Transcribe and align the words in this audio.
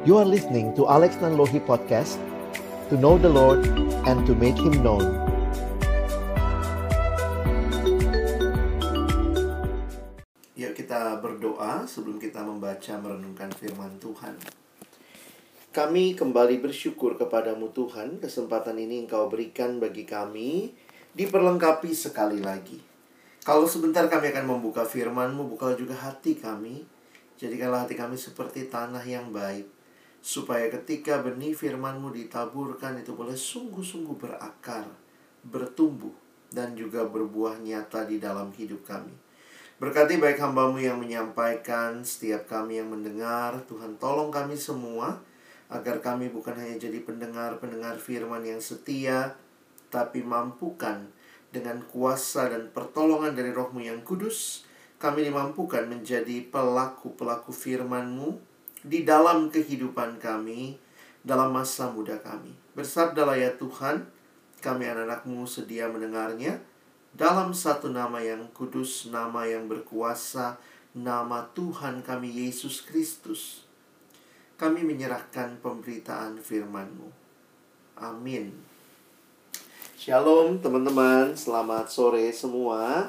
You 0.00 0.16
are 0.16 0.24
listening 0.24 0.72
to 0.80 0.88
Alex 0.88 1.20
Nanlohi 1.20 1.60
Podcast 1.60 2.16
To 2.88 2.96
know 2.96 3.20
the 3.20 3.28
Lord 3.28 3.68
and 4.08 4.24
to 4.24 4.32
make 4.32 4.56
Him 4.56 4.80
known 4.80 5.04
Yuk 10.56 10.72
kita 10.72 11.20
berdoa 11.20 11.84
sebelum 11.84 12.16
kita 12.16 12.40
membaca 12.40 12.96
merenungkan 12.96 13.52
firman 13.52 14.00
Tuhan 14.00 14.40
kami 15.76 16.16
kembali 16.16 16.64
bersyukur 16.64 17.20
kepadamu 17.20 17.68
Tuhan, 17.70 18.24
kesempatan 18.24 18.80
ini 18.80 19.04
Engkau 19.06 19.30
berikan 19.30 19.78
bagi 19.78 20.02
kami, 20.02 20.74
diperlengkapi 21.14 21.94
sekali 21.94 22.42
lagi. 22.42 22.82
Kalau 23.46 23.70
sebentar 23.70 24.02
kami 24.10 24.34
akan 24.34 24.50
membuka 24.50 24.82
firman-Mu, 24.82 25.46
buka 25.46 25.78
juga 25.78 25.94
hati 25.94 26.34
kami. 26.34 26.82
Jadikanlah 27.38 27.86
hati 27.86 27.94
kami 27.94 28.18
seperti 28.18 28.66
tanah 28.66 29.06
yang 29.06 29.30
baik. 29.30 29.79
Supaya 30.20 30.68
ketika 30.68 31.24
benih 31.24 31.56
firman-Mu 31.56 32.12
ditaburkan 32.12 33.00
itu 33.00 33.16
boleh 33.16 33.36
sungguh-sungguh 33.36 34.16
berakar, 34.20 34.84
bertumbuh, 35.48 36.12
dan 36.52 36.76
juga 36.76 37.08
berbuah 37.08 37.56
nyata 37.62 38.04
di 38.04 38.20
dalam 38.20 38.52
hidup 38.52 38.84
kami. 38.84 39.14
Berkati 39.80 40.20
baik 40.20 40.36
hambamu 40.36 40.76
yang 40.76 41.00
menyampaikan, 41.00 42.04
setiap 42.04 42.44
kami 42.44 42.84
yang 42.84 42.92
mendengar, 42.92 43.64
Tuhan 43.64 43.96
tolong 43.96 44.28
kami 44.28 44.52
semua, 44.52 45.24
agar 45.72 46.04
kami 46.04 46.28
bukan 46.28 46.52
hanya 46.52 46.76
jadi 46.76 47.00
pendengar-pendengar 47.00 47.96
firman 47.96 48.44
yang 48.44 48.60
setia, 48.60 49.40
tapi 49.88 50.20
mampukan 50.20 51.08
dengan 51.48 51.80
kuasa 51.88 52.52
dan 52.52 52.68
pertolongan 52.70 53.32
dari 53.32 53.56
rohmu 53.56 53.80
yang 53.80 54.04
kudus, 54.04 54.68
kami 55.00 55.24
dimampukan 55.24 55.88
menjadi 55.88 56.44
pelaku-pelaku 56.52 57.48
firman-Mu 57.48 58.49
di 58.84 59.04
dalam 59.04 59.52
kehidupan 59.52 60.20
kami, 60.20 60.76
dalam 61.20 61.52
masa 61.52 61.92
muda 61.92 62.16
kami. 62.20 62.52
Bersabdalah 62.72 63.36
ya 63.36 63.52
Tuhan, 63.60 64.08
kami 64.60 64.88
anak-anakmu 64.88 65.44
sedia 65.44 65.88
mendengarnya, 65.88 66.60
dalam 67.12 67.50
satu 67.50 67.90
nama 67.90 68.22
yang 68.22 68.48
kudus, 68.54 69.10
nama 69.10 69.44
yang 69.44 69.66
berkuasa, 69.66 70.56
nama 70.96 71.44
Tuhan 71.52 72.00
kami 72.00 72.48
Yesus 72.48 72.86
Kristus 72.86 73.70
kami 74.60 74.84
menyerahkan 74.84 75.56
pemberitaan 75.64 76.36
firman-Mu. 76.36 77.08
Amin. 77.96 78.52
Shalom 79.96 80.60
teman-teman, 80.60 81.32
selamat 81.32 81.88
sore 81.88 82.28
semua. 82.28 83.08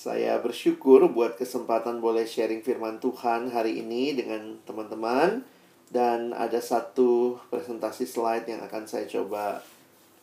Saya 0.00 0.40
bersyukur 0.40 1.12
buat 1.12 1.36
kesempatan 1.36 2.00
boleh 2.00 2.24
sharing 2.24 2.64
firman 2.64 2.96
Tuhan 3.04 3.52
hari 3.52 3.84
ini 3.84 4.16
dengan 4.16 4.56
teman-teman. 4.64 5.44
Dan 5.92 6.32
ada 6.32 6.56
satu 6.56 7.36
presentasi 7.52 8.08
slide 8.08 8.48
yang 8.48 8.64
akan 8.64 8.88
saya 8.88 9.04
coba 9.04 9.60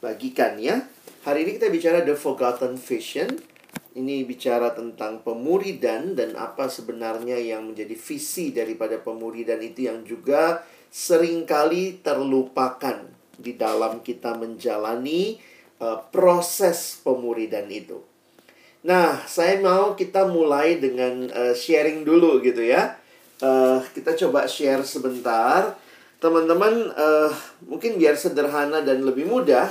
bagikan 0.02 0.58
ya. 0.58 0.82
Hari 1.22 1.46
ini 1.46 1.62
kita 1.62 1.70
bicara 1.70 2.02
The 2.02 2.18
Forgotten 2.18 2.74
Vision 2.74 3.38
ini 3.94 4.26
bicara 4.26 4.74
tentang 4.74 5.22
pemuridan 5.22 6.18
dan 6.18 6.34
apa 6.34 6.74
sebenarnya 6.74 7.38
yang 7.38 7.70
menjadi 7.70 7.94
visi 7.94 8.50
daripada 8.50 8.98
pemuridan 8.98 9.62
itu 9.62 9.86
yang 9.86 10.02
juga 10.02 10.66
sering 10.90 11.46
kali 11.46 12.02
terlupakan 12.02 13.06
di 13.38 13.54
dalam 13.54 14.02
kita 14.02 14.34
menjalani 14.42 15.38
uh, 15.78 16.02
proses 16.10 16.98
pemuridan 17.06 17.70
itu. 17.70 18.17
Nah, 18.86 19.26
saya 19.26 19.58
mau 19.58 19.98
kita 19.98 20.30
mulai 20.30 20.78
dengan 20.78 21.26
uh, 21.34 21.54
sharing 21.58 22.06
dulu 22.06 22.38
gitu 22.46 22.62
ya. 22.62 22.94
Uh, 23.42 23.82
kita 23.94 24.14
coba 24.14 24.46
share 24.46 24.86
sebentar. 24.86 25.74
Teman-teman, 26.18 26.94
uh, 26.94 27.32
mungkin 27.66 27.98
biar 27.98 28.18
sederhana 28.18 28.82
dan 28.82 29.06
lebih 29.06 29.26
mudah, 29.26 29.70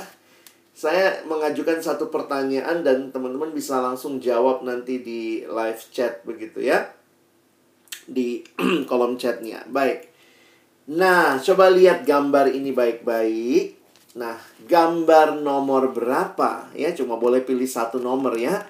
saya 0.76 1.22
mengajukan 1.24 1.80
satu 1.80 2.10
pertanyaan 2.12 2.82
dan 2.82 3.08
teman-teman 3.08 3.50
bisa 3.54 3.80
langsung 3.80 4.18
jawab 4.18 4.60
nanti 4.66 5.00
di 5.00 5.42
live 5.46 5.82
chat 5.94 6.22
begitu 6.26 6.62
ya. 6.62 6.90
Di 8.06 8.42
kolom 8.90 9.18
chatnya. 9.18 9.66
Baik. 9.70 10.10
Nah, 10.86 11.42
coba 11.42 11.66
lihat 11.70 12.06
gambar 12.06 12.54
ini 12.54 12.70
baik-baik. 12.70 13.74
Nah, 14.16 14.38
gambar 14.70 15.42
nomor 15.42 15.90
berapa 15.90 16.70
ya? 16.78 16.94
Cuma 16.94 17.18
boleh 17.18 17.42
pilih 17.42 17.66
satu 17.66 17.98
nomor 17.98 18.38
ya. 18.38 18.62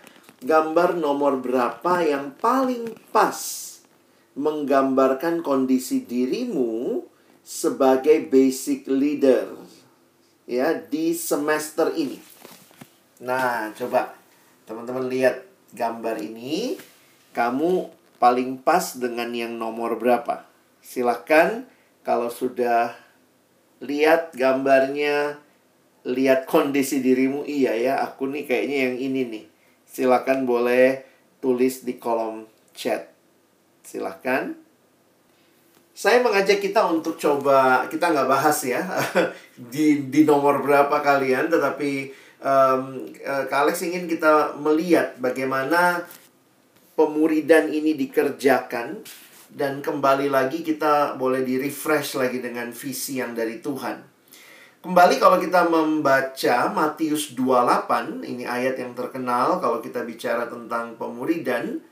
Gambar 0.45 1.01
nomor 1.01 1.41
berapa 1.41 2.05
yang 2.05 2.37
paling 2.37 2.93
pas 3.09 3.65
menggambarkan 4.37 5.41
kondisi 5.41 6.05
dirimu 6.05 7.01
sebagai 7.41 8.21
basic 8.29 8.85
leader 8.85 9.57
ya 10.45 10.77
di 10.77 11.17
semester 11.17 11.89
ini. 11.97 12.21
Nah, 13.25 13.73
coba 13.81 14.13
teman-teman 14.69 15.09
lihat 15.09 15.41
gambar 15.73 16.21
ini, 16.21 16.77
kamu 17.33 17.89
paling 18.21 18.61
pas 18.61 18.93
dengan 18.93 19.33
yang 19.33 19.57
nomor 19.57 19.97
berapa? 19.97 20.45
Silahkan 20.85 21.65
kalau 22.05 22.29
sudah 22.29 22.93
lihat 23.81 24.37
gambarnya, 24.37 25.41
lihat 26.05 26.45
kondisi 26.45 27.01
dirimu, 27.01 27.49
iya 27.49 27.73
ya, 27.73 27.95
aku 28.05 28.29
nih 28.29 28.45
kayaknya 28.45 28.79
yang 28.93 28.97
ini 29.01 29.23
nih. 29.27 29.47
Silahkan 29.97 30.45
boleh 30.45 31.09
tulis 31.41 31.81
di 31.81 31.97
kolom 31.97 32.45
chat. 32.77 33.09
Silahkan. 33.81 34.53
Saya 35.97 36.21
mengajak 36.21 36.61
kita 36.61 36.85
untuk 36.85 37.17
coba 37.17 37.89
kita 37.89 38.13
nggak 38.13 38.29
bahas 38.29 38.61
ya 38.69 38.85
di 39.73 40.13
di 40.13 40.29
nomor 40.29 40.61
berapa 40.61 41.01
kalian, 41.01 41.49
tetapi 41.49 42.13
um, 42.45 43.09
Kak 43.25 43.73
ingin 43.81 44.05
kita 44.05 44.53
melihat 44.61 45.17
bagaimana 45.17 46.05
pemuridan 46.93 47.73
ini 47.73 47.97
dikerjakan 47.97 49.01
dan 49.49 49.81
kembali 49.81 50.29
lagi 50.29 50.61
kita 50.61 51.17
boleh 51.17 51.41
di 51.41 51.57
refresh 51.57 52.21
lagi 52.21 52.45
dengan 52.45 52.69
visi 52.69 53.17
yang 53.17 53.33
dari 53.33 53.65
Tuhan. 53.65 54.16
Kembali 54.87 55.19
kalau 55.19 55.43
kita 55.43 55.67
membaca 55.67 56.71
Matius 56.71 57.35
28, 57.35 58.23
ini 58.23 58.47
ayat 58.47 58.79
yang 58.79 58.95
terkenal 58.95 59.59
kalau 59.59 59.83
kita 59.83 60.07
bicara 60.07 60.47
tentang 60.47 60.95
pemuridan 60.95 61.83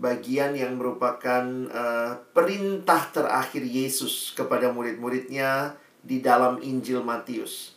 bagian 0.00 0.56
yang 0.56 0.80
merupakan 0.80 1.44
uh, 1.68 2.16
perintah 2.32 3.12
terakhir 3.12 3.60
Yesus 3.60 4.32
kepada 4.32 4.72
murid-muridnya 4.72 5.76
di 6.00 6.24
dalam 6.24 6.64
Injil 6.64 7.04
Matius. 7.04 7.76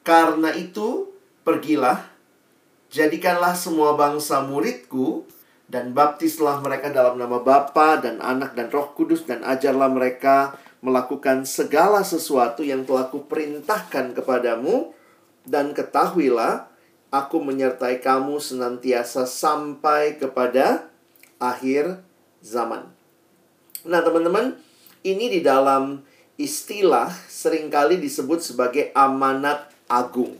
Karena 0.00 0.48
itu, 0.56 1.12
pergilah, 1.44 2.08
jadikanlah 2.88 3.52
semua 3.52 4.00
bangsa 4.00 4.48
muridku, 4.48 5.28
dan 5.68 5.92
baptislah 5.92 6.64
mereka 6.64 6.88
dalam 6.88 7.20
nama 7.20 7.36
Bapa 7.36 8.00
dan 8.00 8.24
Anak 8.24 8.56
dan 8.56 8.72
Roh 8.72 8.96
Kudus, 8.96 9.28
dan 9.28 9.44
ajarlah 9.44 9.92
mereka 9.92 10.56
melakukan 10.84 11.48
segala 11.48 12.04
sesuatu 12.04 12.60
yang 12.60 12.84
telah 12.84 13.08
kuperintahkan 13.08 14.12
kepadamu, 14.12 14.92
dan 15.48 15.72
ketahuilah, 15.72 16.68
aku 17.08 17.40
menyertai 17.40 18.04
kamu 18.04 18.36
senantiasa 18.36 19.24
sampai 19.24 20.20
kepada 20.20 20.92
akhir 21.40 22.04
zaman. 22.44 22.92
Nah, 23.88 24.04
teman-teman, 24.04 24.60
ini 25.00 25.32
di 25.32 25.40
dalam 25.40 26.04
istilah 26.36 27.08
sering 27.28 27.72
kali 27.72 27.96
disebut 27.96 28.44
sebagai 28.44 28.92
amanat 28.92 29.72
agung. 29.88 30.36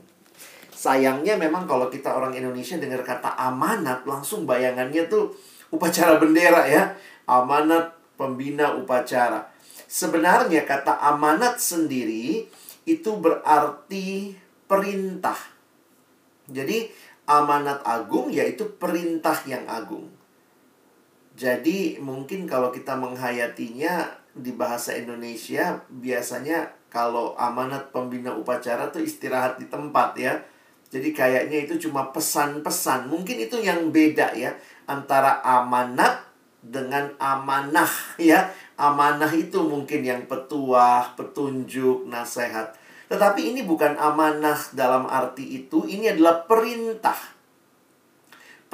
Sayangnya 0.75 1.41
memang 1.41 1.65
kalau 1.65 1.89
kita 1.89 2.13
orang 2.13 2.37
Indonesia 2.37 2.77
dengar 2.77 3.01
kata 3.01 3.33
amanat, 3.41 4.05
langsung 4.05 4.45
bayangannya 4.45 5.09
tuh 5.09 5.33
upacara 5.73 6.21
bendera 6.21 6.69
ya. 6.69 6.93
Amanat 7.25 7.97
pembina 8.21 8.77
upacara. 8.77 9.54
Sebenarnya 9.87 10.65
kata 10.65 10.99
amanat 11.01 11.61
sendiri 11.61 12.49
itu 12.85 13.11
berarti 13.17 14.37
perintah. 14.65 15.39
Jadi 16.49 16.89
amanat 17.25 17.81
agung 17.89 18.29
yaitu 18.29 18.69
perintah 18.77 19.37
yang 19.49 19.65
agung. 19.65 20.13
Jadi 21.35 21.99
mungkin 21.99 22.47
kalau 22.47 22.71
kita 22.71 22.95
menghayatinya 22.95 24.23
di 24.35 24.55
bahasa 24.55 24.95
Indonesia 24.95 25.83
biasanya 25.91 26.71
kalau 26.91 27.35
amanat 27.35 27.91
pembina 27.91 28.31
upacara 28.31 28.87
tuh 28.95 29.03
istirahat 29.03 29.59
di 29.59 29.67
tempat 29.67 30.15
ya. 30.15 30.39
Jadi 30.95 31.11
kayaknya 31.11 31.67
itu 31.67 31.89
cuma 31.89 32.15
pesan-pesan. 32.15 33.11
Mungkin 33.11 33.51
itu 33.51 33.59
yang 33.59 33.91
beda 33.91 34.31
ya 34.39 34.55
antara 34.87 35.43
amanat 35.43 36.23
dengan 36.63 37.11
amanah 37.19 37.91
ya. 38.15 38.55
Amanah 38.75 39.31
itu 39.31 39.63
mungkin 39.63 40.03
yang 40.03 40.27
petuah, 40.27 41.15
petunjuk, 41.15 42.11
nasihat. 42.11 42.75
Tetapi 43.07 43.55
ini 43.55 43.63
bukan 43.63 43.95
amanah 43.95 44.59
dalam 44.75 45.07
arti 45.07 45.63
itu, 45.63 45.87
ini 45.87 46.11
adalah 46.11 46.43
perintah 46.49 47.35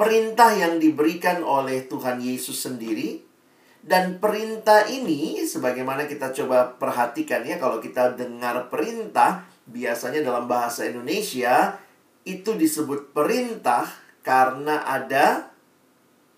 perintah 0.01 0.49
yang 0.57 0.81
diberikan 0.81 1.45
oleh 1.45 1.85
Tuhan 1.85 2.17
Yesus 2.25 2.65
sendiri 2.65 3.21
Dan 3.81 4.21
perintah 4.21 4.85
ini, 4.85 5.41
sebagaimana 5.41 6.05
kita 6.05 6.29
coba 6.37 6.77
perhatikan 6.77 7.41
ya, 7.41 7.57
kalau 7.57 7.81
kita 7.81 8.13
dengar 8.13 8.69
perintah, 8.69 9.41
biasanya 9.65 10.21
dalam 10.21 10.45
bahasa 10.45 10.85
Indonesia, 10.85 11.81
itu 12.21 12.53
disebut 12.53 13.09
perintah 13.09 13.89
karena 14.21 14.85
ada 14.85 15.49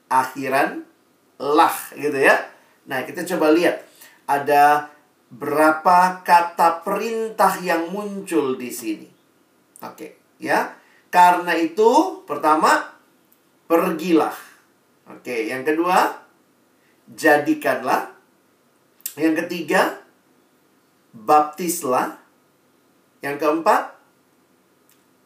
akhiran 0.07 0.87
lah 1.35 1.75
gitu 1.99 2.15
ya. 2.15 2.52
Nah, 2.87 3.07
kita 3.07 3.23
coba 3.35 3.55
lihat. 3.55 3.83
Ada 4.27 4.91
berapa 5.33 6.21
kata 6.21 6.83
perintah 6.85 7.57
yang 7.59 7.89
muncul 7.89 8.55
di 8.59 8.69
sini. 8.69 9.09
Oke, 9.83 10.37
ya. 10.39 10.75
Karena 11.13 11.53
itu, 11.55 12.23
pertama, 12.25 12.93
pergilah. 13.69 14.35
Oke, 15.09 15.47
yang 15.47 15.61
kedua, 15.67 16.23
jadikanlah. 17.11 18.11
Yang 19.19 19.45
ketiga, 19.45 20.01
baptislah. 21.13 22.17
Yang 23.21 23.35
keempat, 23.39 23.93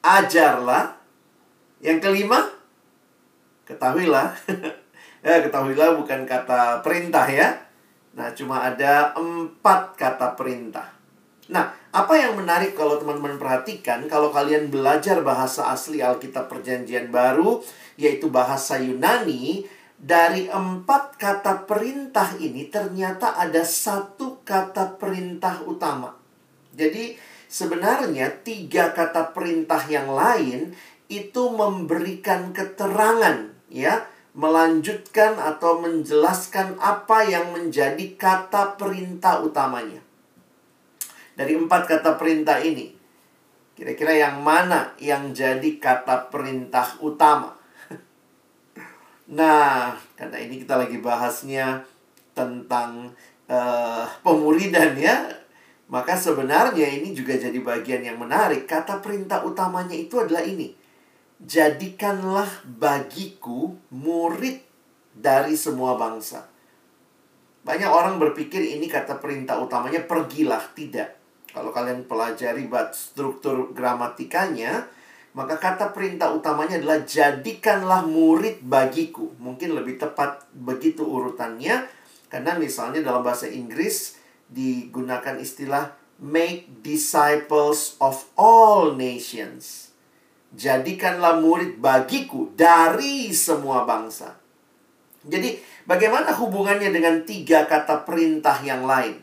ajarlah. 0.04 1.00
Yang 1.82 1.98
kelima, 2.04 2.40
ketahuilah. 3.66 4.34
ya, 5.22 5.42
ketahuilah 5.46 5.98
bukan 5.98 6.26
kata 6.26 6.82
perintah 6.82 7.26
ya. 7.30 7.58
Nah, 8.18 8.34
cuma 8.34 8.66
ada 8.66 9.14
empat 9.14 9.94
kata 9.94 10.34
perintah. 10.34 10.98
Nah, 11.48 11.72
apa 11.96 12.14
yang 12.20 12.36
menarik 12.36 12.76
kalau 12.76 13.00
teman-teman 13.00 13.40
perhatikan, 13.40 14.04
kalau 14.12 14.34
kalian 14.36 14.68
belajar 14.68 15.24
bahasa 15.24 15.72
asli 15.72 16.04
Alkitab 16.04 16.52
Perjanjian 16.52 17.08
Baru, 17.08 17.64
yaitu 17.96 18.28
bahasa 18.28 18.76
Yunani, 18.76 19.64
dari 19.98 20.46
empat 20.46 21.18
kata 21.18 21.66
perintah 21.66 22.38
ini 22.38 22.70
ternyata 22.70 23.34
ada 23.34 23.66
satu 23.66 24.46
kata 24.46 25.00
perintah 25.02 25.66
utama. 25.66 26.14
Jadi 26.78 27.18
sebenarnya 27.50 28.30
tiga 28.46 28.94
kata 28.94 29.34
perintah 29.34 29.82
yang 29.90 30.14
lain 30.14 30.78
itu 31.10 31.44
memberikan 31.50 32.54
keterangan 32.54 33.56
ya, 33.74 34.06
melanjutkan 34.38 35.42
atau 35.42 35.82
menjelaskan 35.82 36.78
apa 36.78 37.26
yang 37.26 37.58
menjadi 37.58 38.14
kata 38.14 38.78
perintah 38.78 39.42
utamanya. 39.42 39.98
Dari 41.34 41.58
empat 41.58 41.90
kata 41.90 42.22
perintah 42.22 42.62
ini, 42.62 42.94
kira-kira 43.74 44.14
yang 44.14 44.46
mana 44.46 44.94
yang 45.02 45.34
jadi 45.34 45.82
kata 45.82 46.30
perintah 46.30 47.02
utama? 47.02 47.58
Nah, 49.28 49.92
karena 50.16 50.40
ini 50.40 50.64
kita 50.64 50.80
lagi 50.80 51.04
bahasnya 51.04 51.84
tentang 52.32 53.12
uh, 53.52 54.08
pemuridan 54.24 54.96
ya. 54.96 55.28
Maka 55.92 56.16
sebenarnya 56.16 56.88
ini 56.88 57.12
juga 57.12 57.36
jadi 57.36 57.60
bagian 57.60 58.08
yang 58.08 58.16
menarik. 58.16 58.64
Kata 58.64 59.04
perintah 59.04 59.44
utamanya 59.44 60.00
itu 60.00 60.16
adalah 60.16 60.48
ini. 60.48 60.77
Jadikanlah 61.38 62.50
bagiku 62.66 63.78
murid 63.94 64.58
dari 65.14 65.54
semua 65.54 65.94
bangsa. 65.94 66.50
Banyak 67.62 67.92
orang 67.92 68.16
berpikir 68.18 68.64
ini 68.64 68.88
kata 68.88 69.20
perintah 69.22 69.60
utamanya 69.60 70.02
pergilah. 70.08 70.64
Tidak. 70.74 71.10
Kalau 71.52 71.70
kalian 71.74 72.06
pelajari 72.06 72.70
struktur 72.94 73.74
gramatikanya, 73.76 74.88
maka 75.38 75.62
kata 75.62 75.94
perintah 75.94 76.34
utamanya 76.34 76.82
adalah 76.82 77.06
jadikanlah 77.06 78.08
murid 78.08 78.66
bagiku. 78.66 79.30
Mungkin 79.38 79.78
lebih 79.78 80.02
tepat 80.02 80.50
begitu 80.56 81.06
urutannya. 81.06 81.86
Karena 82.28 82.58
misalnya 82.58 83.06
dalam 83.06 83.22
bahasa 83.22 83.46
Inggris 83.46 84.18
digunakan 84.50 85.38
istilah 85.38 85.94
make 86.18 86.82
disciples 86.82 88.00
of 88.02 88.26
all 88.40 88.98
nations. 88.98 89.87
Jadikanlah 90.58 91.38
murid 91.38 91.78
bagiku 91.78 92.50
dari 92.58 93.30
semua 93.30 93.86
bangsa. 93.86 94.34
Jadi, 95.22 95.62
bagaimana 95.86 96.34
hubungannya 96.34 96.90
dengan 96.90 97.22
tiga 97.30 97.70
kata 97.70 98.02
perintah 98.02 98.58
yang 98.66 98.90
lain? 98.90 99.22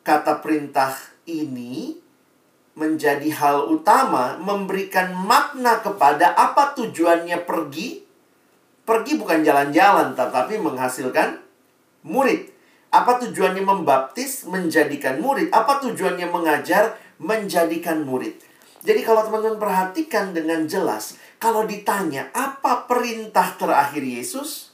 Kata 0.00 0.40
perintah 0.40 0.96
ini 1.28 2.00
menjadi 2.76 3.28
hal 3.36 3.68
utama 3.68 4.40
memberikan 4.40 5.12
makna 5.12 5.84
kepada 5.84 6.32
apa 6.32 6.72
tujuannya 6.76 7.44
pergi. 7.44 8.04
Pergi 8.86 9.12
bukan 9.18 9.42
jalan-jalan 9.42 10.14
tetapi 10.14 10.56
menghasilkan 10.62 11.42
murid. 12.06 12.48
Apa 12.94 13.18
tujuannya 13.18 13.66
membaptis? 13.66 14.46
Menjadikan 14.46 15.18
murid. 15.18 15.50
Apa 15.50 15.82
tujuannya 15.82 16.30
mengajar? 16.30 16.94
Menjadikan 17.18 18.06
murid. 18.06 18.45
Jadi 18.86 19.02
kalau 19.02 19.26
teman-teman 19.26 19.58
perhatikan 19.58 20.30
dengan 20.30 20.62
jelas, 20.70 21.18
kalau 21.42 21.66
ditanya 21.66 22.30
apa 22.30 22.86
perintah 22.86 23.58
terakhir 23.58 24.06
Yesus? 24.06 24.70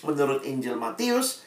Menurut 0.00 0.40
Injil 0.48 0.80
Matius, 0.80 1.44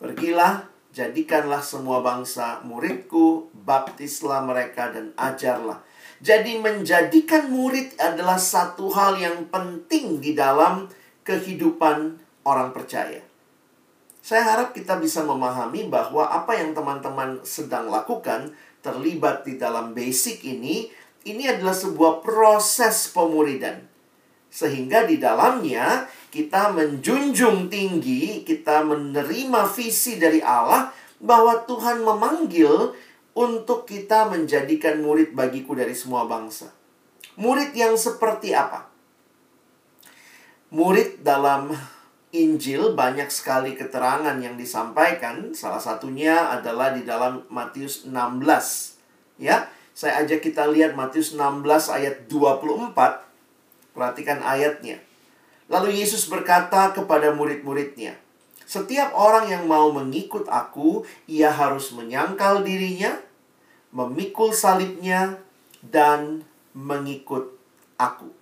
pergilah 0.00 0.64
Jadikanlah 0.88 1.60
semua 1.60 2.00
bangsa 2.00 2.64
muridku, 2.64 3.52
baptislah 3.52 4.40
mereka 4.40 4.88
dan 4.88 5.12
ajarlah. 5.14 5.84
Jadi 6.18 6.58
menjadikan 6.58 7.52
murid 7.52 7.94
adalah 8.00 8.40
satu 8.40 8.90
hal 8.90 9.20
yang 9.20 9.46
penting 9.46 10.18
di 10.18 10.34
dalam 10.34 10.88
kehidupan 11.22 12.18
orang 12.42 12.74
percaya. 12.74 13.22
Saya 14.18 14.42
harap 14.42 14.74
kita 14.74 14.98
bisa 14.98 15.22
memahami 15.22 15.86
bahwa 15.86 16.26
apa 16.26 16.56
yang 16.58 16.74
teman-teman 16.74 17.46
sedang 17.46 17.86
lakukan 17.86 18.50
terlibat 18.80 19.44
di 19.44 19.58
dalam 19.58 19.92
basic 19.92 20.44
ini, 20.46 20.88
ini 21.26 21.44
adalah 21.50 21.74
sebuah 21.74 22.24
proses 22.24 23.10
pemuridan. 23.10 23.84
Sehingga 24.48 25.04
di 25.04 25.20
dalamnya 25.20 26.08
kita 26.32 26.72
menjunjung 26.72 27.68
tinggi, 27.68 28.44
kita 28.44 28.80
menerima 28.84 29.60
visi 29.72 30.16
dari 30.16 30.40
Allah 30.40 30.88
bahwa 31.20 31.66
Tuhan 31.68 32.00
memanggil 32.00 32.96
untuk 33.36 33.86
kita 33.86 34.26
menjadikan 34.30 34.98
murid 35.04 35.36
bagiku 35.36 35.76
dari 35.76 35.94
semua 35.94 36.26
bangsa. 36.26 36.74
Murid 37.38 37.70
yang 37.76 37.94
seperti 37.94 38.50
apa? 38.50 38.90
Murid 40.74 41.22
dalam 41.22 41.70
Injil 42.28 42.92
banyak 42.92 43.32
sekali 43.32 43.72
keterangan 43.72 44.36
yang 44.36 44.60
disampaikan. 44.60 45.56
Salah 45.56 45.80
satunya 45.80 46.52
adalah 46.52 46.92
di 46.92 47.00
dalam 47.00 47.48
Matius 47.48 48.04
16. 48.04 49.00
Ya, 49.40 49.72
saya 49.96 50.20
ajak 50.22 50.44
kita 50.44 50.68
lihat 50.68 50.92
Matius 50.92 51.32
16 51.32 51.88
ayat 51.88 52.28
24. 52.28 53.24
Perhatikan 53.96 54.44
ayatnya. 54.44 55.00
Lalu 55.72 56.04
Yesus 56.04 56.28
berkata 56.28 56.92
kepada 56.92 57.32
murid-muridnya, 57.32 58.20
"Setiap 58.68 59.16
orang 59.16 59.48
yang 59.48 59.64
mau 59.64 59.88
mengikut 59.88 60.44
Aku, 60.52 61.08
ia 61.24 61.48
harus 61.48 61.92
menyangkal 61.96 62.60
dirinya, 62.60 63.16
memikul 63.92 64.52
salibnya, 64.52 65.40
dan 65.80 66.44
mengikut 66.76 67.56
Aku." 67.96 68.37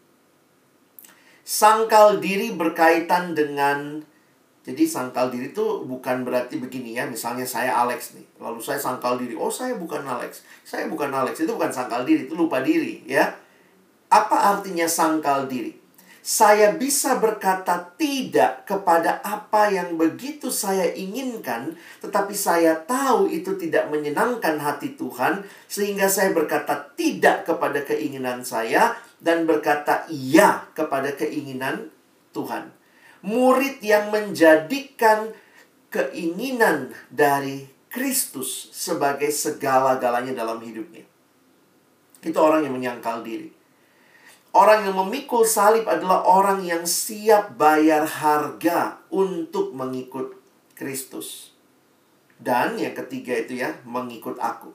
Sangkal 1.47 2.19
diri 2.19 2.59
berkaitan 2.59 3.31
dengan 3.39 4.03
jadi 4.67 4.83
sangkal 4.83 5.31
diri 5.31 5.55
itu 5.55 5.87
bukan 5.87 6.27
berarti 6.27 6.59
begini 6.59 6.99
ya, 6.99 7.07
misalnya 7.07 7.47
saya 7.47 7.71
Alex 7.87 8.19
nih, 8.19 8.27
lalu 8.43 8.59
saya 8.59 8.83
sangkal 8.83 9.15
diri, 9.15 9.39
oh 9.39 9.47
saya 9.47 9.79
bukan 9.79 10.03
Alex, 10.03 10.43
saya 10.67 10.91
bukan 10.91 11.07
Alex, 11.15 11.39
itu 11.39 11.55
bukan 11.55 11.71
sangkal 11.71 12.03
diri, 12.03 12.27
itu 12.27 12.35
lupa 12.35 12.59
diri 12.67 13.07
ya. 13.07 13.31
Apa 14.11 14.59
artinya 14.59 14.91
sangkal 14.91 15.47
diri? 15.47 15.86
Saya 16.27 16.75
bisa 16.75 17.23
berkata 17.23 17.95
tidak 17.95 18.67
kepada 18.67 19.23
apa 19.23 19.71
yang 19.71 19.95
begitu 19.95 20.51
saya 20.51 20.91
inginkan, 20.91 21.79
tetapi 22.03 22.35
saya 22.35 22.75
tahu 22.83 23.31
itu 23.31 23.55
tidak 23.55 23.87
menyenangkan 23.95 24.59
hati 24.59 24.99
Tuhan, 24.99 25.47
sehingga 25.71 26.11
saya 26.11 26.35
berkata 26.35 26.91
tidak 26.99 27.47
kepada 27.47 27.79
keinginan 27.87 28.43
saya 28.43 28.99
dan 29.23 29.47
berkata 29.47 30.03
iya 30.11 30.67
kepada 30.75 31.15
keinginan 31.15 31.95
Tuhan. 32.35 32.75
Murid 33.23 33.79
yang 33.87 34.11
menjadikan 34.11 35.31
keinginan 35.95 36.91
dari 37.07 37.71
Kristus 37.87 38.75
sebagai 38.75 39.31
segala-galanya 39.31 40.35
dalam 40.35 40.59
hidupnya. 40.59 41.07
Itu 42.19 42.43
orang 42.43 42.67
yang 42.67 42.75
menyangkal 42.75 43.23
diri. 43.23 43.56
Orang 44.57 44.89
yang 44.89 44.97
memikul 44.97 45.45
salib 45.45 45.85
adalah 45.85 46.25
orang 46.25 46.65
yang 46.65 46.89
siap 46.89 47.61
bayar 47.61 48.09
harga 48.09 49.05
untuk 49.13 49.77
mengikut 49.77 50.33
Kristus. 50.73 51.53
Dan 52.41 52.81
yang 52.81 52.97
ketiga 52.97 53.37
itu 53.37 53.61
ya, 53.61 53.77
mengikut 53.85 54.41
aku. 54.41 54.73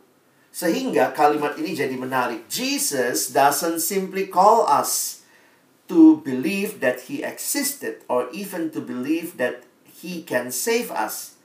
Sehingga 0.54 1.18
kalimat 1.18 1.58
ini 1.58 1.74
jadi 1.74 1.98
menarik. 1.98 2.46
Jesus 2.46 3.34
doesn't 3.34 3.82
simply 3.82 4.30
call 4.30 4.70
us 4.70 5.26
to 5.90 6.22
believe 6.22 6.78
that 6.78 7.10
he 7.10 7.26
existed 7.26 8.06
or 8.06 8.30
even 8.30 8.70
to 8.70 8.86
believe 8.86 9.42
that 9.42 9.66
he 9.90 10.22
can 10.22 10.54
save 10.54 10.94
us. 10.94 11.42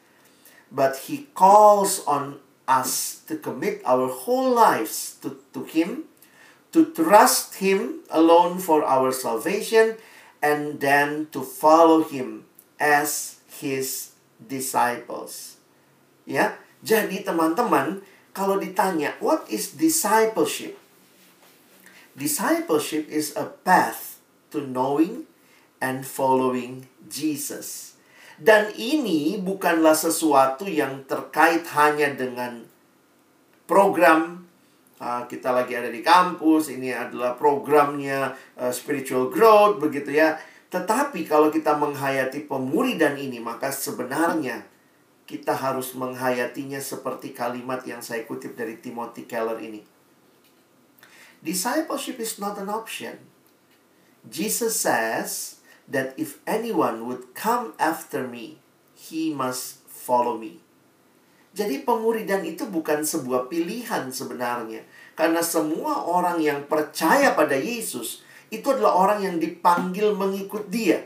But 0.68 1.08
he 1.08 1.32
calls 1.32 2.04
on 2.04 2.44
us 2.68 3.24
to 3.32 3.40
commit 3.40 3.80
our 3.88 4.12
whole 4.12 4.52
lives 4.52 5.16
to, 5.24 5.40
to 5.56 5.64
him, 5.64 6.10
to 6.76 6.92
trust 6.92 7.64
him 7.64 8.04
alone 8.12 8.60
for 8.60 8.84
our 8.84 9.08
salvation, 9.08 9.96
and 10.44 10.76
then 10.84 11.32
to 11.32 11.40
follow 11.40 12.04
him 12.04 12.44
as 12.76 13.40
his 13.48 14.12
disciples. 14.36 15.56
Ya, 16.28 16.60
jadi 16.84 17.24
teman-teman, 17.24 18.04
kalau 18.36 18.60
ditanya 18.60 19.16
what 19.24 19.48
is 19.48 19.72
discipleship? 19.80 20.76
Discipleship 22.12 23.08
is 23.08 23.32
a 23.32 23.48
path 23.64 24.20
to 24.52 24.60
knowing 24.60 25.24
and 25.80 26.04
following 26.04 26.88
Jesus. 27.08 27.96
Dan 28.36 28.72
ini 28.76 29.40
bukanlah 29.40 29.96
sesuatu 29.96 30.68
yang 30.68 31.08
terkait 31.08 31.64
hanya 31.72 32.12
dengan 32.12 32.68
program 33.64 34.45
uh, 34.98 35.24
kita 35.28 35.52
lagi 35.52 35.76
ada 35.76 35.90
di 35.92 36.00
kampus, 36.00 36.72
ini 36.72 36.92
adalah 36.92 37.34
programnya 37.34 38.32
uh, 38.58 38.72
spiritual 38.72 39.28
growth 39.32 39.80
begitu 39.80 40.14
ya. 40.16 40.36
Tetapi 40.72 41.24
kalau 41.24 41.48
kita 41.48 41.78
menghayati 41.78 42.44
pemuridan 42.44 43.14
ini, 43.16 43.38
maka 43.38 43.70
sebenarnya 43.70 44.66
kita 45.26 45.54
harus 45.54 45.94
menghayatinya 45.94 46.78
seperti 46.78 47.34
kalimat 47.34 47.82
yang 47.86 48.02
saya 48.02 48.22
kutip 48.26 48.54
dari 48.54 48.78
Timothy 48.78 49.26
Keller 49.26 49.58
ini. 49.58 49.82
Discipleship 51.42 52.18
is 52.18 52.38
not 52.42 52.58
an 52.58 52.70
option. 52.70 53.22
Jesus 54.26 54.74
says, 54.74 55.56
that 55.88 56.14
if 56.18 56.38
anyone 56.46 57.06
would 57.06 57.34
come 57.34 57.72
after 57.78 58.26
me, 58.26 58.58
he 58.94 59.32
must 59.32 59.86
follow 59.86 60.36
me. 60.36 60.60
Jadi 61.56 61.80
pemuridan 61.88 62.44
itu 62.44 62.68
bukan 62.68 63.00
sebuah 63.00 63.48
pilihan 63.48 64.12
sebenarnya. 64.12 64.84
Karena 65.16 65.40
semua 65.40 66.04
orang 66.04 66.36
yang 66.36 66.68
percaya 66.68 67.32
pada 67.32 67.56
Yesus 67.56 68.20
itu 68.52 68.68
adalah 68.68 68.92
orang 69.00 69.24
yang 69.24 69.36
dipanggil 69.40 70.12
mengikut 70.12 70.68
dia. 70.68 71.00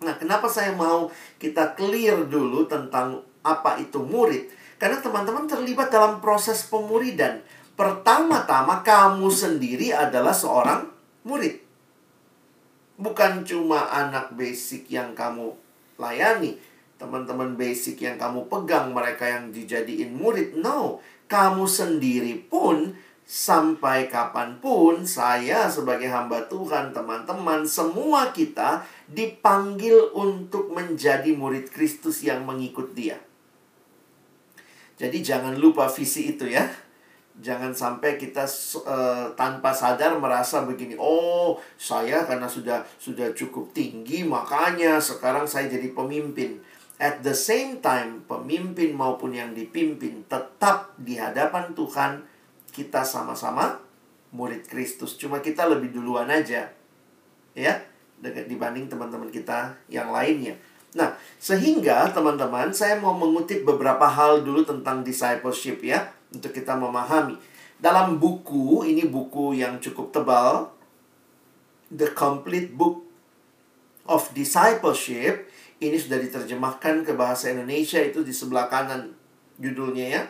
Nah, 0.00 0.16
kenapa 0.16 0.48
saya 0.48 0.72
mau 0.72 1.12
kita 1.36 1.76
clear 1.76 2.24
dulu 2.24 2.64
tentang 2.64 3.20
apa 3.44 3.76
itu 3.76 4.00
murid? 4.00 4.48
Karena 4.80 5.04
teman-teman 5.04 5.44
terlibat 5.44 5.92
dalam 5.92 6.24
proses 6.24 6.64
pemuridan. 6.64 7.44
Pertama-tama 7.76 8.80
kamu 8.80 9.28
sendiri 9.28 9.92
adalah 9.92 10.32
seorang 10.32 10.88
murid 11.28 11.66
bukan 12.96 13.44
cuma 13.44 13.92
anak 13.92 14.32
basic 14.34 14.88
yang 14.88 15.12
kamu 15.12 15.52
layani, 16.00 16.56
teman-teman 16.96 17.56
basic 17.56 18.00
yang 18.00 18.16
kamu 18.16 18.48
pegang, 18.48 18.92
mereka 18.92 19.28
yang 19.28 19.52
dijadiin 19.52 20.16
murid. 20.16 20.56
No, 20.56 21.00
kamu 21.28 21.68
sendiri 21.68 22.48
pun 22.48 22.96
sampai 23.26 24.06
kapan 24.06 24.62
pun 24.62 25.02
saya 25.02 25.66
sebagai 25.66 26.06
hamba 26.06 26.46
Tuhan, 26.46 26.94
teman-teman, 26.94 27.66
semua 27.66 28.30
kita 28.30 28.86
dipanggil 29.10 30.14
untuk 30.14 30.70
menjadi 30.70 31.34
murid 31.34 31.68
Kristus 31.74 32.22
yang 32.22 32.46
mengikut 32.46 32.94
dia. 32.94 33.18
Jadi 34.96 35.20
jangan 35.20 35.58
lupa 35.58 35.90
visi 35.92 36.32
itu 36.32 36.48
ya. 36.48 36.64
Jangan 37.36 37.76
sampai 37.76 38.16
kita 38.16 38.48
uh, 38.88 39.28
tanpa 39.36 39.68
sadar 39.68 40.16
merasa 40.16 40.64
begini, 40.64 40.96
oh 40.96 41.60
saya 41.76 42.24
karena 42.24 42.48
sudah 42.48 42.80
sudah 42.96 43.36
cukup 43.36 43.76
tinggi 43.76 44.24
makanya 44.24 44.96
sekarang 44.96 45.44
saya 45.44 45.68
jadi 45.68 45.92
pemimpin. 45.92 46.56
At 46.96 47.20
the 47.20 47.36
same 47.36 47.84
time, 47.84 48.24
pemimpin 48.24 48.96
maupun 48.96 49.36
yang 49.36 49.52
dipimpin 49.52 50.24
tetap 50.24 50.96
di 50.96 51.20
hadapan 51.20 51.76
Tuhan 51.76 52.24
kita 52.72 53.04
sama-sama 53.04 53.76
murid 54.32 54.64
Kristus. 54.64 55.20
Cuma 55.20 55.44
kita 55.44 55.68
lebih 55.68 55.92
duluan 55.92 56.32
aja. 56.32 56.72
Ya, 57.52 57.74
dibanding 58.20 58.88
teman-teman 58.88 59.28
kita 59.28 59.76
yang 59.92 60.12
lainnya. 60.12 60.56
Nah, 60.96 61.12
sehingga 61.36 62.08
teman-teman 62.12 62.72
saya 62.72 62.96
mau 62.96 63.12
mengutip 63.12 63.68
beberapa 63.68 64.08
hal 64.08 64.40
dulu 64.40 64.64
tentang 64.64 65.04
discipleship 65.04 65.84
ya 65.84 66.08
untuk 66.32 66.56
kita 66.56 66.72
memahami. 66.72 67.36
Dalam 67.76 68.16
buku, 68.16 68.88
ini 68.88 69.04
buku 69.04 69.60
yang 69.60 69.76
cukup 69.76 70.08
tebal, 70.08 70.72
The 71.92 72.08
Complete 72.16 72.72
Book 72.72 73.04
of 74.08 74.32
Discipleship, 74.32 75.44
ini 75.76 75.96
sudah 76.00 76.16
diterjemahkan 76.16 77.04
ke 77.04 77.12
bahasa 77.12 77.52
Indonesia 77.52 78.00
itu 78.00 78.24
di 78.24 78.32
sebelah 78.32 78.68
kanan 78.72 79.12
judulnya 79.60 80.06
ya. 80.08 80.22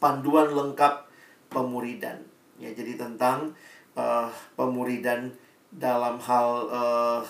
Panduan 0.00 0.52
lengkap 0.52 1.08
pemuridan. 1.48 2.20
Ya, 2.60 2.72
jadi 2.76 3.00
tentang 3.00 3.56
uh, 3.96 4.28
pemuridan 4.56 5.32
dalam 5.72 6.20
hal 6.20 6.48
uh, 6.68 7.22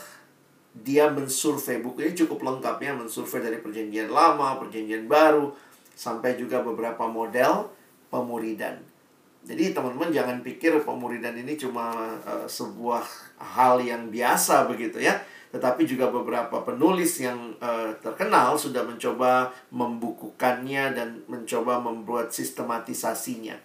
dia 0.75 1.10
mensurvei 1.10 1.82
bukunya 1.82 2.14
cukup 2.14 2.46
lengkap 2.46 2.78
ya 2.82 2.94
mensurvei 2.94 3.42
dari 3.42 3.58
perjanjian 3.58 4.10
lama, 4.10 4.58
perjanjian 4.58 5.06
baru, 5.06 5.50
sampai 5.94 6.38
juga 6.38 6.62
beberapa 6.62 7.06
model 7.06 7.70
pemuridan. 8.10 8.89
Jadi 9.40 9.73
teman-teman 9.73 10.12
jangan 10.12 10.44
pikir 10.44 10.85
pemuridan 10.85 11.32
ini 11.32 11.56
cuma 11.56 12.16
uh, 12.28 12.44
sebuah 12.44 13.02
hal 13.40 13.80
yang 13.80 14.12
biasa 14.12 14.68
begitu 14.68 15.00
ya, 15.00 15.16
tetapi 15.49 15.88
juga 15.88 16.12
beberapa 16.12 16.61
penulis 16.61 17.25
yang 17.25 17.56
uh, 17.56 17.88
terkenal 18.04 18.61
sudah 18.61 18.85
mencoba 18.85 19.49
membukukannya 19.73 20.92
dan 20.92 21.25
mencoba 21.25 21.80
membuat 21.80 22.37
sistematisasinya. 22.37 23.56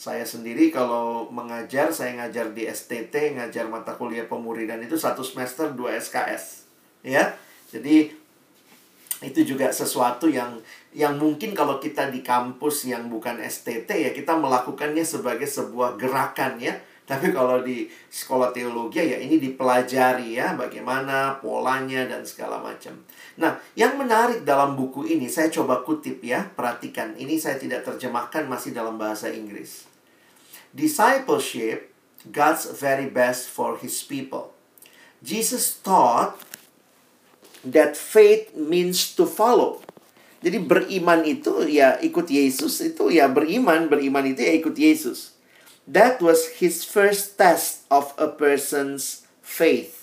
Saya 0.00 0.24
sendiri 0.24 0.72
kalau 0.72 1.28
mengajar, 1.28 1.92
saya 1.92 2.16
ngajar 2.16 2.56
di 2.56 2.64
STT, 2.64 3.36
ngajar 3.36 3.68
mata 3.68 3.92
kuliah 4.00 4.24
pemuridan 4.24 4.80
itu 4.80 4.96
satu 4.96 5.20
semester 5.20 5.76
dua 5.76 6.00
SKS. 6.00 6.64
Ya, 7.04 7.36
jadi 7.68 8.19
itu 9.20 9.44
juga 9.44 9.68
sesuatu 9.68 10.26
yang 10.32 10.56
yang 10.96 11.20
mungkin 11.20 11.52
kalau 11.52 11.76
kita 11.76 12.08
di 12.08 12.24
kampus 12.24 12.88
yang 12.88 13.12
bukan 13.12 13.36
STT 13.44 13.88
ya 13.92 14.10
kita 14.16 14.32
melakukannya 14.32 15.04
sebagai 15.04 15.44
sebuah 15.44 16.00
gerakan 16.00 16.56
ya 16.56 16.72
tapi 17.10 17.34
kalau 17.34 17.58
di 17.66 17.90
sekolah 18.06 18.54
teologi 18.54 19.02
ya 19.02 19.18
ini 19.18 19.42
dipelajari 19.42 20.38
ya 20.38 20.54
bagaimana 20.54 21.42
polanya 21.42 22.06
dan 22.06 22.22
segala 22.22 22.62
macam. 22.62 22.94
Nah, 23.34 23.58
yang 23.74 23.98
menarik 23.98 24.46
dalam 24.46 24.78
buku 24.78 25.02
ini 25.10 25.26
saya 25.26 25.50
coba 25.50 25.82
kutip 25.82 26.22
ya, 26.22 26.46
perhatikan. 26.54 27.18
Ini 27.18 27.34
saya 27.34 27.58
tidak 27.58 27.82
terjemahkan 27.82 28.46
masih 28.46 28.70
dalam 28.70 28.94
bahasa 28.94 29.26
Inggris. 29.26 29.90
Discipleship 30.70 31.90
God's 32.30 32.70
very 32.78 33.10
best 33.10 33.50
for 33.50 33.74
his 33.82 34.06
people. 34.06 34.54
Jesus 35.18 35.82
taught 35.82 36.38
that 37.64 37.96
faith 37.96 38.52
means 38.56 39.12
to 39.16 39.28
follow. 39.28 39.84
Jadi 40.40 40.56
beriman 40.56 41.20
itu 41.28 41.68
ya 41.68 42.00
ikut 42.00 42.24
Yesus 42.32 42.80
itu 42.80 43.12
ya 43.12 43.28
beriman, 43.28 43.92
beriman 43.92 44.24
itu 44.32 44.40
ya 44.40 44.52
ikut 44.56 44.72
Yesus. 44.72 45.36
That 45.84 46.22
was 46.24 46.62
his 46.62 46.86
first 46.86 47.36
test 47.36 47.84
of 47.92 48.16
a 48.16 48.30
person's 48.30 49.28
faith. 49.44 50.00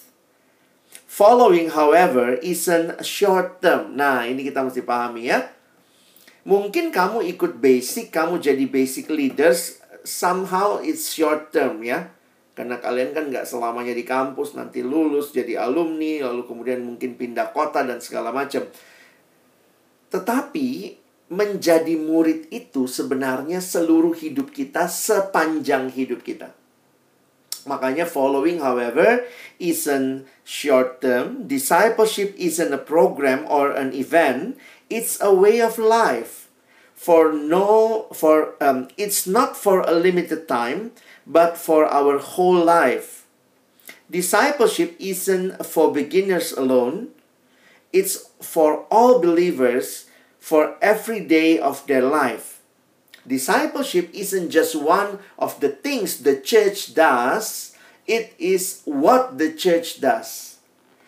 Following, 1.07 1.73
however, 1.73 2.37
isn't 2.45 3.01
short 3.01 3.63
term. 3.65 3.97
Nah, 3.97 4.27
ini 4.29 4.45
kita 4.45 4.61
mesti 4.61 4.85
pahami 4.85 5.33
ya. 5.33 5.49
Mungkin 6.45 6.93
kamu 6.93 7.25
ikut 7.33 7.57
basic, 7.57 8.13
kamu 8.13 8.37
jadi 8.37 8.69
basic 8.69 9.09
leaders, 9.09 9.81
somehow 10.05 10.77
it's 10.77 11.09
short 11.09 11.49
term 11.49 11.81
ya. 11.81 12.13
Karena 12.57 12.81
kalian 12.81 13.13
kan 13.13 13.29
nggak 13.29 13.45
selamanya 13.45 13.93
di 13.93 14.01
kampus, 14.01 14.57
nanti 14.57 14.81
lulus 14.81 15.29
jadi 15.29 15.61
alumni, 15.61 16.25
lalu 16.25 16.41
kemudian 16.49 16.81
mungkin 16.81 17.13
pindah 17.13 17.53
kota 17.53 17.85
dan 17.85 18.01
segala 18.01 18.33
macam. 18.33 18.65
Tetapi 20.09 20.97
menjadi 21.29 21.93
murid 21.93 22.49
itu 22.49 22.89
sebenarnya 22.89 23.61
seluruh 23.61 24.17
hidup 24.17 24.49
kita 24.49 24.89
sepanjang 24.89 25.93
hidup 25.93 26.25
kita. 26.25 26.57
Makanya 27.69 28.09
following 28.09 28.63
however 28.63 29.27
isn't 29.61 30.25
short 30.41 31.03
term. 31.03 31.45
Discipleship 31.45 32.33
isn't 32.39 32.73
a 32.73 32.81
program 32.81 33.45
or 33.45 33.69
an 33.69 33.93
event. 33.93 34.57
It's 34.89 35.21
a 35.21 35.29
way 35.29 35.61
of 35.61 35.77
life. 35.77 36.49
For 36.97 37.29
no 37.29 38.09
for 38.09 38.57
um, 38.57 38.89
it's 38.97 39.29
not 39.29 39.53
for 39.53 39.85
a 39.85 39.93
limited 39.93 40.49
time 40.49 40.97
but 41.27 41.59
for 41.59 41.83
our 41.85 42.17
whole 42.17 42.63
life. 42.63 43.27
Discipleship 44.07 44.95
isn't 45.03 45.59
for 45.67 45.91
beginners 45.91 46.55
alone, 46.55 47.11
it's 47.91 48.31
for 48.39 48.87
all 48.87 49.19
believers 49.19 50.07
for 50.39 50.79
every 50.79 51.19
day 51.19 51.59
of 51.59 51.83
their 51.91 52.01
life. 52.07 52.63
Discipleship 53.27 54.07
isn't 54.15 54.55
just 54.55 54.79
one 54.79 55.19
of 55.35 55.59
the 55.59 55.67
things 55.67 56.23
the 56.23 56.39
church 56.39 56.95
does, 56.95 57.75
it 58.07 58.31
is 58.39 58.79
what 58.87 59.35
the 59.35 59.51
church 59.51 59.99
does. 59.99 60.55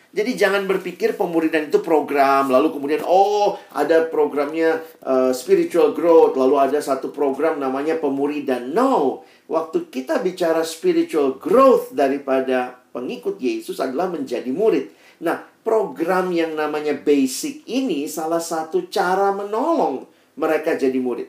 Jadi 0.09 0.35
jangan 0.35 0.65
berpikir 0.65 1.13
pemuridan 1.13 1.69
itu 1.69 1.79
program, 1.85 2.49
lalu 2.49 2.73
kemudian 2.73 3.05
oh 3.05 3.61
ada 3.71 4.09
programnya 4.09 4.81
uh, 5.05 5.29
spiritual 5.31 5.93
growth, 5.93 6.33
lalu 6.33 6.57
ada 6.57 6.81
satu 6.81 7.13
program 7.13 7.61
namanya 7.61 7.95
pemuridan. 8.01 8.73
No, 8.73 9.23
waktu 9.49 9.89
kita 9.89 10.21
bicara 10.21 10.61
spiritual 10.61 11.41
growth 11.41 11.91
daripada 11.91 12.77
pengikut 12.93 13.41
Yesus 13.41 13.81
adalah 13.81 14.07
menjadi 14.07 14.47
murid. 14.53 14.93
Nah, 15.25 15.43
program 15.65 16.31
yang 16.31 16.53
namanya 16.55 16.95
basic 16.95 17.65
ini 17.65 18.05
salah 18.05 18.39
satu 18.39 18.87
cara 18.87 19.33
menolong 19.33 20.05
mereka 20.39 20.77
jadi 20.77 20.95
murid. 21.01 21.27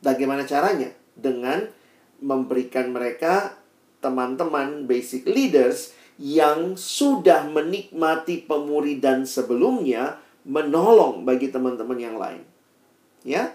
Bagaimana 0.00 0.46
caranya? 0.46 0.94
Dengan 1.18 1.66
memberikan 2.22 2.94
mereka 2.94 3.58
teman-teman 4.00 4.86
basic 4.86 5.26
leaders 5.26 5.92
yang 6.16 6.78
sudah 6.78 7.44
menikmati 7.50 8.40
pemuridan 8.46 9.28
sebelumnya 9.28 10.16
menolong 10.46 11.26
bagi 11.26 11.50
teman-teman 11.50 11.98
yang 11.98 12.16
lain. 12.16 12.46
Ya. 13.26 13.52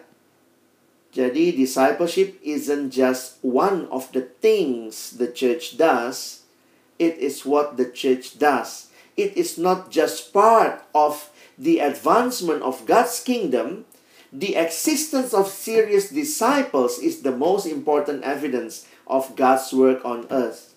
Jadi 1.11 1.51
discipleship 1.51 2.39
isn't 2.39 2.95
just 2.95 3.35
one 3.43 3.91
of 3.91 4.07
the 4.15 4.31
things 4.39 5.19
the 5.19 5.27
church 5.27 5.75
does, 5.75 6.47
it 6.95 7.19
is 7.19 7.43
what 7.43 7.75
the 7.75 7.83
church 7.91 8.39
does. 8.39 8.87
It 9.19 9.35
is 9.35 9.59
not 9.59 9.91
just 9.91 10.31
part 10.31 10.87
of 10.95 11.27
the 11.59 11.83
advancement 11.83 12.63
of 12.63 12.87
God's 12.87 13.19
kingdom, 13.19 13.83
the 14.31 14.55
existence 14.55 15.35
of 15.35 15.51
serious 15.51 16.07
disciples 16.07 16.95
is 17.03 17.27
the 17.27 17.35
most 17.35 17.67
important 17.67 18.23
evidence 18.23 18.87
of 19.03 19.35
God's 19.35 19.75
work 19.75 20.07
on 20.07 20.31
earth. 20.31 20.71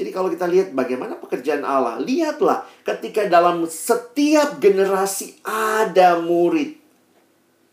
Jadi 0.00 0.16
kalau 0.16 0.32
kita 0.32 0.48
lihat 0.48 0.72
bagaimana 0.72 1.20
pekerjaan 1.20 1.60
Allah, 1.60 2.00
lihatlah 2.00 2.64
ketika 2.88 3.28
dalam 3.28 3.68
setiap 3.68 4.56
generasi 4.56 5.36
ada 5.44 6.16
murid. 6.16 6.79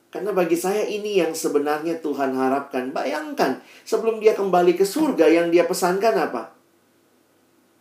Karena 0.07 0.31
bagi 0.31 0.55
saya 0.55 0.87
ini 0.87 1.19
yang 1.19 1.35
sebenarnya 1.35 1.99
Tuhan 1.99 2.33
harapkan. 2.33 2.95
Bayangkan, 2.95 3.59
sebelum 3.83 4.23
dia 4.23 4.33
kembali 4.33 4.73
ke 4.79 4.87
surga 4.87 5.27
yang 5.27 5.51
dia 5.51 5.67
pesankan 5.67 6.15
apa? 6.15 6.55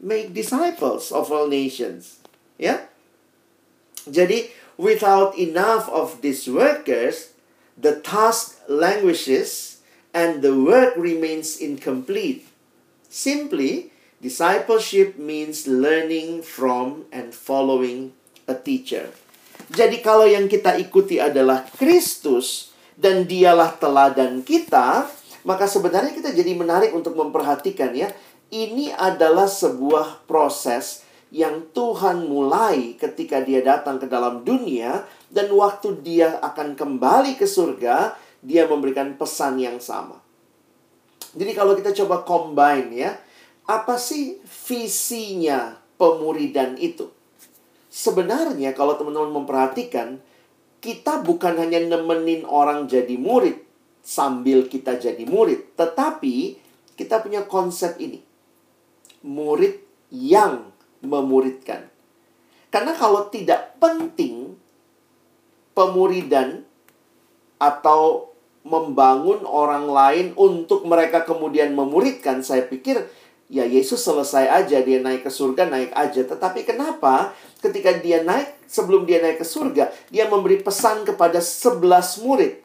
Make 0.02 0.35
disciples 0.35 1.14
of 1.14 1.30
all 1.30 1.47
nations. 1.47 2.21
Ya. 2.59 2.90
Jadi, 4.04 4.50
without 4.76 5.38
enough 5.38 5.87
of 5.88 6.21
these 6.21 6.50
workers, 6.50 7.33
the 7.78 7.99
task 8.02 8.61
languishes 8.66 9.80
and 10.11 10.42
the 10.42 10.52
work 10.52 10.99
remains 10.99 11.56
incomplete. 11.56 12.45
Simply, 13.06 13.97
Discipleship 14.16 15.18
means 15.18 15.68
learning 15.68 16.40
from 16.40 17.04
and 17.12 17.35
following 17.35 18.16
a 18.49 18.54
teacher. 18.54 19.12
Jadi 19.66 19.99
kalau 19.99 20.26
yang 20.26 20.46
kita 20.46 20.78
ikuti 20.78 21.18
adalah 21.18 21.66
Kristus 21.75 22.70
dan 22.94 23.26
dialah 23.26 23.75
teladan 23.76 24.46
kita, 24.46 25.11
maka 25.42 25.66
sebenarnya 25.66 26.14
kita 26.14 26.30
jadi 26.30 26.54
menarik 26.54 26.94
untuk 26.94 27.18
memperhatikan 27.18 27.90
ya. 27.94 28.11
Ini 28.46 28.94
adalah 28.94 29.50
sebuah 29.50 30.26
proses 30.30 31.02
yang 31.35 31.66
Tuhan 31.75 32.30
mulai 32.30 32.94
ketika 32.94 33.42
dia 33.42 33.58
datang 33.58 33.99
ke 33.99 34.06
dalam 34.06 34.46
dunia 34.46 35.02
dan 35.26 35.50
waktu 35.50 35.99
dia 36.06 36.38
akan 36.38 36.78
kembali 36.78 37.35
ke 37.35 37.46
surga, 37.50 38.14
dia 38.38 38.70
memberikan 38.70 39.18
pesan 39.18 39.58
yang 39.58 39.82
sama. 39.82 40.23
Jadi 41.35 41.52
kalau 41.52 41.75
kita 41.75 41.90
coba 41.90 42.23
combine 42.23 42.90
ya, 42.94 43.18
apa 43.66 43.99
sih 43.99 44.38
visinya 44.70 45.75
pemuridan 45.99 46.78
itu? 46.78 47.15
Sebenarnya 47.96 48.76
kalau 48.76 49.00
teman-teman 49.00 49.40
memperhatikan, 49.40 50.20
kita 50.84 51.25
bukan 51.25 51.56
hanya 51.56 51.80
nemenin 51.80 52.44
orang 52.44 52.84
jadi 52.84 53.16
murid 53.16 53.56
sambil 54.04 54.68
kita 54.68 55.00
jadi 55.00 55.25
murid, 55.25 55.73
tetapi 55.80 56.60
kita 56.92 57.25
punya 57.25 57.49
konsep 57.49 57.97
ini. 57.97 58.21
Murid 59.25 59.80
yang 60.12 60.68
memuridkan. 61.00 61.88
Karena 62.68 62.92
kalau 62.92 63.32
tidak 63.32 63.80
penting 63.80 64.60
pemuridan 65.73 66.68
atau 67.56 68.28
membangun 68.60 69.40
orang 69.49 69.88
lain 69.88 70.26
untuk 70.36 70.84
mereka 70.84 71.25
kemudian 71.25 71.73
memuridkan, 71.73 72.44
saya 72.44 72.68
pikir 72.68 73.08
Ya 73.47 73.63
Yesus 73.63 74.02
selesai 74.02 74.50
aja 74.50 74.82
dia 74.82 74.99
naik 74.99 75.23
ke 75.23 75.30
surga 75.30 75.71
naik 75.71 75.95
aja. 75.95 76.26
Tetapi 76.26 76.67
kenapa 76.67 77.30
ketika 77.63 77.95
dia 78.02 78.26
naik 78.26 78.59
Sebelum 78.67 79.06
dia 79.06 79.23
naik 79.23 79.39
ke 79.39 79.47
surga 79.47 79.95
Dia 80.11 80.26
memberi 80.26 80.59
pesan 80.59 81.06
kepada 81.06 81.39
sebelas 81.39 82.19
murid? 82.19 82.59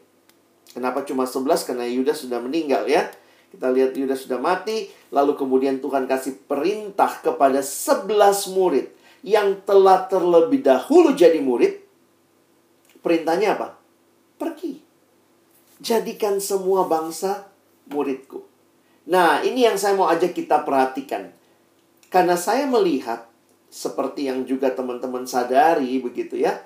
Kenapa 0.74 1.06
cuma 1.06 1.30
sebelas? 1.30 1.62
Karena 1.62 1.86
Yudas 1.86 2.26
sudah 2.26 2.42
meninggal 2.42 2.90
ya. 2.90 3.14
Kita 3.54 3.70
lihat 3.70 3.94
Yudas 3.94 4.26
sudah 4.26 4.42
mati 4.42 4.90
Lalu 5.14 5.38
kemudian 5.38 5.78
Tuhan 5.78 6.10
kasih 6.10 6.42
perintah 6.50 7.22
kepada 7.22 7.62
sebelas 7.62 8.50
murid 8.50 8.90
Yang 9.22 9.62
telah 9.70 10.10
terlebih 10.10 10.66
dahulu 10.66 11.14
jadi 11.14 11.38
murid. 11.38 11.78
Perintahnya 13.06 13.54
apa? 13.54 13.78
Pergi. 14.42 14.82
Jadikan 15.78 16.42
semua 16.42 16.90
bangsa 16.90 17.46
muridku 17.86 18.51
Nah, 19.10 19.42
ini 19.42 19.66
yang 19.66 19.80
saya 19.82 19.98
mau 19.98 20.10
ajak 20.10 20.38
kita 20.38 20.62
perhatikan. 20.62 21.34
Karena 22.12 22.38
saya 22.38 22.68
melihat 22.70 23.26
seperti 23.72 24.28
yang 24.28 24.44
juga 24.44 24.70
teman-teman 24.76 25.24
sadari 25.24 25.98
begitu 26.04 26.38
ya, 26.38 26.60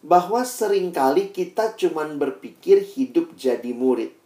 bahwa 0.00 0.40
sering 0.42 0.90
kali 0.90 1.28
kita 1.28 1.76
cuman 1.76 2.16
berpikir 2.16 2.80
hidup 2.80 3.36
jadi 3.36 3.70
murid. 3.76 4.16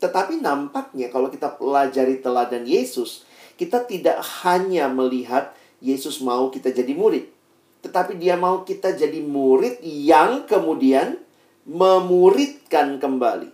Tetapi 0.00 0.40
nampaknya 0.40 1.12
kalau 1.12 1.28
kita 1.28 1.52
pelajari 1.54 2.24
teladan 2.24 2.64
Yesus, 2.64 3.28
kita 3.60 3.84
tidak 3.84 4.24
hanya 4.42 4.88
melihat 4.88 5.52
Yesus 5.84 6.24
mau 6.24 6.48
kita 6.48 6.72
jadi 6.72 6.96
murid, 6.96 7.28
tetapi 7.84 8.16
dia 8.16 8.40
mau 8.40 8.64
kita 8.64 8.96
jadi 8.96 9.20
murid 9.20 9.84
yang 9.84 10.48
kemudian 10.48 11.20
memuridkan 11.68 12.96
kembali. 12.96 13.52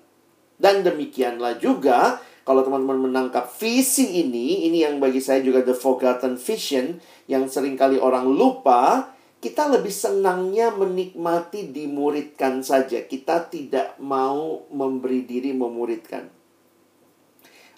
Dan 0.61 0.87
demikianlah 0.87 1.59
juga 1.59 2.23
kalau 2.45 2.65
teman-teman 2.65 3.11
menangkap 3.11 3.53
visi 3.61 4.25
ini, 4.25 4.65
ini 4.67 4.81
yang 4.83 4.97
bagi 4.97 5.21
saya 5.21 5.45
juga 5.45 5.61
the 5.61 5.77
forgotten 5.77 6.41
vision 6.41 6.97
yang 7.29 7.47
sering 7.47 7.77
kali 7.77 8.01
orang 8.01 8.25
lupa, 8.27 9.13
kita 9.41 9.69
lebih 9.73 9.93
senangnya 9.93 10.69
menikmati 10.73 11.73
dimuridkan 11.73 12.61
saja. 12.61 13.05
Kita 13.05 13.49
tidak 13.49 13.97
mau 14.01 14.69
memberi 14.69 15.25
diri 15.25 15.57
memuridkan. 15.57 16.29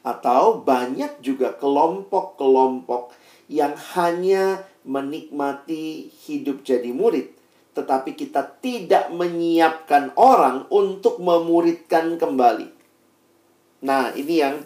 Atau 0.03 0.66
banyak 0.66 1.22
juga 1.22 1.55
kelompok-kelompok 1.55 3.14
yang 3.46 3.79
hanya 3.94 4.66
menikmati 4.83 6.11
hidup 6.27 6.66
jadi 6.66 6.90
murid, 6.90 7.31
tetapi 7.79 8.18
kita 8.18 8.59
tidak 8.59 9.14
menyiapkan 9.14 10.11
orang 10.18 10.66
untuk 10.75 11.22
memuridkan 11.22 12.18
kembali. 12.18 12.82
Nah, 13.83 14.14
ini 14.14 14.38
yang 14.38 14.62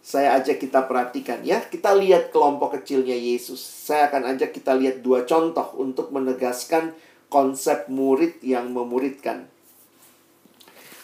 saya 0.00 0.40
ajak 0.40 0.58
kita 0.58 0.90
perhatikan 0.90 1.44
ya. 1.46 1.62
Kita 1.62 1.94
lihat 1.94 2.34
kelompok 2.34 2.80
kecilnya 2.80 3.14
Yesus. 3.14 3.60
Saya 3.60 4.08
akan 4.10 4.36
ajak 4.36 4.50
kita 4.56 4.74
lihat 4.74 5.04
dua 5.04 5.28
contoh 5.28 5.76
untuk 5.78 6.10
menegaskan 6.10 6.96
konsep 7.30 7.86
murid 7.86 8.42
yang 8.42 8.74
memuridkan. 8.74 9.46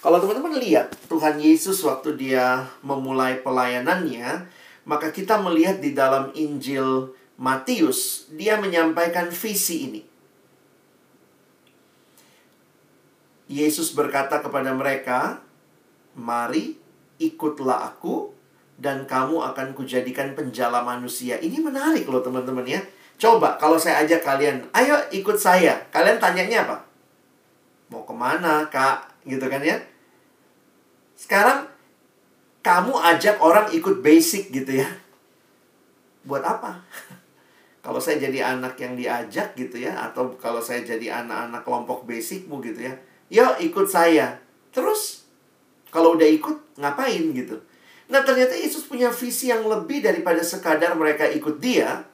Kalau 0.02 0.18
teman-teman 0.22 0.59
lihat 0.59 0.94
Tuhan 1.11 1.38
Yesus 1.38 1.82
waktu 1.87 2.18
dia 2.18 2.66
memulai 2.82 3.42
pelayanannya, 3.42 4.48
maka 4.87 5.11
kita 5.11 5.38
melihat 5.38 5.78
di 5.82 5.94
dalam 5.94 6.30
Injil 6.35 7.14
Matius, 7.37 8.30
dia 8.32 8.56
menyampaikan 8.56 9.28
visi 9.28 9.90
ini. 9.90 10.02
Yesus 13.46 13.92
berkata 13.92 14.40
kepada 14.42 14.72
mereka, 14.72 15.44
"Mari 16.16 16.86
ikutlah 17.16 17.94
aku 17.94 18.37
dan 18.76 19.09
kamu 19.09 19.40
akan 19.40 19.72
kujadikan 19.72 20.37
penjala 20.37 20.85
manusia. 20.85 21.40
Ini 21.40 21.61
menarik 21.61 22.05
loh 22.09 22.20
teman-teman 22.20 22.64
ya. 22.64 22.81
Coba 23.16 23.57
kalau 23.57 23.81
saya 23.81 24.05
ajak 24.05 24.20
kalian, 24.20 24.68
ayo 24.76 25.00
ikut 25.09 25.40
saya. 25.40 25.81
Kalian 25.88 26.20
tanyanya 26.20 26.68
apa? 26.68 26.76
Mau 27.88 28.05
ke 28.05 28.12
mana 28.12 28.68
kak? 28.68 29.09
Gitu 29.24 29.48
kan 29.48 29.64
ya. 29.64 29.81
Sekarang 31.16 31.64
kamu 32.61 32.92
ajak 33.16 33.40
orang 33.40 33.72
ikut 33.72 34.05
basic 34.05 34.52
gitu 34.52 34.85
ya. 34.85 34.88
Buat 36.29 36.44
apa? 36.44 36.85
kalau 37.85 37.96
saya 37.96 38.20
jadi 38.20 38.52
anak 38.52 38.76
yang 38.76 38.92
diajak 38.92 39.57
gitu 39.57 39.81
ya. 39.81 39.96
Atau 39.96 40.37
kalau 40.37 40.61
saya 40.61 40.85
jadi 40.85 41.24
anak-anak 41.24 41.64
kelompok 41.64 42.05
basicmu 42.05 42.61
gitu 42.61 42.92
ya. 42.92 42.94
Yuk 43.33 43.72
ikut 43.72 43.88
saya. 43.88 44.37
Terus 44.76 45.25
kalau 45.96 46.12
udah 46.12 46.28
ikut, 46.28 46.76
ngapain 46.76 47.24
gitu. 47.32 47.56
Nah 48.12 48.20
ternyata 48.20 48.52
Yesus 48.52 48.85
punya 48.85 49.09
visi 49.09 49.48
yang 49.48 49.64
lebih 49.64 50.04
daripada 50.04 50.44
sekadar 50.44 50.92
mereka 50.92 51.24
ikut 51.24 51.56
dia. 51.56 52.04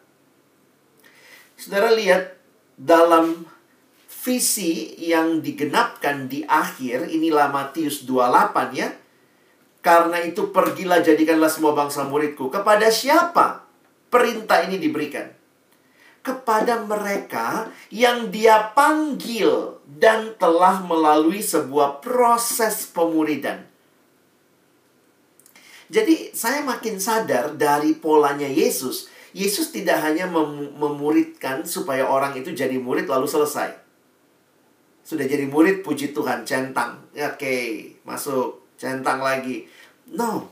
Saudara 1.59 1.91
lihat 1.91 2.39
dalam 2.79 3.43
visi 4.23 4.95
yang 5.03 5.43
digenapkan 5.43 6.31
di 6.31 6.47
akhir, 6.47 7.11
inilah 7.11 7.51
Matius 7.51 8.07
28 8.07 8.79
ya. 8.79 8.95
Karena 9.83 10.23
itu 10.23 10.55
pergilah 10.55 11.03
jadikanlah 11.03 11.51
semua 11.51 11.75
bangsa 11.75 12.07
muridku. 12.07 12.47
Kepada 12.55 12.87
siapa 12.87 13.67
perintah 14.07 14.63
ini 14.63 14.79
diberikan? 14.79 15.27
Kepada 16.23 16.87
mereka 16.87 17.67
yang 17.91 18.31
dia 18.31 18.71
panggil 18.79 19.83
dan 19.91 20.39
telah 20.39 20.79
melalui 20.87 21.43
sebuah 21.43 21.99
proses 21.99 22.87
pemuridan. 22.87 23.72
Jadi 25.93 26.33
saya 26.33 26.65
makin 26.65 26.97
sadar 26.97 27.53
dari 27.61 27.93
polanya 27.93 28.49
Yesus. 28.49 29.13
Yesus 29.37 29.77
tidak 29.77 30.01
hanya 30.01 30.25
mem 30.25 30.73
memuridkan 30.81 31.69
supaya 31.69 32.09
orang 32.09 32.33
itu 32.33 32.57
jadi 32.57 32.81
murid 32.81 33.05
lalu 33.05 33.29
selesai. 33.29 33.77
Sudah 35.05 35.29
jadi 35.29 35.45
murid, 35.45 35.85
puji 35.85 36.17
Tuhan, 36.17 36.49
centang. 36.49 36.97
Oke, 37.13 37.37
okay, 37.37 37.67
masuk, 38.09 38.65
centang 38.81 39.21
lagi. 39.21 39.69
No. 40.09 40.49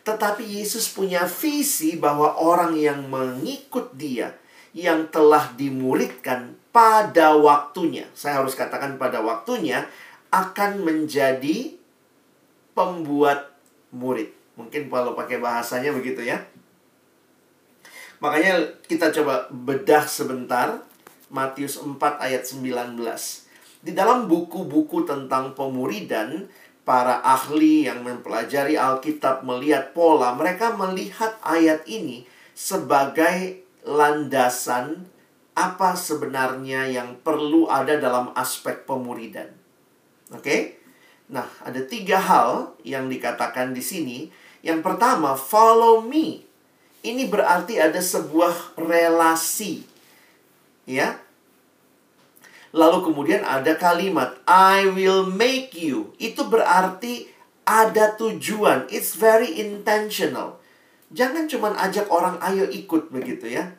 Tetapi 0.00 0.48
Yesus 0.48 0.88
punya 0.88 1.28
visi 1.28 2.00
bahwa 2.00 2.40
orang 2.40 2.72
yang 2.78 3.04
mengikut 3.12 3.92
dia, 4.00 4.32
yang 4.72 5.12
telah 5.12 5.52
dimuridkan 5.60 6.56
pada 6.72 7.36
waktunya, 7.36 8.08
saya 8.16 8.40
harus 8.40 8.56
katakan 8.56 8.96
pada 8.96 9.20
waktunya, 9.20 9.84
akan 10.32 10.86
menjadi 10.86 11.76
pembuat 12.72 13.52
murid. 13.92 14.39
Mungkin 14.60 14.92
kalau 14.92 15.16
pakai 15.16 15.40
bahasanya 15.40 15.96
begitu 15.96 16.20
ya. 16.20 16.36
Makanya 18.20 18.60
kita 18.84 19.08
coba 19.08 19.48
bedah 19.48 20.04
sebentar 20.04 20.84
Matius 21.32 21.80
4 21.80 21.96
ayat 22.20 22.44
19. 22.44 23.00
Di 23.80 23.96
dalam 23.96 24.28
buku-buku 24.28 25.08
tentang 25.08 25.56
pemuridan, 25.56 26.44
para 26.84 27.22
ahli 27.24 27.88
yang 27.88 28.04
mempelajari 28.04 28.76
Alkitab 28.76 29.46
melihat 29.46 29.96
pola, 29.96 30.36
mereka 30.36 30.76
melihat 30.76 31.40
ayat 31.40 31.86
ini 31.88 32.28
sebagai 32.52 33.64
landasan 33.88 35.08
apa 35.56 35.96
sebenarnya 35.96 36.92
yang 36.92 37.16
perlu 37.24 37.72
ada 37.72 37.96
dalam 37.96 38.36
aspek 38.36 38.84
pemuridan. 38.84 39.48
Oke? 40.34 40.42
Okay? 40.44 40.60
Nah, 41.30 41.46
ada 41.62 41.78
tiga 41.86 42.18
hal 42.18 42.74
yang 42.82 43.06
dikatakan 43.06 43.70
di 43.70 43.80
sini. 43.80 44.18
Yang 44.60 44.80
pertama, 44.84 45.34
follow 45.36 46.04
me. 46.04 46.44
Ini 47.00 47.32
berarti 47.32 47.80
ada 47.80 47.98
sebuah 47.98 48.76
relasi. 48.76 49.88
Ya, 50.84 51.16
Lalu 52.70 53.10
kemudian 53.10 53.42
ada 53.42 53.74
kalimat 53.74 54.38
I 54.46 54.86
will 54.86 55.26
make 55.26 55.74
you. 55.74 56.14
Itu 56.22 56.46
berarti 56.46 57.26
ada 57.66 58.14
tujuan. 58.14 58.86
It's 58.94 59.18
very 59.18 59.58
intentional. 59.58 60.62
Jangan 61.10 61.50
cuma 61.50 61.74
ajak 61.74 62.06
orang 62.06 62.38
ayo 62.38 62.70
ikut 62.70 63.10
begitu 63.10 63.50
ya. 63.50 63.74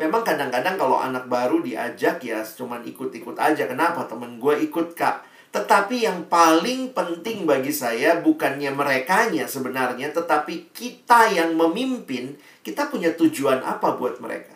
Memang 0.00 0.24
kadang-kadang 0.24 0.80
kalau 0.80 0.96
anak 0.96 1.28
baru 1.28 1.60
diajak 1.60 2.24
ya 2.24 2.40
cuma 2.56 2.80
ikut-ikut 2.80 3.36
aja. 3.36 3.68
Kenapa? 3.68 4.08
Temen 4.08 4.40
gue 4.40 4.64
ikut 4.64 4.96
kak. 4.96 5.25
Tetapi 5.56 6.04
yang 6.04 6.28
paling 6.28 6.92
penting 6.92 7.48
bagi 7.48 7.72
saya 7.72 8.20
bukannya 8.20 8.76
merekanya 8.76 9.48
sebenarnya, 9.48 10.12
tetapi 10.12 10.68
kita 10.76 11.32
yang 11.32 11.56
memimpin, 11.56 12.36
kita 12.60 12.92
punya 12.92 13.16
tujuan 13.16 13.64
apa 13.64 13.96
buat 13.96 14.20
mereka? 14.20 14.52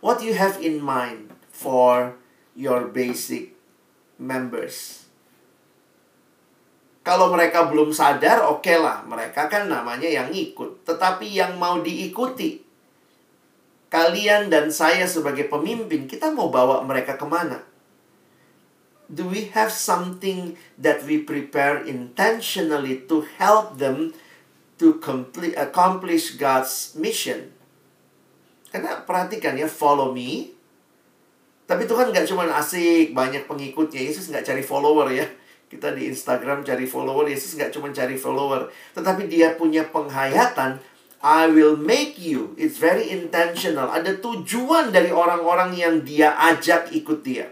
What 0.00 0.24
you 0.24 0.32
have 0.32 0.56
in 0.64 0.80
mind? 0.80 1.36
for 1.56 2.20
your 2.52 2.92
basic 2.92 3.56
members. 4.20 5.08
Kalau 7.00 7.32
mereka 7.32 7.70
belum 7.70 7.96
sadar, 7.96 8.44
oke 8.44 8.60
okay 8.60 8.76
lah. 8.76 9.06
Mereka 9.08 9.48
kan 9.48 9.70
namanya 9.70 10.10
yang 10.10 10.28
ikut. 10.28 10.84
Tetapi 10.84 11.32
yang 11.32 11.56
mau 11.56 11.80
diikuti, 11.80 12.60
kalian 13.88 14.52
dan 14.52 14.68
saya 14.68 15.06
sebagai 15.06 15.46
pemimpin, 15.46 16.04
kita 16.10 16.34
mau 16.34 16.50
bawa 16.52 16.82
mereka 16.82 17.14
ke 17.14 17.24
mana? 17.24 17.62
Do 19.06 19.30
we 19.30 19.54
have 19.54 19.70
something 19.70 20.58
that 20.82 21.06
we 21.06 21.22
prepare 21.22 21.78
intentionally 21.82 23.06
to 23.06 23.22
help 23.38 23.78
them 23.78 24.10
to 24.82 24.98
complete, 24.98 25.54
accomplish 25.54 26.34
God's 26.34 26.98
mission? 26.98 27.54
Karena 28.74 29.06
perhatikan 29.06 29.54
ya, 29.54 29.70
follow 29.70 30.10
me, 30.10 30.56
tapi 31.66 31.82
Tuhan 31.90 32.14
nggak 32.14 32.30
cuma 32.30 32.46
asik, 32.54 33.10
banyak 33.10 33.50
pengikutnya. 33.50 34.06
Yesus 34.06 34.30
nggak 34.30 34.46
cari 34.46 34.62
follower 34.62 35.10
ya. 35.10 35.26
Kita 35.66 35.90
di 35.90 36.06
Instagram 36.06 36.62
cari 36.62 36.86
follower, 36.86 37.26
Yesus 37.26 37.58
nggak 37.58 37.74
cuma 37.74 37.90
cari 37.90 38.14
follower. 38.14 38.70
Tetapi 38.94 39.26
dia 39.26 39.58
punya 39.58 39.82
penghayatan, 39.90 40.78
I 41.26 41.50
will 41.50 41.74
make 41.74 42.22
you. 42.22 42.54
It's 42.54 42.78
very 42.78 43.10
intentional. 43.10 43.90
Ada 43.90 44.22
tujuan 44.22 44.94
dari 44.94 45.10
orang-orang 45.10 45.74
yang 45.74 46.06
dia 46.06 46.38
ajak 46.38 46.94
ikut 46.94 47.26
dia. 47.26 47.50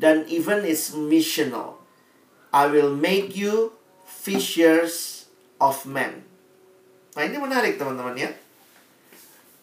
Dan 0.00 0.24
even 0.32 0.64
is 0.64 0.96
missional. 0.96 1.84
I 2.56 2.72
will 2.72 2.96
make 2.96 3.36
you 3.36 3.76
fishers 4.08 5.28
of 5.60 5.84
men. 5.84 6.24
Nah 7.12 7.28
ini 7.28 7.36
menarik 7.36 7.76
teman-teman 7.76 8.16
ya. 8.16 8.32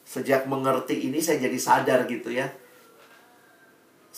Sejak 0.05 0.45
mengerti 0.45 1.09
ini 1.09 1.17
saya 1.17 1.41
jadi 1.41 1.57
sadar 1.57 2.05
gitu 2.05 2.29
ya 2.29 2.47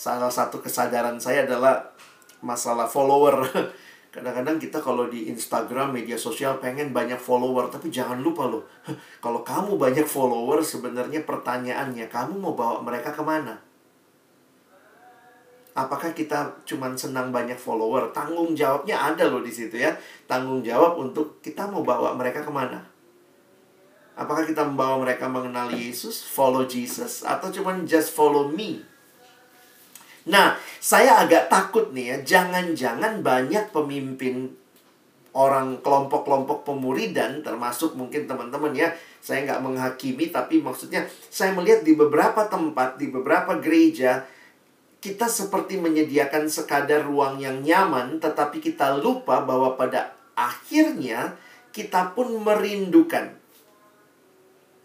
salah 0.00 0.32
satu 0.32 0.64
kesadaran 0.64 1.20
saya 1.20 1.44
adalah 1.44 1.92
masalah 2.40 2.88
follower. 2.88 3.44
Kadang-kadang 4.14 4.56
kita 4.56 4.80
kalau 4.80 5.06
di 5.06 5.28
Instagram, 5.28 5.94
media 5.94 6.16
sosial 6.16 6.58
pengen 6.58 6.90
banyak 6.90 7.20
follower, 7.20 7.70
tapi 7.70 7.92
jangan 7.94 8.18
lupa 8.18 8.42
loh. 8.42 8.66
Kalau 9.22 9.46
kamu 9.46 9.78
banyak 9.78 10.02
follower, 10.02 10.66
sebenarnya 10.66 11.22
pertanyaannya, 11.22 12.10
kamu 12.10 12.42
mau 12.42 12.58
bawa 12.58 12.82
mereka 12.82 13.14
ke 13.14 13.22
mana? 13.22 13.62
Apakah 15.70 16.10
kita 16.10 16.50
cuma 16.66 16.90
senang 16.98 17.30
banyak 17.30 17.54
follower? 17.54 18.10
Tanggung 18.10 18.58
jawabnya 18.58 18.98
ada 19.14 19.30
loh 19.30 19.42
di 19.42 19.54
situ 19.54 19.78
ya. 19.78 19.94
Tanggung 20.26 20.66
jawab 20.66 20.98
untuk 20.98 21.38
kita 21.38 21.70
mau 21.70 21.86
bawa 21.86 22.14
mereka 22.18 22.42
ke 22.42 22.50
mana? 22.50 22.82
Apakah 24.18 24.44
kita 24.44 24.66
membawa 24.66 25.00
mereka 25.00 25.30
mengenal 25.30 25.72
Yesus, 25.72 26.26
follow 26.26 26.68
Jesus, 26.68 27.24
atau 27.24 27.48
cuma 27.48 27.72
just 27.88 28.12
follow 28.12 28.52
me? 28.52 28.84
Nah, 30.28 30.60
saya 30.76 31.24
agak 31.24 31.48
takut 31.48 31.96
nih 31.96 32.12
ya, 32.12 32.16
jangan-jangan 32.36 33.24
banyak 33.24 33.72
pemimpin 33.72 34.52
orang 35.32 35.80
kelompok-kelompok 35.80 36.68
pemuridan, 36.68 37.40
termasuk 37.40 37.96
mungkin 37.96 38.28
teman-teman 38.28 38.76
ya, 38.76 38.92
saya 39.22 39.46
nggak 39.48 39.62
menghakimi, 39.62 40.28
tapi 40.28 40.60
maksudnya 40.60 41.06
saya 41.32 41.56
melihat 41.56 41.80
di 41.80 41.96
beberapa 41.96 42.44
tempat, 42.44 43.00
di 43.00 43.08
beberapa 43.08 43.56
gereja, 43.56 44.20
kita 45.00 45.26
seperti 45.26 45.80
menyediakan 45.80 46.52
sekadar 46.52 47.08
ruang 47.08 47.40
yang 47.40 47.64
nyaman, 47.64 48.20
tetapi 48.20 48.60
kita 48.60 49.00
lupa 49.00 49.40
bahwa 49.40 49.74
pada 49.74 50.12
akhirnya 50.36 51.40
kita 51.72 52.12
pun 52.12 52.36
merindukan 52.44 53.40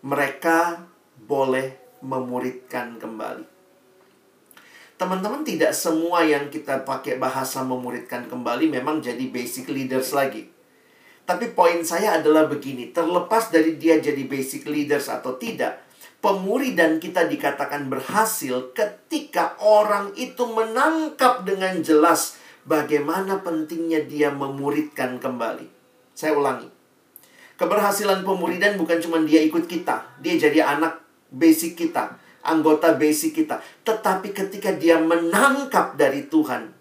mereka 0.06 0.88
boleh 1.20 2.00
memuridkan 2.00 2.96
kembali. 2.96 3.44
Teman-teman 4.96 5.44
tidak 5.44 5.76
semua 5.76 6.24
yang 6.24 6.48
kita 6.48 6.88
pakai 6.88 7.20
bahasa 7.20 7.60
memuridkan 7.68 8.32
kembali 8.32 8.72
memang 8.72 9.04
jadi 9.04 9.28
basic 9.28 9.68
leaders 9.68 10.16
lagi. 10.16 10.48
Tapi 11.26 11.52
poin 11.58 11.82
saya 11.82 12.22
adalah 12.22 12.46
begini, 12.46 12.94
terlepas 12.94 13.50
dari 13.50 13.76
dia 13.82 13.98
jadi 13.98 14.24
basic 14.24 14.70
leaders 14.70 15.10
atau 15.10 15.36
tidak, 15.42 15.82
pemuridan 16.26 16.98
kita 16.98 17.30
dikatakan 17.30 17.86
berhasil 17.86 18.74
ketika 18.74 19.54
orang 19.62 20.10
itu 20.18 20.42
menangkap 20.50 21.46
dengan 21.46 21.86
jelas 21.86 22.42
bagaimana 22.66 23.46
pentingnya 23.46 24.02
dia 24.10 24.34
memuridkan 24.34 25.22
kembali. 25.22 25.70
Saya 26.18 26.34
ulangi. 26.34 26.66
Keberhasilan 27.62 28.26
pemuridan 28.26 28.74
bukan 28.82 28.98
cuma 29.06 29.22
dia 29.22 29.38
ikut 29.46 29.70
kita, 29.70 30.18
dia 30.18 30.34
jadi 30.34 30.66
anak 30.66 30.98
basic 31.30 31.78
kita 31.78 32.18
anggota 32.42 32.98
basic 32.98 33.46
kita. 33.46 33.62
Tetapi 33.86 34.34
ketika 34.34 34.74
dia 34.74 35.02
menangkap 35.02 35.94
dari 35.94 36.26
Tuhan, 36.30 36.74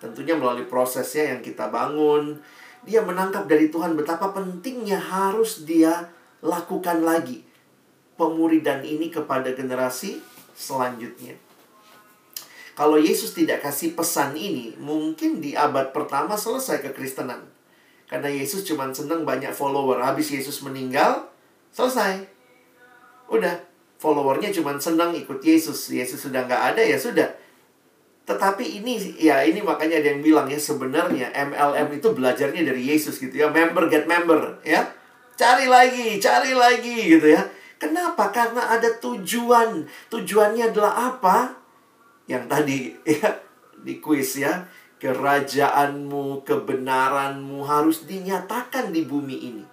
tentunya 0.00 0.36
melalui 0.36 0.68
prosesnya 0.68 1.36
yang 1.36 1.40
kita 1.40 1.72
bangun, 1.72 2.40
dia 2.84 3.00
menangkap 3.00 3.44
dari 3.44 3.68
Tuhan 3.68 3.96
betapa 3.96 4.32
pentingnya 4.32 5.00
harus 5.00 5.64
dia 5.64 6.12
lakukan 6.44 7.00
lagi 7.00 7.51
pemuridan 8.22 8.86
ini 8.86 9.10
kepada 9.10 9.50
generasi 9.50 10.22
selanjutnya. 10.54 11.34
Kalau 12.78 12.96
Yesus 12.96 13.34
tidak 13.34 13.66
kasih 13.66 13.98
pesan 13.98 14.38
ini, 14.38 14.78
mungkin 14.78 15.42
di 15.42 15.58
abad 15.58 15.90
pertama 15.90 16.38
selesai 16.38 16.80
kekristenan. 16.86 17.44
Karena 18.06 18.30
Yesus 18.30 18.62
cuma 18.62 18.86
senang 18.94 19.26
banyak 19.26 19.50
follower. 19.50 19.98
Habis 20.00 20.30
Yesus 20.32 20.62
meninggal, 20.62 21.28
selesai. 21.74 22.24
Udah, 23.28 23.60
followernya 24.00 24.52
cuma 24.54 24.76
senang 24.80 25.12
ikut 25.12 25.42
Yesus. 25.44 25.92
Yesus 25.92 26.22
sudah 26.22 26.44
nggak 26.48 26.76
ada 26.76 26.82
ya 26.84 26.96
sudah. 26.96 27.28
Tetapi 28.22 28.80
ini 28.80 29.18
ya 29.18 29.42
ini 29.42 29.60
makanya 29.60 29.98
ada 29.98 30.08
yang 30.14 30.22
bilang 30.22 30.46
ya 30.46 30.56
sebenarnya 30.56 31.34
MLM 31.34 31.88
itu 31.98 32.08
belajarnya 32.14 32.62
dari 32.62 32.82
Yesus 32.88 33.18
gitu 33.18 33.34
ya. 33.34 33.50
Member 33.52 33.90
get 33.92 34.08
member 34.08 34.62
ya. 34.64 34.88
Cari 35.36 35.66
lagi, 35.66 36.20
cari 36.20 36.52
lagi 36.52 37.18
gitu 37.18 37.32
ya. 37.32 37.42
Kenapa? 37.82 38.30
Karena 38.30 38.70
ada 38.70 38.86
tujuan. 39.02 39.82
Tujuannya 40.06 40.70
adalah 40.70 41.10
apa? 41.10 41.50
Yang 42.30 42.44
tadi 42.46 42.78
ya 43.18 43.42
di 43.82 43.98
kuis 43.98 44.38
ya. 44.38 44.70
Kerajaanmu, 45.02 46.46
kebenaranmu 46.46 47.66
harus 47.66 48.06
dinyatakan 48.06 48.94
di 48.94 49.02
bumi 49.02 49.36
ini. 49.50 49.66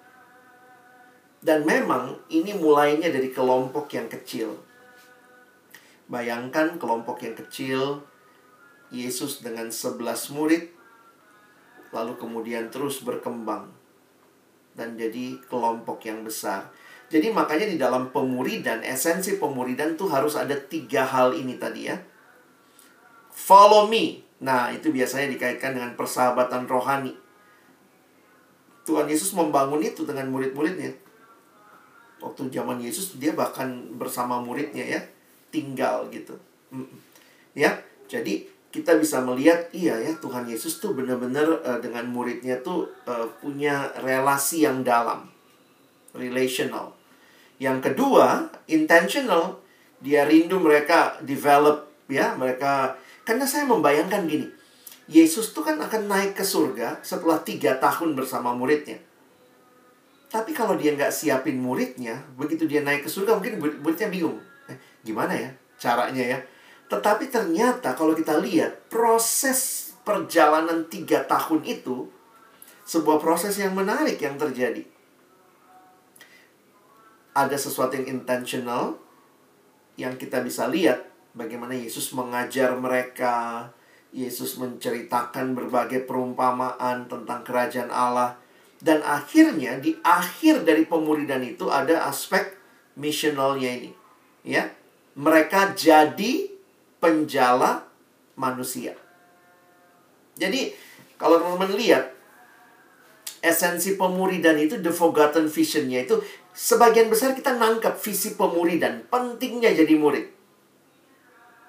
Dan 1.38 1.70
memang 1.70 2.18
ini 2.34 2.58
mulainya 2.58 3.14
dari 3.14 3.30
kelompok 3.30 3.94
yang 3.94 4.10
kecil. 4.10 4.58
Bayangkan 6.10 6.82
kelompok 6.82 7.22
yang 7.22 7.38
kecil, 7.38 8.02
Yesus 8.90 9.46
dengan 9.46 9.70
sebelas 9.70 10.34
murid, 10.34 10.74
lalu 11.94 12.18
kemudian 12.18 12.74
terus 12.74 13.06
berkembang. 13.06 13.70
Dan 14.74 14.98
jadi 14.98 15.38
kelompok 15.46 16.02
yang 16.10 16.26
besar. 16.26 16.74
Jadi 17.10 17.34
makanya 17.34 17.66
di 17.66 17.78
dalam 17.82 18.14
pemuridan, 18.14 18.86
esensi 18.86 19.42
pemuridan 19.42 19.98
tuh 19.98 20.14
harus 20.14 20.38
ada 20.38 20.54
tiga 20.54 21.06
hal 21.10 21.34
ini 21.34 21.58
tadi 21.58 21.90
ya. 21.90 21.98
Follow 23.34 23.90
me. 23.90 24.22
Nah, 24.46 24.70
itu 24.70 24.94
biasanya 24.94 25.34
dikaitkan 25.34 25.74
dengan 25.74 25.98
persahabatan 25.98 26.70
rohani. 26.70 27.18
Tuhan 28.86 29.10
Yesus 29.10 29.34
membangun 29.34 29.82
itu 29.82 30.06
dengan 30.06 30.30
murid-muridnya 30.30 31.10
waktu 32.20 32.52
zaman 32.52 32.78
Yesus 32.84 33.16
dia 33.16 33.32
bahkan 33.32 33.96
bersama 33.96 34.44
muridnya 34.44 34.84
ya 34.84 35.02
tinggal 35.50 36.12
gitu 36.12 36.36
ya 37.56 37.80
jadi 38.06 38.46
kita 38.70 39.02
bisa 39.02 39.24
melihat 39.26 39.72
iya 39.74 39.98
ya 39.98 40.14
Tuhan 40.22 40.46
Yesus 40.46 40.78
tuh 40.78 40.94
benar-benar 40.94 41.64
uh, 41.66 41.80
dengan 41.82 42.06
muridnya 42.06 42.62
tuh 42.62 42.86
uh, 43.10 43.26
punya 43.42 43.90
relasi 44.06 44.68
yang 44.68 44.86
dalam 44.86 45.26
relational 46.14 46.94
yang 47.60 47.84
kedua 47.84 48.50
intentional 48.72 49.60
dia 50.00 50.24
rindu 50.24 50.58
mereka 50.64 51.20
develop 51.22 51.92
ya 52.08 52.34
mereka 52.40 52.96
karena 53.28 53.46
saya 53.46 53.68
membayangkan 53.68 54.26
gini 54.26 54.48
Yesus 55.10 55.52
tuh 55.54 55.66
kan 55.66 55.76
akan 55.78 56.08
naik 56.08 56.40
ke 56.40 56.46
surga 56.46 57.04
setelah 57.04 57.44
tiga 57.44 57.76
tahun 57.78 58.16
bersama 58.16 58.56
muridnya 58.56 59.10
tapi 60.30 60.54
kalau 60.54 60.78
dia 60.78 60.94
nggak 60.94 61.10
siapin 61.10 61.58
muridnya, 61.58 62.22
begitu 62.38 62.70
dia 62.70 62.86
naik 62.86 63.02
ke 63.02 63.10
surga 63.10 63.34
mungkin 63.34 63.58
muridnya 63.82 64.14
bingung. 64.14 64.38
Eh, 64.70 64.78
gimana 65.02 65.34
ya 65.34 65.50
caranya 65.82 66.38
ya? 66.38 66.40
Tetapi 66.86 67.34
ternyata 67.34 67.98
kalau 67.98 68.14
kita 68.14 68.38
lihat 68.38 68.94
proses 68.94 69.90
perjalanan 70.06 70.86
tiga 70.86 71.26
tahun 71.26 71.66
itu 71.66 72.06
sebuah 72.86 73.18
proses 73.18 73.58
yang 73.58 73.74
menarik 73.74 74.22
yang 74.22 74.38
terjadi. 74.38 74.86
Ada 77.34 77.56
sesuatu 77.56 77.96
yang 77.96 78.20
intentional 78.20 78.98
yang 80.00 80.16
kita 80.16 80.42
bisa 80.42 80.66
lihat 80.72 81.06
bagaimana 81.36 81.76
Yesus 81.76 82.16
mengajar 82.16 82.74
mereka, 82.80 83.70
Yesus 84.10 84.58
menceritakan 84.58 85.54
berbagai 85.54 86.08
perumpamaan 86.10 87.06
tentang 87.06 87.46
kerajaan 87.46 87.94
Allah 87.94 88.40
dan 88.80 89.04
akhirnya 89.04 89.76
di 89.78 90.00
akhir 90.02 90.64
dari 90.64 90.88
pemuridan 90.88 91.44
itu 91.44 91.68
ada 91.68 92.08
aspek 92.08 92.56
missionalnya 92.96 93.70
ini. 93.70 93.92
Ya. 94.48 94.72
Mereka 95.20 95.76
jadi 95.76 96.48
penjala 97.04 97.84
manusia. 98.40 98.96
Jadi 100.40 100.72
kalau 101.20 101.44
teman-teman 101.44 101.76
lihat 101.76 102.16
esensi 103.44 104.00
pemuridan 104.00 104.56
itu 104.56 104.80
the 104.80 104.96
forgotten 104.96 105.52
visionnya 105.52 106.08
itu 106.08 106.24
sebagian 106.60 107.08
besar 107.08 107.32
kita 107.32 107.56
nangkap 107.56 107.96
visi 107.96 108.36
pemuridan 108.36 109.08
pentingnya 109.08 109.72
jadi 109.72 109.96
murid 109.96 110.28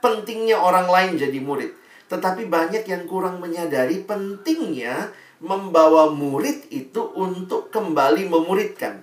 pentingnya 0.03 0.59
orang 0.59 0.91
lain 0.91 1.15
jadi 1.15 1.39
murid 1.39 1.71
tetapi 2.11 2.51
banyak 2.51 2.91
yang 2.91 3.07
kurang 3.07 3.39
menyadari 3.39 4.03
pentingnya 4.03 5.15
membawa 5.41 6.13
murid 6.13 6.69
itu 6.69 7.01
untuk 7.17 7.73
kembali 7.73 8.29
memuridkan. 8.29 9.01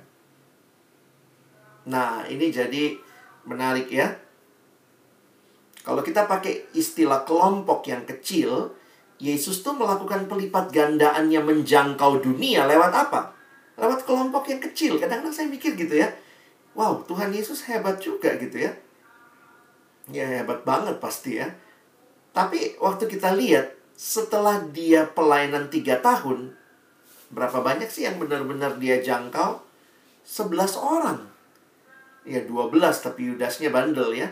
Nah, 1.89 2.27
ini 2.29 2.53
jadi 2.53 2.93
menarik 3.49 3.89
ya. 3.89 4.11
Kalau 5.81 6.03
kita 6.03 6.27
pakai 6.27 6.75
istilah 6.75 7.23
kelompok 7.23 7.87
yang 7.87 8.03
kecil, 8.03 8.75
Yesus 9.17 9.63
tuh 9.63 9.73
melakukan 9.73 10.27
pelipat 10.29 10.69
gandaannya 10.69 11.41
menjangkau 11.41 12.21
dunia 12.21 12.67
lewat 12.69 12.91
apa? 12.91 13.33
Lewat 13.77 14.03
kelompok 14.03 14.49
yang 14.49 14.61
kecil. 14.61 14.97
Kadang-kadang 14.97 15.33
saya 15.33 15.47
mikir 15.47 15.77
gitu 15.77 16.01
ya. 16.01 16.09
Wow, 16.73 17.05
Tuhan 17.05 17.33
Yesus 17.33 17.65
hebat 17.69 17.97
juga 18.01 18.33
gitu 18.37 18.57
ya. 18.57 18.73
Ya 20.09 20.25
hebat 20.41 20.65
banget 20.65 20.97
pasti 20.97 21.37
ya. 21.37 21.49
Tapi 22.33 22.77
waktu 22.77 23.09
kita 23.09 23.33
lihat 23.33 23.73
setelah 23.97 24.61
dia 24.69 25.09
pelayanan 25.09 25.69
tiga 25.73 25.97
tahun, 26.01 26.53
berapa 27.33 27.65
banyak 27.65 27.89
sih 27.89 28.05
yang 28.05 28.21
benar-benar 28.21 28.77
dia 28.77 29.01
jangkau? 29.01 29.61
11 30.27 30.77
orang. 30.77 31.19
Ya 32.27 32.43
12 32.43 32.73
tapi 32.99 33.31
Yudasnya 33.33 33.71
bandel 33.73 34.13
ya. 34.13 34.29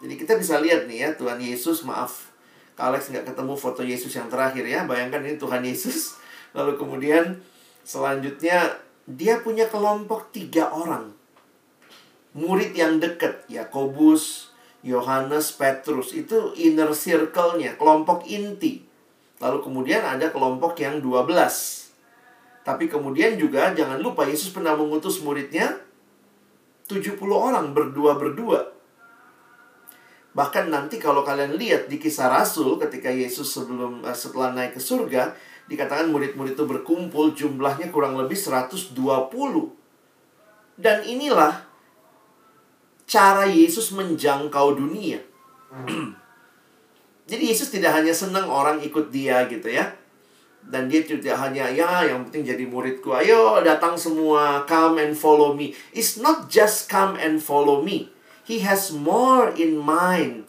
Jadi 0.00 0.14
kita 0.20 0.36
bisa 0.36 0.60
lihat 0.60 0.86
nih 0.86 0.98
ya 1.04 1.10
Tuhan 1.16 1.40
Yesus 1.40 1.82
maaf 1.82 2.34
Alex 2.74 3.14
nggak 3.14 3.30
ketemu 3.30 3.54
foto 3.54 3.82
Yesus 3.86 4.10
yang 4.18 4.26
terakhir 4.26 4.66
ya. 4.66 4.82
Bayangkan 4.86 5.22
ini 5.22 5.38
Tuhan 5.38 5.62
Yesus. 5.62 6.18
Lalu 6.56 6.74
kemudian 6.78 7.38
selanjutnya 7.84 8.80
dia 9.04 9.44
punya 9.44 9.68
kelompok 9.68 10.32
tiga 10.32 10.72
orang. 10.72 11.12
Murid 12.34 12.74
yang 12.74 12.98
dekat. 12.98 13.46
Yakobus, 13.46 14.50
Yohanes, 14.82 15.54
Petrus. 15.54 16.10
Itu 16.16 16.56
inner 16.58 16.90
circle-nya. 16.90 17.78
Kelompok 17.78 18.26
inti. 18.26 18.82
Lalu 19.38 19.58
kemudian 19.60 20.02
ada 20.02 20.32
kelompok 20.32 20.80
yang 20.80 20.98
12. 20.98 21.30
Tapi 22.64 22.88
kemudian 22.88 23.36
juga 23.36 23.76
jangan 23.76 24.00
lupa 24.00 24.24
Yesus 24.24 24.48
pernah 24.48 24.72
mengutus 24.72 25.20
muridnya 25.20 25.84
70 26.88 27.20
orang 27.28 27.76
berdua-berdua. 27.76 28.72
Bahkan 30.34 30.72
nanti 30.72 30.98
kalau 30.98 31.22
kalian 31.22 31.54
lihat 31.54 31.86
di 31.86 32.00
kisah 32.00 32.26
Rasul 32.26 32.80
ketika 32.80 33.12
Yesus 33.12 33.54
sebelum 33.54 34.02
eh, 34.02 34.16
setelah 34.16 34.50
naik 34.50 34.74
ke 34.74 34.80
surga, 34.82 35.36
dikatakan 35.64 36.12
murid-murid 36.12 36.56
itu 36.56 36.64
berkumpul 36.68 37.32
jumlahnya 37.32 37.88
kurang 37.88 38.20
lebih 38.20 38.36
120. 38.36 38.92
Dan 40.74 41.06
inilah 41.06 41.64
cara 43.08 43.46
Yesus 43.48 43.94
menjangkau 43.94 44.76
dunia. 44.76 45.22
Jadi 47.30 47.42
Yesus 47.48 47.72
tidak 47.72 47.96
hanya 47.96 48.12
senang 48.12 48.52
orang 48.52 48.84
ikut 48.84 49.08
dia 49.08 49.48
gitu 49.48 49.72
ya. 49.72 49.96
Dan 50.64 50.88
dia 50.88 51.04
tidak 51.04 51.36
hanya 51.40 51.68
ya 51.68 52.08
yang 52.08 52.24
penting 52.24 52.48
jadi 52.48 52.64
muridku. 52.64 53.12
Ayo 53.12 53.60
datang 53.60 54.00
semua, 54.00 54.64
come 54.64 54.96
and 54.96 55.12
follow 55.12 55.52
me. 55.52 55.76
It's 55.92 56.16
not 56.16 56.48
just 56.48 56.88
come 56.88 57.20
and 57.20 57.36
follow 57.36 57.84
me. 57.84 58.08
He 58.48 58.64
has 58.64 58.88
more 58.88 59.52
in 59.52 59.76
mind 59.76 60.48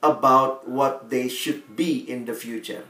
about 0.00 0.64
what 0.64 1.12
they 1.12 1.28
should 1.28 1.76
be 1.76 2.00
in 2.00 2.24
the 2.24 2.32
future. 2.32 2.88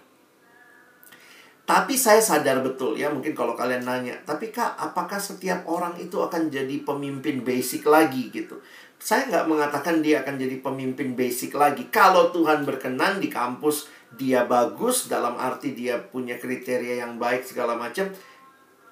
Tapi 1.70 1.94
saya 1.94 2.18
sadar 2.18 2.66
betul 2.66 2.98
ya, 2.98 3.06
mungkin 3.14 3.30
kalau 3.30 3.54
kalian 3.54 3.86
nanya, 3.86 4.18
tapi 4.26 4.50
kak, 4.50 4.74
apakah 4.74 5.22
setiap 5.22 5.62
orang 5.70 5.94
itu 6.02 6.18
akan 6.18 6.50
jadi 6.50 6.82
pemimpin 6.82 7.46
basic 7.46 7.86
lagi 7.86 8.26
gitu? 8.34 8.58
Saya 8.98 9.30
nggak 9.30 9.46
mengatakan 9.46 10.02
dia 10.02 10.26
akan 10.26 10.34
jadi 10.34 10.58
pemimpin 10.58 11.14
basic 11.14 11.54
lagi. 11.54 11.86
Kalau 11.86 12.34
Tuhan 12.34 12.66
berkenan 12.66 13.22
di 13.22 13.30
kampus 13.30 13.86
dia 14.18 14.50
bagus 14.50 15.06
dalam 15.06 15.38
arti 15.38 15.70
dia 15.70 16.02
punya 16.02 16.42
kriteria 16.42 17.06
yang 17.06 17.22
baik 17.22 17.46
segala 17.46 17.78
macam, 17.78 18.10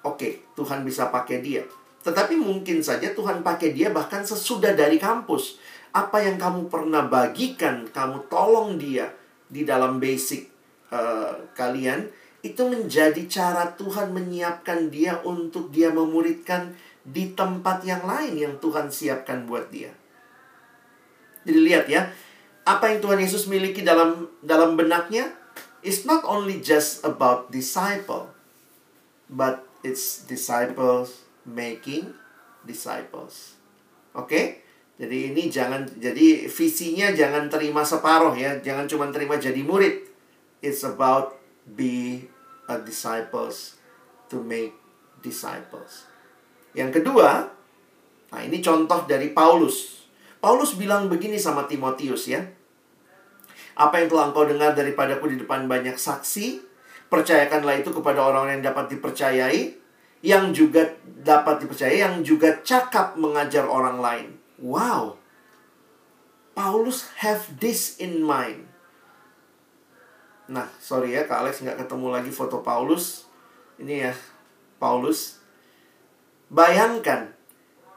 oke 0.07 0.55
Tuhan 0.55 0.87
bisa 0.87 1.11
pakai 1.11 1.43
dia. 1.43 1.67
Tetapi 1.99 2.39
mungkin 2.39 2.79
saja 2.79 3.11
Tuhan 3.11 3.43
pakai 3.43 3.75
dia 3.75 3.91
bahkan 3.91 4.23
sesudah 4.23 4.71
dari 4.71 4.95
kampus. 4.95 5.59
Apa 5.91 6.23
yang 6.23 6.39
kamu 6.39 6.71
pernah 6.71 7.03
bagikan, 7.11 7.91
kamu 7.91 8.31
tolong 8.31 8.79
dia 8.79 9.11
di 9.51 9.67
dalam 9.67 9.99
basic 9.99 10.47
uh, 10.95 11.43
kalian, 11.51 12.07
itu 12.39 12.63
menjadi 12.63 13.19
cara 13.27 13.75
Tuhan 13.75 14.15
menyiapkan 14.15 14.87
dia 14.87 15.19
untuk 15.27 15.71
dia 15.75 15.91
memuridkan 15.91 16.71
di 17.03 17.35
tempat 17.35 17.83
yang 17.83 18.03
lain 18.07 18.35
yang 18.39 18.53
Tuhan 18.63 18.87
siapkan 18.87 19.43
buat 19.43 19.67
dia. 19.67 19.91
Jadi 21.43 21.59
lihat 21.59 21.85
ya, 21.91 22.07
apa 22.63 22.91
yang 22.91 22.99
Tuhan 23.03 23.19
Yesus 23.19 23.49
miliki 23.49 23.83
dalam 23.83 24.29
dalam 24.43 24.79
benaknya 24.79 25.31
is 25.83 26.03
not 26.03 26.23
only 26.27 26.59
just 26.59 27.03
about 27.03 27.51
disciple, 27.51 28.31
but 29.27 29.63
it's 29.83 30.23
disciples 30.27 31.23
making 31.47 32.15
disciples. 32.67 33.59
Oke? 34.15 34.27
Okay? 34.27 34.45
Jadi 34.99 35.31
ini 35.31 35.47
jangan 35.47 35.87
jadi 35.95 36.51
visinya 36.51 37.15
jangan 37.15 37.47
terima 37.47 37.87
separuh 37.87 38.35
ya, 38.35 38.59
jangan 38.59 38.83
cuma 38.83 39.07
terima 39.15 39.39
jadi 39.39 39.63
murid. 39.63 40.03
It's 40.59 40.83
about 40.83 41.38
be 41.75 42.25
a 42.69 42.77
disciples 42.81 43.81
to 44.29 44.39
make 44.39 44.77
disciples. 45.19 46.05
Yang 46.77 47.01
kedua, 47.01 47.49
nah 48.29 48.41
ini 48.45 48.61
contoh 48.61 49.03
dari 49.09 49.33
Paulus. 49.33 50.05
Paulus 50.39 50.77
bilang 50.77 51.09
begini 51.11 51.35
sama 51.35 51.65
Timotius 51.65 52.29
ya. 52.29 52.45
Apa 53.75 54.03
yang 54.03 54.07
telah 54.11 54.31
engkau 54.31 54.45
dengar 54.47 54.75
daripadaku 54.77 55.35
di 55.35 55.37
depan 55.41 55.67
banyak 55.67 55.97
saksi, 55.97 56.61
percayakanlah 57.09 57.81
itu 57.81 57.91
kepada 57.91 58.21
orang 58.21 58.53
yang 58.53 58.61
dapat 58.71 58.91
dipercayai, 58.93 59.75
yang 60.21 60.51
juga 60.53 60.95
dapat 61.03 61.63
dipercayai, 61.65 61.99
yang 61.99 62.15
juga 62.21 62.59
cakap 62.61 63.17
mengajar 63.17 63.65
orang 63.65 63.97
lain. 63.99 64.27
Wow. 64.59 65.19
Paulus 66.53 67.07
have 67.23 67.59
this 67.59 67.97
in 67.97 68.19
mind. 68.21 68.68
Nah, 70.49 70.65
sorry 70.81 71.13
ya, 71.13 71.29
Kak 71.29 71.45
Alex 71.45 71.61
nggak 71.61 71.85
ketemu 71.85 72.09
lagi 72.09 72.33
foto 72.33 72.65
Paulus. 72.65 73.29
Ini 73.77 74.09
ya, 74.09 74.13
Paulus. 74.81 75.37
Bayangkan, 76.49 77.29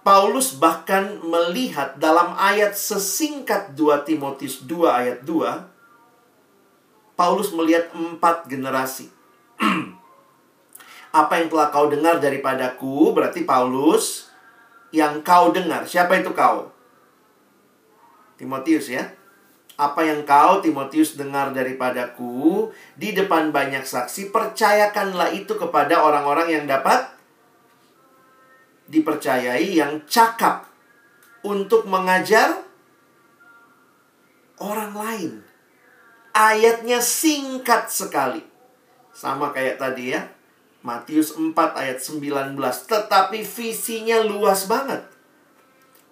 Paulus 0.04 0.60
bahkan 0.60 1.16
melihat 1.24 1.96
dalam 1.96 2.36
ayat 2.36 2.76
sesingkat 2.76 3.72
2 3.72 4.04
Timotius 4.04 4.68
2 4.68 4.84
ayat 4.84 5.18
2, 5.24 7.16
Paulus 7.16 7.56
melihat 7.56 7.88
empat 7.96 8.44
generasi. 8.52 9.08
Apa 11.24 11.40
yang 11.40 11.48
telah 11.48 11.72
kau 11.72 11.88
dengar 11.88 12.20
daripadaku, 12.20 13.16
berarti 13.16 13.48
Paulus 13.48 14.28
yang 14.92 15.24
kau 15.24 15.48
dengar. 15.56 15.88
Siapa 15.88 16.20
itu 16.20 16.36
kau? 16.36 16.68
Timotius 18.36 18.92
ya. 18.92 19.08
Apa 19.80 20.04
yang 20.04 20.28
kau 20.28 20.60
Timotius 20.60 21.16
dengar 21.16 21.50
daripadaku 21.56 22.70
di 22.94 23.16
depan 23.16 23.50
banyak 23.50 23.82
saksi, 23.82 24.28
percayakanlah 24.28 25.32
itu 25.32 25.56
kepada 25.56 26.04
orang-orang 26.04 26.60
yang 26.60 26.64
dapat 26.68 27.08
dipercayai 28.92 29.80
yang 29.80 30.04
cakap 30.04 30.68
untuk 31.40 31.88
mengajar 31.88 32.62
orang 34.60 34.92
lain. 34.94 35.32
Ayatnya 36.32 37.00
singkat 37.00 37.88
sekali. 37.92 38.44
Sama 39.12 39.52
kayak 39.52 39.76
tadi 39.76 40.16
ya. 40.16 40.28
Matius 40.82 41.36
4 41.36 41.54
ayat 41.54 41.98
19. 42.00 42.56
Tetapi 42.88 43.38
visinya 43.44 44.18
luas 44.24 44.64
banget. 44.66 45.11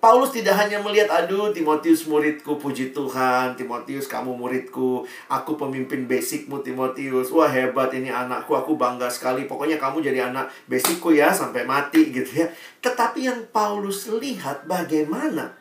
Paulus 0.01 0.33
tidak 0.33 0.57
hanya 0.57 0.81
melihat, 0.81 1.13
aduh 1.13 1.53
Timotius 1.53 2.09
muridku, 2.09 2.57
puji 2.57 2.97
Tuhan, 2.97 3.53
Timotius 3.53 4.09
kamu 4.09 4.33
muridku, 4.33 5.05
aku 5.29 5.61
pemimpin 5.61 6.09
basicmu 6.09 6.65
Timotius, 6.65 7.29
wah 7.29 7.53
hebat 7.53 7.93
ini 7.93 8.09
anakku, 8.09 8.57
aku 8.57 8.81
bangga 8.81 9.13
sekali, 9.13 9.45
pokoknya 9.45 9.77
kamu 9.77 10.01
jadi 10.01 10.33
anak 10.33 10.49
basicku 10.65 11.13
ya 11.13 11.29
sampai 11.29 11.69
mati 11.69 12.09
gitu 12.17 12.33
ya. 12.33 12.49
Tetapi 12.81 13.29
yang 13.29 13.45
Paulus 13.53 14.09
lihat 14.09 14.65
bagaimana 14.65 15.53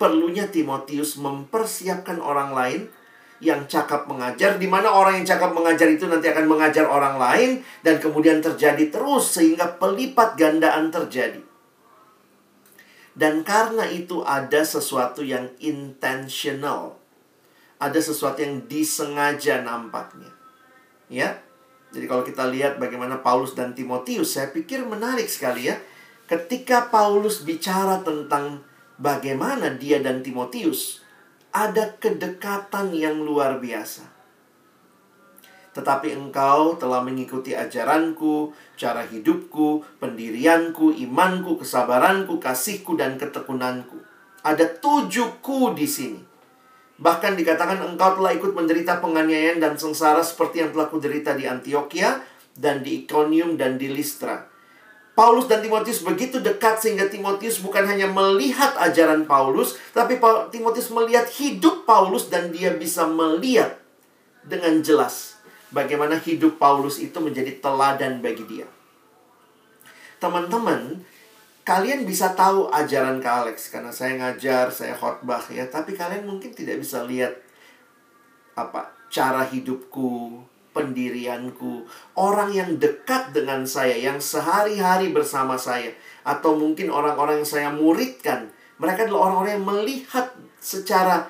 perlunya 0.00 0.48
Timotius 0.48 1.20
mempersiapkan 1.20 2.24
orang 2.24 2.56
lain 2.56 2.82
yang 3.44 3.68
cakap 3.68 4.08
mengajar, 4.08 4.56
di 4.56 4.64
mana 4.64 4.88
orang 4.88 5.20
yang 5.20 5.28
cakap 5.28 5.52
mengajar 5.52 5.92
itu 5.92 6.08
nanti 6.08 6.32
akan 6.32 6.48
mengajar 6.48 6.88
orang 6.88 7.20
lain, 7.20 7.60
dan 7.84 8.00
kemudian 8.00 8.40
terjadi 8.40 8.88
terus 8.88 9.36
sehingga 9.36 9.76
pelipat 9.76 10.40
gandaan 10.40 10.88
terjadi. 10.88 11.47
Dan 13.18 13.42
karena 13.42 13.82
itu 13.90 14.22
ada 14.22 14.62
sesuatu 14.62 15.26
yang 15.26 15.50
intentional. 15.58 17.02
Ada 17.82 17.98
sesuatu 17.98 18.38
yang 18.38 18.62
disengaja 18.70 19.66
nampaknya. 19.66 20.30
Ya. 21.10 21.42
Jadi 21.90 22.06
kalau 22.06 22.22
kita 22.22 22.46
lihat 22.46 22.78
bagaimana 22.78 23.18
Paulus 23.18 23.58
dan 23.58 23.74
Timotius, 23.74 24.38
saya 24.38 24.54
pikir 24.54 24.86
menarik 24.86 25.26
sekali 25.26 25.66
ya. 25.66 25.74
Ketika 26.30 26.94
Paulus 26.94 27.42
bicara 27.42 28.06
tentang 28.06 28.62
bagaimana 29.02 29.74
dia 29.74 29.98
dan 29.98 30.22
Timotius 30.22 31.02
ada 31.50 31.96
kedekatan 31.98 32.94
yang 32.94 33.18
luar 33.24 33.58
biasa. 33.58 34.17
Tetapi 35.78 36.10
engkau 36.10 36.74
telah 36.74 36.98
mengikuti 37.06 37.54
ajaranku, 37.54 38.50
cara 38.74 39.06
hidupku, 39.06 39.86
pendirianku, 40.02 40.90
imanku, 40.90 41.54
kesabaranku, 41.54 42.42
kasihku, 42.42 42.98
dan 42.98 43.14
ketekunanku. 43.14 43.94
Ada 44.42 44.66
tujuh 44.82 45.38
ku 45.38 45.70
di 45.78 45.86
sini. 45.86 46.18
Bahkan 46.98 47.38
dikatakan 47.38 47.78
engkau 47.94 48.18
telah 48.18 48.34
ikut 48.34 48.58
menderita 48.58 48.98
penganiayaan 48.98 49.62
dan 49.62 49.78
sengsara 49.78 50.18
seperti 50.18 50.66
yang 50.66 50.74
telah 50.74 50.90
kuderita 50.90 51.38
di 51.38 51.46
Antioquia 51.46 52.26
dan 52.58 52.82
di 52.82 53.06
Iconium 53.06 53.54
dan 53.54 53.78
di 53.78 53.86
Listra. 53.86 54.50
Paulus 55.14 55.46
dan 55.46 55.62
Timotius 55.62 56.02
begitu 56.02 56.42
dekat 56.42 56.82
sehingga 56.82 57.06
Timotius 57.06 57.62
bukan 57.62 57.86
hanya 57.86 58.10
melihat 58.10 58.74
ajaran 58.82 59.30
Paulus, 59.30 59.78
tapi 59.94 60.18
Timotius 60.50 60.90
melihat 60.90 61.30
hidup 61.38 61.86
Paulus 61.86 62.26
dan 62.26 62.50
dia 62.50 62.74
bisa 62.74 63.06
melihat 63.06 63.78
dengan 64.42 64.82
jelas 64.82 65.27
bagaimana 65.70 66.16
hidup 66.20 66.56
Paulus 66.56 67.00
itu 67.00 67.16
menjadi 67.20 67.60
teladan 67.60 68.24
bagi 68.24 68.44
dia. 68.48 68.68
Teman-teman, 70.18 71.04
kalian 71.62 72.08
bisa 72.08 72.32
tahu 72.32 72.72
ajaran 72.72 73.20
Kak 73.20 73.46
Alex 73.46 73.68
karena 73.70 73.92
saya 73.92 74.16
ngajar, 74.18 74.72
saya 74.72 74.96
khotbah 74.96 75.44
ya, 75.52 75.68
tapi 75.68 75.94
kalian 75.94 76.24
mungkin 76.26 76.50
tidak 76.56 76.80
bisa 76.80 77.04
lihat 77.04 77.36
apa 78.58 78.90
cara 79.12 79.46
hidupku, 79.46 80.42
pendirianku, 80.74 81.86
orang 82.18 82.50
yang 82.54 82.70
dekat 82.76 83.30
dengan 83.34 83.64
saya, 83.64 83.94
yang 83.94 84.18
sehari-hari 84.18 85.10
bersama 85.10 85.54
saya, 85.58 85.94
atau 86.22 86.54
mungkin 86.54 86.90
orang-orang 86.92 87.42
yang 87.42 87.48
saya 87.48 87.68
muridkan, 87.70 88.50
mereka 88.78 89.06
adalah 89.06 89.30
orang-orang 89.30 89.52
yang 89.58 89.66
melihat 89.66 90.26
secara 90.58 91.26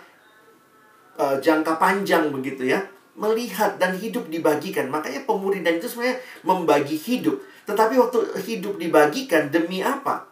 uh, 1.17 1.37
jangka 1.41 1.77
panjang 1.81 2.29
begitu 2.29 2.73
ya, 2.73 2.81
melihat 3.19 3.77
dan 3.77 3.99
hidup 3.99 4.31
dibagikan. 4.31 4.87
Makanya 4.89 5.27
pemuridan 5.27 5.83
itu 5.83 5.91
sebenarnya 5.91 6.23
membagi 6.47 6.95
hidup. 6.95 7.43
Tetapi 7.67 7.99
waktu 7.99 8.19
hidup 8.47 8.79
dibagikan 8.79 9.51
demi 9.51 9.83
apa? 9.83 10.31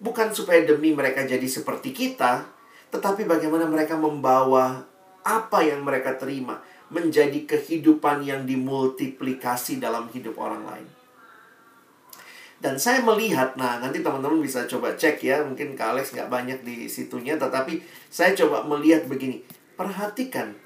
Bukan 0.00 0.32
supaya 0.34 0.64
demi 0.64 0.90
mereka 0.96 1.22
jadi 1.22 1.44
seperti 1.44 1.94
kita, 1.94 2.48
tetapi 2.90 3.28
bagaimana 3.28 3.68
mereka 3.68 3.94
membawa 3.94 4.82
apa 5.22 5.58
yang 5.62 5.86
mereka 5.86 6.16
terima 6.18 6.60
menjadi 6.92 7.48
kehidupan 7.48 8.26
yang 8.26 8.44
dimultiplikasi 8.44 9.80
dalam 9.80 10.10
hidup 10.12 10.36
orang 10.36 10.64
lain. 10.66 10.88
Dan 12.60 12.80
saya 12.80 13.04
melihat, 13.04 13.60
nah 13.60 13.76
nanti 13.76 14.00
teman-teman 14.00 14.40
bisa 14.40 14.64
coba 14.64 14.96
cek 14.96 15.20
ya, 15.20 15.44
mungkin 15.44 15.76
Kak 15.76 15.96
Alex 15.96 16.16
nggak 16.16 16.32
banyak 16.32 16.58
di 16.64 16.88
situnya, 16.88 17.36
tetapi 17.36 17.82
saya 18.08 18.32
coba 18.32 18.64
melihat 18.64 19.04
begini. 19.04 19.44
Perhatikan, 19.76 20.56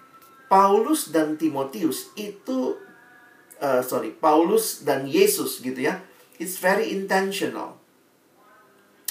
Paulus 0.48 1.12
dan 1.12 1.36
Timotius 1.36 2.12
itu, 2.16 2.76
uh, 3.60 3.84
sorry, 3.84 4.16
Paulus 4.16 4.82
dan 4.82 5.04
Yesus 5.04 5.60
gitu 5.60 5.76
ya, 5.76 6.00
it's 6.40 6.56
very 6.56 6.88
intentional. 6.90 7.76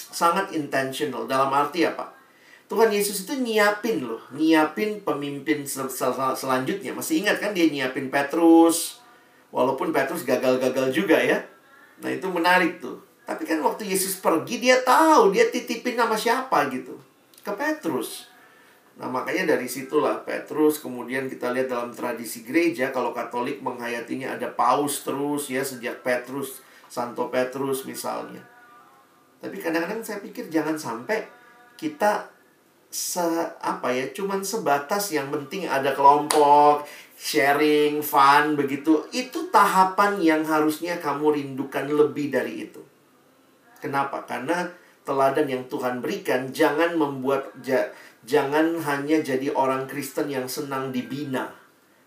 Sangat 0.10 0.52
intentional, 0.58 1.30
dalam 1.30 1.54
arti 1.54 1.86
apa? 1.86 2.18
Tuhan 2.68 2.92
Yesus 2.92 3.24
itu 3.24 3.38
nyiapin 3.38 4.04
loh, 4.04 4.20
nyiapin 4.36 5.00
pemimpin 5.00 5.64
sel 5.64 5.88
sel 5.88 6.12
selanjutnya. 6.12 6.92
Masih 6.92 7.24
ingat 7.24 7.40
kan 7.40 7.56
dia 7.56 7.72
nyiapin 7.72 8.12
Petrus, 8.12 9.00
walaupun 9.56 9.96
Petrus 9.96 10.28
gagal-gagal 10.28 10.92
juga 10.92 11.16
ya. 11.16 11.40
Nah 12.04 12.12
itu 12.12 12.28
menarik 12.28 12.84
tuh. 12.84 13.00
Tapi 13.24 13.44
kan 13.48 13.60
waktu 13.64 13.88
Yesus 13.88 14.20
pergi 14.20 14.60
dia 14.60 14.84
tahu 14.84 15.32
dia 15.32 15.48
titipin 15.48 15.96
nama 15.96 16.16
siapa 16.16 16.68
gitu 16.72 16.96
ke 17.44 17.52
Petrus. 17.56 18.28
Nah 18.98 19.06
makanya 19.14 19.54
dari 19.54 19.70
situlah 19.70 20.26
Petrus 20.26 20.82
kemudian 20.82 21.30
kita 21.30 21.54
lihat 21.54 21.70
dalam 21.70 21.94
tradisi 21.94 22.42
gereja 22.42 22.90
kalau 22.90 23.14
Katolik 23.14 23.62
menghayatinya 23.62 24.34
ada 24.34 24.50
paus 24.50 25.06
terus 25.06 25.54
ya 25.54 25.62
sejak 25.62 26.02
Petrus, 26.02 26.66
Santo 26.90 27.30
Petrus 27.30 27.86
misalnya. 27.86 28.42
Tapi 29.38 29.62
kadang-kadang 29.62 30.02
saya 30.02 30.18
pikir 30.18 30.50
jangan 30.50 30.74
sampai 30.74 31.30
kita 31.78 32.34
se 32.90 33.22
apa 33.62 33.94
ya 33.94 34.10
cuman 34.16 34.42
sebatas 34.42 35.14
yang 35.14 35.30
penting 35.30 35.70
ada 35.70 35.94
kelompok 35.94 36.90
sharing 37.14 38.02
fun 38.02 38.58
begitu. 38.58 39.06
Itu 39.14 39.54
tahapan 39.54 40.18
yang 40.18 40.42
harusnya 40.42 40.98
kamu 40.98 41.38
rindukan 41.38 41.86
lebih 41.86 42.34
dari 42.34 42.66
itu. 42.66 42.82
Kenapa? 43.78 44.26
Karena 44.26 44.66
teladan 45.06 45.48
yang 45.48 45.64
Tuhan 45.72 46.04
berikan 46.04 46.50
jangan 46.52 47.00
membuat 47.00 47.54
ja, 47.64 47.88
jangan 48.28 48.76
hanya 48.84 49.24
jadi 49.24 49.56
orang 49.56 49.88
Kristen 49.88 50.28
yang 50.28 50.52
senang 50.52 50.92
dibina 50.92 51.48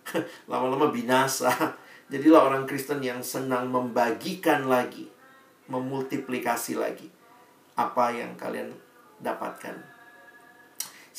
lama-lama 0.50 0.92
binasa 0.92 1.48
jadilah 2.12 2.44
orang 2.52 2.68
Kristen 2.68 3.00
yang 3.00 3.24
senang 3.24 3.72
membagikan 3.72 4.68
lagi 4.68 5.08
memultiplikasi 5.72 6.76
lagi 6.76 7.08
apa 7.80 8.12
yang 8.12 8.36
kalian 8.36 8.68
dapatkan 9.24 9.90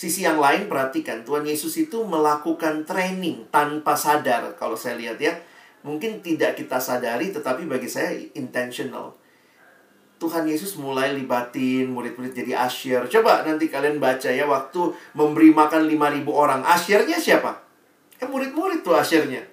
Sisi 0.02 0.26
yang 0.26 0.42
lain 0.42 0.66
perhatikan, 0.66 1.22
Tuhan 1.22 1.46
Yesus 1.46 1.78
itu 1.78 2.02
melakukan 2.02 2.90
training 2.90 3.46
tanpa 3.54 3.94
sadar 3.94 4.58
kalau 4.58 4.74
saya 4.74 4.98
lihat 4.98 5.22
ya. 5.22 5.38
Mungkin 5.86 6.26
tidak 6.26 6.58
kita 6.58 6.82
sadari 6.82 7.30
tetapi 7.30 7.70
bagi 7.70 7.86
saya 7.86 8.18
intentional. 8.34 9.14
Tuhan 10.22 10.46
Yesus 10.46 10.78
mulai 10.78 11.18
libatin 11.18 11.90
murid-murid 11.90 12.38
jadi 12.38 12.70
asyir. 12.70 13.10
Coba 13.10 13.42
nanti 13.42 13.74
kalian 13.74 13.98
baca 13.98 14.30
ya 14.30 14.46
waktu 14.46 14.94
memberi 15.18 15.50
makan 15.50 15.90
5000 15.90 16.30
orang. 16.30 16.62
Asyirnya 16.62 17.18
siapa? 17.18 17.58
Ya 18.22 18.30
murid-murid 18.30 18.86
tuh 18.86 18.94
asyirnya. 18.94 19.50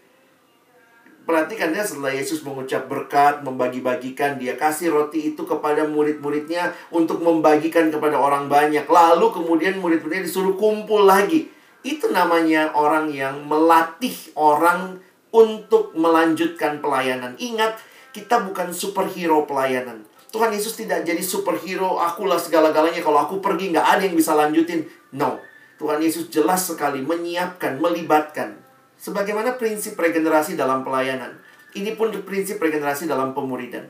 Perhatikan 1.25 1.73
ya 1.73 1.85
setelah 1.85 2.13
Yesus 2.13 2.45
mengucap 2.45 2.89
berkat, 2.89 3.45
membagi-bagikan, 3.45 4.41
dia 4.41 4.57
kasih 4.57 4.93
roti 4.93 5.33
itu 5.33 5.45
kepada 5.45 5.89
murid-muridnya 5.89 6.73
untuk 6.93 7.21
membagikan 7.21 7.89
kepada 7.89 8.17
orang 8.17 8.49
banyak. 8.49 8.85
Lalu 8.89 9.33
kemudian 9.33 9.77
murid-muridnya 9.81 10.25
disuruh 10.25 10.57
kumpul 10.57 11.05
lagi. 11.05 11.49
Itu 11.85 12.13
namanya 12.13 12.73
orang 12.73 13.13
yang 13.13 13.45
melatih 13.45 14.17
orang 14.37 15.05
untuk 15.33 15.93
melanjutkan 15.97 16.81
pelayanan. 16.81 17.37
Ingat, 17.37 17.77
kita 18.17 18.49
bukan 18.49 18.73
superhero 18.73 19.45
pelayanan. 19.45 20.08
Tuhan 20.29 20.53
Yesus 20.53 20.77
tidak 20.77 21.09
jadi 21.09 21.21
superhero, 21.25 21.97
akulah 21.97 22.37
segala-galanya. 22.37 23.01
Kalau 23.01 23.25
aku 23.25 23.41
pergi, 23.41 23.73
nggak 23.73 23.87
ada 23.97 24.03
yang 24.05 24.17
bisa 24.17 24.37
lanjutin. 24.37 24.85
No. 25.17 25.41
Tuhan 25.81 26.03
Yesus 26.05 26.29
jelas 26.29 26.69
sekali 26.69 27.01
menyiapkan, 27.01 27.81
melibatkan. 27.81 28.61
Sebagaimana 28.99 29.57
prinsip 29.57 29.97
regenerasi 29.97 30.59
dalam 30.59 30.85
pelayanan. 30.85 31.39
Ini 31.73 31.95
pun 31.95 32.13
prinsip 32.27 32.59
regenerasi 32.59 33.07
dalam 33.07 33.33
pemuridan. 33.33 33.87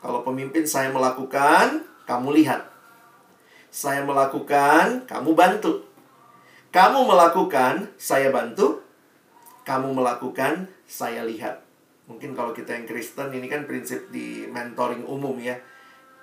Kalau 0.00 0.24
pemimpin 0.24 0.64
saya 0.64 0.88
melakukan, 0.88 1.84
kamu 2.08 2.40
lihat. 2.40 2.64
Saya 3.68 4.02
melakukan, 4.02 5.04
kamu 5.04 5.30
bantu. 5.36 5.84
Kamu 6.72 7.06
melakukan, 7.06 7.92
saya 8.00 8.32
bantu. 8.32 8.82
Kamu 9.68 9.94
melakukan, 9.94 10.66
saya 10.88 11.22
lihat. 11.22 11.69
Mungkin 12.10 12.34
kalau 12.34 12.50
kita 12.50 12.74
yang 12.74 12.90
Kristen 12.90 13.30
ini 13.30 13.46
kan 13.46 13.70
prinsip 13.70 14.10
di 14.10 14.42
mentoring 14.50 15.06
umum 15.06 15.38
ya. 15.38 15.54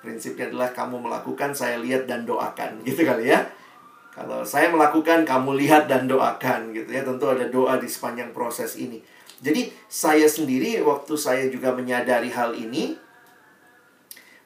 Prinsipnya 0.03 0.51
adalah 0.51 0.75
kamu 0.75 0.99
melakukan, 0.99 1.55
saya 1.55 1.79
lihat 1.79 2.03
dan 2.11 2.27
doakan. 2.27 2.79
Gitu 2.85 3.07
kali 3.07 3.31
ya. 3.31 3.47
Kalau 4.11 4.43
saya 4.43 4.67
melakukan, 4.67 5.23
kamu 5.23 5.55
lihat 5.61 5.85
dan 5.85 6.09
doakan 6.09 6.73
gitu 6.73 6.89
ya. 6.89 7.05
Tentu 7.05 7.29
ada 7.29 7.45
doa 7.53 7.77
di 7.77 7.85
sepanjang 7.85 8.33
proses 8.33 8.73
ini. 8.73 8.97
Jadi 9.45 9.69
saya 9.85 10.25
sendiri 10.25 10.81
waktu 10.81 11.13
saya 11.13 11.45
juga 11.53 11.69
menyadari 11.69 12.33
hal 12.33 12.57
ini, 12.57 12.97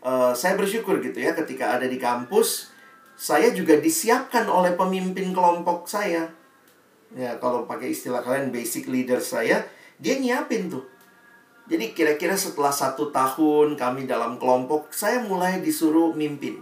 uh, 0.04 0.36
saya 0.36 0.60
bersyukur 0.60 1.00
gitu 1.00 1.24
ya 1.24 1.32
ketika 1.32 1.80
ada 1.80 1.88
di 1.88 1.96
kampus, 1.96 2.68
saya 3.16 3.56
juga 3.56 3.80
disiapkan 3.80 4.44
oleh 4.52 4.76
pemimpin 4.76 5.32
kelompok 5.32 5.88
saya. 5.88 6.28
Ya 7.16 7.40
kalau 7.40 7.64
pakai 7.64 7.96
istilah 7.96 8.20
kalian 8.20 8.52
basic 8.52 8.92
leader 8.92 9.24
saya, 9.24 9.64
dia 10.04 10.20
nyiapin 10.20 10.68
tuh 10.68 10.91
jadi 11.72 11.96
kira-kira 11.96 12.36
setelah 12.36 12.68
satu 12.68 13.16
tahun 13.16 13.80
kami 13.80 14.04
dalam 14.04 14.36
kelompok, 14.36 14.92
saya 14.92 15.24
mulai 15.24 15.64
disuruh 15.64 16.12
mimpin. 16.12 16.60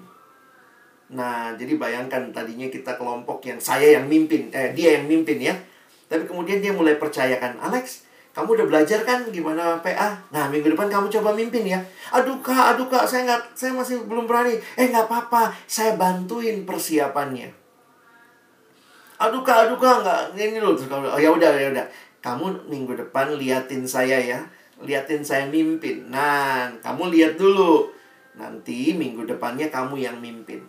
Nah, 1.09 1.57
jadi 1.57 1.81
bayangkan 1.81 2.29
tadinya 2.29 2.69
kita 2.69 2.93
kelompok 2.93 3.41
yang 3.41 3.57
saya 3.57 3.97
yang 3.97 4.05
mimpin, 4.05 4.53
eh 4.53 4.69
dia 4.77 5.01
yang 5.01 5.09
mimpin 5.09 5.41
ya. 5.41 5.57
Tapi 6.05 6.29
kemudian 6.29 6.61
dia 6.61 6.69
mulai 6.69 7.01
percayakan, 7.01 7.57
Alex, 7.57 8.05
kamu 8.37 8.61
udah 8.61 8.67
belajar 8.69 9.01
kan 9.01 9.25
gimana 9.33 9.81
PA? 9.81 10.13
Nah, 10.29 10.45
minggu 10.45 10.77
depan 10.77 10.85
kamu 10.85 11.09
coba 11.09 11.33
mimpin 11.33 11.65
ya. 11.65 11.81
Aduh 12.13 12.37
kak, 12.45 12.77
aduh 12.77 12.85
kak, 12.85 13.09
saya 13.09 13.25
nggak, 13.25 13.57
saya 13.57 13.73
masih 13.73 14.05
belum 14.05 14.29
berani. 14.29 14.61
Eh 14.77 14.93
nggak 14.93 15.09
apa-apa, 15.09 15.49
saya 15.65 15.97
bantuin 15.97 16.69
persiapannya. 16.69 17.49
Aduh 19.17 19.41
kak, 19.41 19.65
aduh 19.65 19.81
kak, 19.81 20.05
nggak 20.05 20.37
ini 20.37 20.61
loh. 20.61 20.77
Terus 20.77 20.85
kamu, 20.85 21.09
oh 21.09 21.17
ya 21.17 21.33
udah, 21.33 21.49
ya 21.57 21.73
udah. 21.73 21.89
Kamu 22.21 22.69
minggu 22.69 22.93
depan 22.93 23.33
liatin 23.33 23.89
saya 23.89 24.21
ya 24.21 24.58
liatin 24.83 25.23
saya 25.23 25.45
mimpin. 25.47 26.07
Nah, 26.07 26.71
kamu 26.79 27.11
lihat 27.11 27.33
dulu. 27.35 27.91
Nanti 28.39 28.95
minggu 28.95 29.27
depannya 29.27 29.67
kamu 29.67 29.99
yang 29.99 30.17
mimpin. 30.23 30.63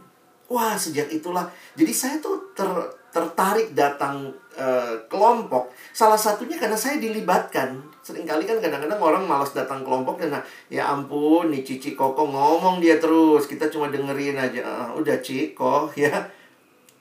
Wah, 0.50 0.74
sejak 0.74 1.06
itulah. 1.14 1.46
Jadi 1.78 1.92
saya 1.94 2.18
tuh 2.18 2.50
ter, 2.58 2.66
tertarik 3.14 3.70
datang 3.70 4.34
e, 4.50 4.66
kelompok. 5.06 5.70
Salah 5.94 6.18
satunya 6.18 6.58
karena 6.58 6.74
saya 6.74 6.98
dilibatkan. 6.98 7.78
Seringkali 8.02 8.50
kan 8.50 8.58
kadang-kadang 8.58 8.98
orang 8.98 9.24
malas 9.30 9.54
datang 9.54 9.86
kelompok 9.86 10.18
karena 10.18 10.42
ya 10.66 10.90
ampun, 10.90 11.54
nih 11.54 11.62
Cici 11.62 11.94
Koko 11.94 12.26
ngomong 12.26 12.82
dia 12.82 12.98
terus. 12.98 13.46
Kita 13.46 13.70
cuma 13.70 13.94
dengerin 13.94 14.34
aja. 14.34 14.60
Uh, 14.66 14.98
udah 14.98 15.22
Ciko 15.22 15.86
ya. 15.94 16.10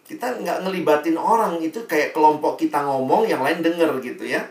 Kita 0.05 0.37
nggak 0.37 0.69
ngelibatin 0.69 1.17
orang. 1.17 1.57
Itu 1.57 1.89
kayak 1.89 2.13
kelompok 2.13 2.61
kita 2.61 2.85
ngomong, 2.85 3.25
yang 3.25 3.41
lain 3.41 3.65
denger 3.65 3.97
gitu 4.05 4.29
ya. 4.29 4.45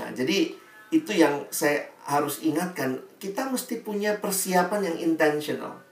Nah, 0.00 0.08
jadi 0.16 0.56
itu 0.90 1.10
yang 1.14 1.46
saya 1.50 1.90
harus 2.06 2.42
ingatkan. 2.42 3.02
Kita 3.18 3.50
mesti 3.50 3.82
punya 3.82 4.18
persiapan 4.22 4.92
yang 4.92 4.96
intentional. 5.12 5.82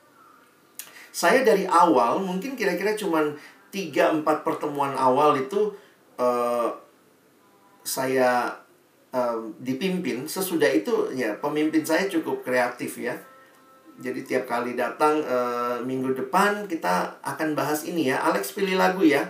Saya 1.14 1.46
dari 1.46 1.66
awal, 1.66 2.22
mungkin 2.22 2.58
kira-kira 2.58 2.98
cuma 2.98 3.22
3-4 3.70 4.22
pertemuan 4.46 4.94
awal 4.94 5.38
itu 5.38 5.74
uh, 6.18 6.70
saya 7.82 8.54
uh, 9.10 9.38
dipimpin. 9.58 10.26
Sesudah 10.26 10.70
itu 10.70 11.10
ya 11.14 11.38
pemimpin 11.38 11.82
saya 11.82 12.06
cukup 12.06 12.46
kreatif 12.46 12.98
ya. 12.98 13.14
Jadi 13.94 14.26
tiap 14.26 14.50
kali 14.50 14.74
datang 14.74 15.22
uh, 15.22 15.78
minggu 15.86 16.18
depan 16.18 16.66
kita 16.66 17.22
akan 17.22 17.54
bahas 17.54 17.86
ini 17.86 18.10
ya. 18.10 18.22
Alex 18.26 18.50
pilih 18.54 18.74
lagu 18.74 19.06
ya. 19.06 19.22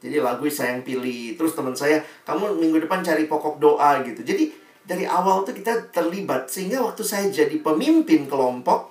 Jadi 0.00 0.16
lagu 0.20 0.48
saya 0.48 0.76
yang 0.76 0.84
pilih. 0.84 1.36
Terus 1.40 1.52
teman 1.56 1.76
saya, 1.76 2.04
kamu 2.24 2.56
minggu 2.56 2.84
depan 2.84 3.00
cari 3.04 3.28
pokok 3.28 3.60
doa 3.60 4.00
gitu. 4.04 4.20
Jadi 4.24 4.59
dari 4.90 5.06
awal 5.06 5.46
tuh 5.46 5.54
kita 5.54 5.94
terlibat 5.94 6.50
sehingga 6.50 6.82
waktu 6.82 7.06
saya 7.06 7.30
jadi 7.30 7.54
pemimpin 7.62 8.26
kelompok 8.26 8.90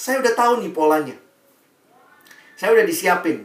saya 0.00 0.16
udah 0.24 0.32
tahu 0.32 0.64
nih 0.64 0.72
polanya. 0.72 1.12
Saya 2.56 2.72
udah 2.72 2.88
disiapin. 2.88 3.44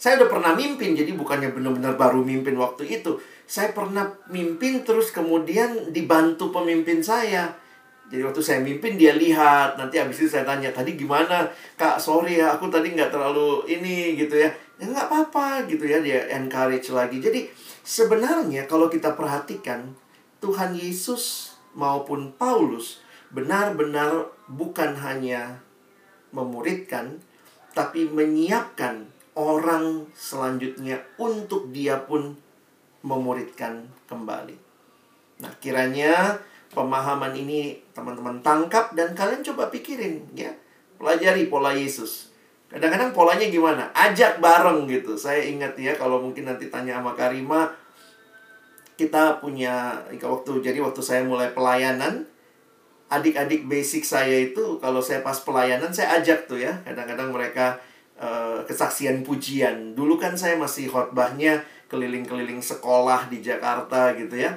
Saya 0.00 0.16
udah 0.16 0.32
pernah 0.32 0.56
mimpin 0.56 0.96
jadi 0.96 1.12
bukannya 1.12 1.52
benar-benar 1.52 2.00
baru 2.00 2.24
mimpin 2.24 2.56
waktu 2.56 2.88
itu. 2.88 3.20
Saya 3.44 3.76
pernah 3.76 4.08
mimpin 4.32 4.80
terus 4.80 5.12
kemudian 5.12 5.92
dibantu 5.92 6.48
pemimpin 6.48 7.04
saya. 7.04 7.52
Jadi 8.08 8.24
waktu 8.24 8.40
saya 8.40 8.64
mimpin 8.64 8.96
dia 8.96 9.12
lihat. 9.12 9.76
Nanti 9.76 10.00
habis 10.00 10.24
itu 10.24 10.32
saya 10.32 10.48
tanya 10.48 10.72
tadi 10.72 10.96
gimana? 10.96 11.44
Kak 11.76 12.00
sorry 12.00 12.40
ya 12.40 12.56
aku 12.56 12.72
tadi 12.72 12.96
nggak 12.96 13.12
terlalu 13.12 13.68
ini 13.68 14.16
gitu 14.16 14.40
ya. 14.40 14.48
Ya 14.80 14.88
nggak 14.88 15.04
apa-apa 15.04 15.68
gitu 15.68 15.84
ya. 15.84 16.00
Dia 16.00 16.32
encourage 16.32 16.88
lagi. 16.96 17.20
Jadi 17.20 17.44
sebenarnya 17.84 18.64
kalau 18.64 18.88
kita 18.88 19.12
perhatikan 19.12 19.92
Tuhan 20.40 20.74
Yesus 20.74 21.54
maupun 21.76 22.34
Paulus 22.34 23.04
benar-benar 23.30 24.26
bukan 24.50 24.98
hanya 24.98 25.62
memuridkan, 26.34 27.22
tapi 27.70 28.10
menyiapkan 28.10 29.06
orang 29.38 30.10
selanjutnya 30.12 30.98
untuk 31.14 31.70
dia 31.70 32.02
pun 32.02 32.34
memuridkan 33.06 33.86
kembali. 34.10 34.58
Nah, 35.40 35.52
kiranya 35.62 36.36
pemahaman 36.74 37.32
ini 37.32 37.80
teman-teman 37.94 38.42
tangkap 38.44 38.92
dan 38.92 39.14
kalian 39.14 39.46
coba 39.46 39.70
pikirin 39.70 40.26
ya. 40.34 40.50
Pelajari 41.00 41.48
pola 41.48 41.72
Yesus. 41.72 42.28
Kadang-kadang 42.68 43.10
polanya 43.10 43.48
gimana? 43.48 43.88
Ajak 43.96 44.38
bareng 44.38 44.86
gitu. 44.86 45.16
Saya 45.16 45.42
ingat 45.42 45.74
ya 45.80 45.96
kalau 45.96 46.22
mungkin 46.22 46.46
nanti 46.46 46.68
tanya 46.68 47.00
sama 47.00 47.16
Karima, 47.16 47.72
kita 49.00 49.40
punya 49.40 49.96
waktu 50.12 50.60
jadi 50.60 50.76
waktu 50.84 51.00
saya 51.00 51.24
mulai 51.24 51.56
pelayanan 51.56 52.28
adik-adik 53.10 53.66
basic 53.66 54.04
saya 54.06 54.52
itu 54.52 54.76
kalau 54.78 55.00
saya 55.02 55.24
pas 55.24 55.34
pelayanan 55.40 55.90
saya 55.90 56.22
ajak 56.22 56.46
tuh 56.46 56.60
ya. 56.62 56.78
Kadang-kadang 56.86 57.34
mereka 57.34 57.80
uh, 58.20 58.62
kesaksian 58.68 59.26
pujian. 59.26 59.98
Dulu 59.98 60.20
kan 60.20 60.38
saya 60.38 60.54
masih 60.60 60.86
khotbahnya 60.86 61.64
keliling-keliling 61.90 62.62
sekolah 62.62 63.26
di 63.26 63.42
Jakarta 63.42 64.14
gitu 64.14 64.38
ya. 64.38 64.54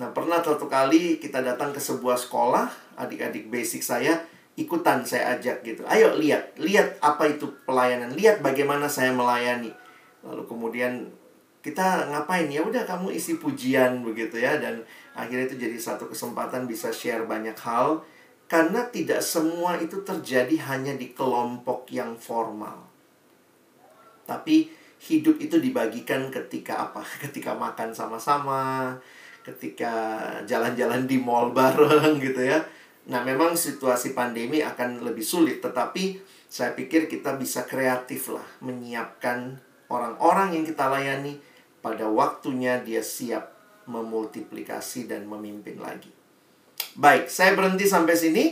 Nah 0.00 0.08
pernah 0.16 0.40
satu 0.40 0.64
kali 0.64 1.20
kita 1.20 1.44
datang 1.44 1.76
ke 1.76 1.82
sebuah 1.82 2.16
sekolah 2.16 2.96
adik-adik 2.96 3.52
basic 3.52 3.84
saya 3.84 4.16
ikutan 4.56 5.04
saya 5.04 5.36
ajak 5.36 5.60
gitu. 5.60 5.84
Ayo 5.84 6.16
lihat 6.16 6.56
lihat 6.56 6.96
apa 7.04 7.28
itu 7.28 7.52
pelayanan 7.68 8.16
lihat 8.16 8.40
bagaimana 8.40 8.88
saya 8.88 9.12
melayani. 9.12 9.76
Lalu 10.24 10.48
kemudian 10.48 11.12
kita 11.60 12.08
ngapain? 12.08 12.48
Ya 12.48 12.64
udah 12.64 12.88
kamu 12.88 13.12
isi 13.12 13.36
pujian 13.36 14.00
begitu 14.00 14.40
ya 14.40 14.56
dan 14.56 14.80
akhirnya 15.12 15.48
itu 15.52 15.56
jadi 15.60 15.76
satu 15.76 16.08
kesempatan 16.08 16.64
bisa 16.64 16.88
share 16.92 17.24
banyak 17.28 17.56
hal. 17.60 18.00
Karena 18.50 18.82
tidak 18.90 19.22
semua 19.22 19.78
itu 19.78 20.02
terjadi 20.02 20.58
hanya 20.72 20.98
di 20.98 21.14
kelompok 21.14 21.86
yang 21.94 22.18
formal. 22.18 22.82
Tapi 24.26 24.66
hidup 25.06 25.38
itu 25.38 25.62
dibagikan 25.62 26.28
ketika 26.34 26.90
apa? 26.90 27.06
Ketika 27.22 27.54
makan 27.54 27.94
sama-sama 27.94 28.98
ketika 29.40 30.20
jalan-jalan 30.44 31.08
di 31.08 31.16
mall 31.20 31.52
bareng 31.56 32.20
gitu 32.20 32.44
ya. 32.44 32.60
Nah, 33.10 33.24
memang 33.24 33.56
situasi 33.56 34.12
pandemi 34.12 34.60
akan 34.60 35.02
lebih 35.02 35.24
sulit, 35.24 35.58
tetapi 35.58 36.20
saya 36.46 36.76
pikir 36.76 37.08
kita 37.08 37.34
bisa 37.40 37.64
kreatif 37.64 38.30
lah 38.30 38.44
menyiapkan 38.62 39.58
orang-orang 39.90 40.54
yang 40.60 40.64
kita 40.66 40.86
layani 40.86 41.40
pada 41.80 42.08
waktunya 42.08 42.80
dia 42.84 43.00
siap 43.00 43.56
memultiplikasi 43.88 45.08
dan 45.08 45.26
memimpin 45.26 45.80
lagi. 45.80 46.12
Baik, 46.94 47.26
saya 47.32 47.56
berhenti 47.56 47.88
sampai 47.88 48.14
sini. 48.16 48.44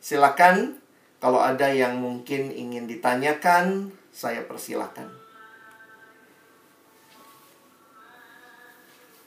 Silakan 0.00 0.80
kalau 1.20 1.44
ada 1.44 1.68
yang 1.68 2.00
mungkin 2.00 2.48
ingin 2.48 2.88
ditanyakan, 2.88 3.92
saya 4.08 4.40
persilahkan. 4.48 5.06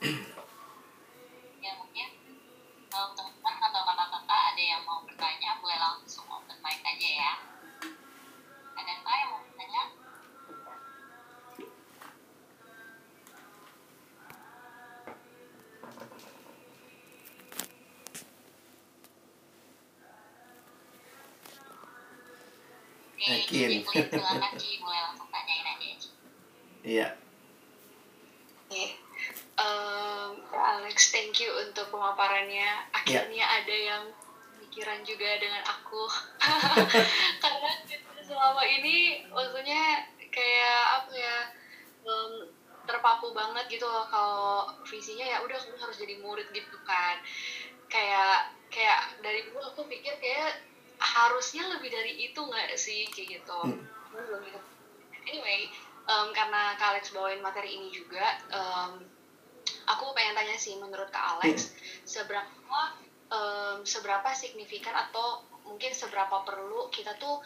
Ci. 23.24 24.76
Iya. 26.84 27.08
Oke. 28.68 28.84
Em, 29.54 30.30
Alex, 30.52 30.96
thank 31.14 31.40
you 31.40 31.48
untuk 31.64 31.88
pemaparannya. 31.88 32.90
Akhirnya 32.92 33.44
ada 33.48 33.72
yang 33.72 34.04
pikiran 34.60 35.00
juga 35.06 35.40
dengan 35.40 35.64
aku. 35.64 36.04
Karena 37.42 37.70
selama 38.20 38.62
ini 38.68 39.24
maksudnya 39.32 40.04
kayak 40.28 40.80
apa 41.00 41.12
ya 41.14 41.36
em, 42.04 42.32
terpaku 42.84 43.32
banget 43.32 43.64
gitu 43.80 43.86
loh 43.88 44.04
kalau 44.12 44.68
visinya 44.84 45.24
ya 45.24 45.38
udah 45.40 45.56
aku 45.56 45.80
harus 45.80 45.96
jadi 45.96 46.20
murid 46.20 46.52
gitu 46.52 46.76
kan. 46.84 47.16
Kayak 47.88 48.52
kayak 48.68 49.16
dari 49.24 49.48
dulu 49.48 49.62
aku 49.64 49.88
pikir 49.88 50.18
kayak 50.20 50.60
harusnya 51.04 51.68
lebih 51.76 51.92
dari 51.92 52.16
itu 52.24 52.40
nggak 52.40 52.74
sih 52.80 53.04
kayak 53.12 53.40
gitu. 53.40 53.58
Hmm. 53.60 53.84
Anyway, 55.24 55.68
em, 56.08 56.28
karena 56.32 56.76
Kak 56.80 56.96
Alex 56.96 57.12
bawain 57.12 57.44
materi 57.44 57.76
ini 57.76 57.92
juga, 57.92 58.24
em, 58.48 59.04
aku 59.84 60.12
pengen 60.16 60.36
tanya 60.36 60.56
sih 60.56 60.76
menurut 60.80 61.08
Kak 61.12 61.38
Alex 61.38 61.72
seberapa 62.08 62.80
em, 63.28 63.84
seberapa 63.84 64.32
signifikan 64.32 64.96
atau 65.08 65.44
mungkin 65.64 65.92
seberapa 65.92 66.44
perlu 66.44 66.88
kita 66.88 67.16
tuh 67.20 67.40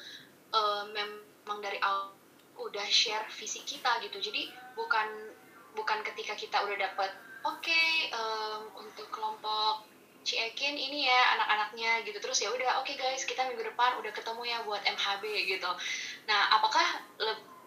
em, 0.55 0.87
memang 0.95 1.59
dari 1.59 1.79
awal 1.83 2.15
udah 2.59 2.87
share 2.91 3.23
visi 3.39 3.63
kita 3.63 4.03
gitu 4.03 4.19
jadi 4.19 4.51
bukan 4.75 5.31
bukan 5.79 6.03
ketika 6.03 6.35
kita 6.35 6.59
udah 6.67 6.75
dapet 6.75 7.11
oke 7.47 7.83
em, 8.11 8.63
untuk 8.75 9.07
kelompok 9.15 9.87
Ciekin 10.29 10.77
ini 10.77 11.09
ya 11.09 11.41
anak-anaknya 11.41 12.05
gitu. 12.05 12.21
Terus 12.21 12.45
ya 12.45 12.53
udah 12.53 12.85
oke 12.85 12.93
guys 13.01 13.25
kita 13.25 13.49
minggu 13.49 13.65
depan 13.65 13.97
udah 13.97 14.13
ketemu 14.13 14.43
ya 14.45 14.61
buat 14.69 14.85
MHB 14.85 15.25
gitu. 15.49 15.71
Nah 16.29 16.53
apakah 16.61 16.85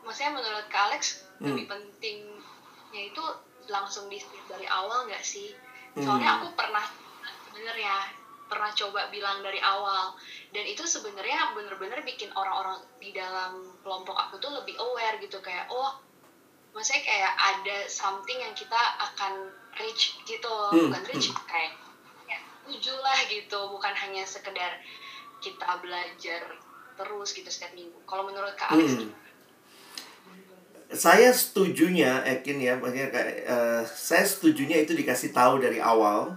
maksudnya 0.05 0.37
menurut 0.37 0.69
Kak 0.69 0.93
Alex 0.93 1.25
Hmm. 1.41 1.57
lebih 1.57 1.73
pentingnya 1.73 3.01
itu 3.09 3.23
langsung 3.65 4.05
di 4.13 4.21
dari 4.45 4.69
awal 4.69 5.09
nggak 5.09 5.25
sih? 5.25 5.49
Hmm. 5.97 6.05
soalnya 6.05 6.37
aku 6.37 6.53
pernah 6.53 6.85
sebenarnya 7.49 8.13
pernah 8.45 8.69
coba 8.77 9.09
bilang 9.09 9.41
dari 9.41 9.57
awal. 9.57 10.13
Dan 10.53 10.69
itu 10.69 10.85
sebenarnya 10.85 11.57
bener-bener 11.57 12.05
bikin 12.05 12.29
orang-orang 12.37 12.77
di 13.01 13.09
dalam 13.09 13.73
kelompok 13.81 14.13
aku 14.13 14.37
tuh 14.37 14.53
lebih 14.53 14.77
aware 14.77 15.17
gitu. 15.17 15.41
Kayak 15.41 15.65
oh 15.73 15.97
maksudnya 16.77 17.03
kayak 17.09 17.33
ada 17.33 17.77
something 17.89 18.37
yang 18.37 18.53
kita 18.53 18.77
akan 19.01 19.49
reach 19.81 20.19
gitu. 20.29 20.51
Hmm, 20.69 20.93
bukan 20.93 21.03
reach 21.09 21.33
kayak 21.49 21.73
ya, 22.71 22.79
tuju 22.79 22.93
lah 23.03 23.19
gitu 23.27 23.59
bukan 23.75 23.91
hanya 23.91 24.23
sekedar 24.23 24.79
kita 25.43 25.67
belajar 25.83 26.41
terus 26.95 27.29
gitu 27.35 27.49
setiap 27.51 27.75
minggu. 27.75 27.99
Kalau 28.07 28.23
menurut 28.23 28.55
Kak 28.55 28.71
Alex 28.71 28.95
Hmm. 28.95 29.11
Saya 30.91 31.31
setujunya, 31.31 32.19
Ekin 32.27 32.59
ya, 32.59 32.75
maksudnya 32.75 33.07
kayak 33.07 33.47
eh, 33.47 33.83
saya 33.87 34.27
setujunya 34.27 34.83
itu 34.83 34.91
dikasih 34.91 35.31
tahu 35.31 35.63
dari 35.63 35.79
awal, 35.79 36.35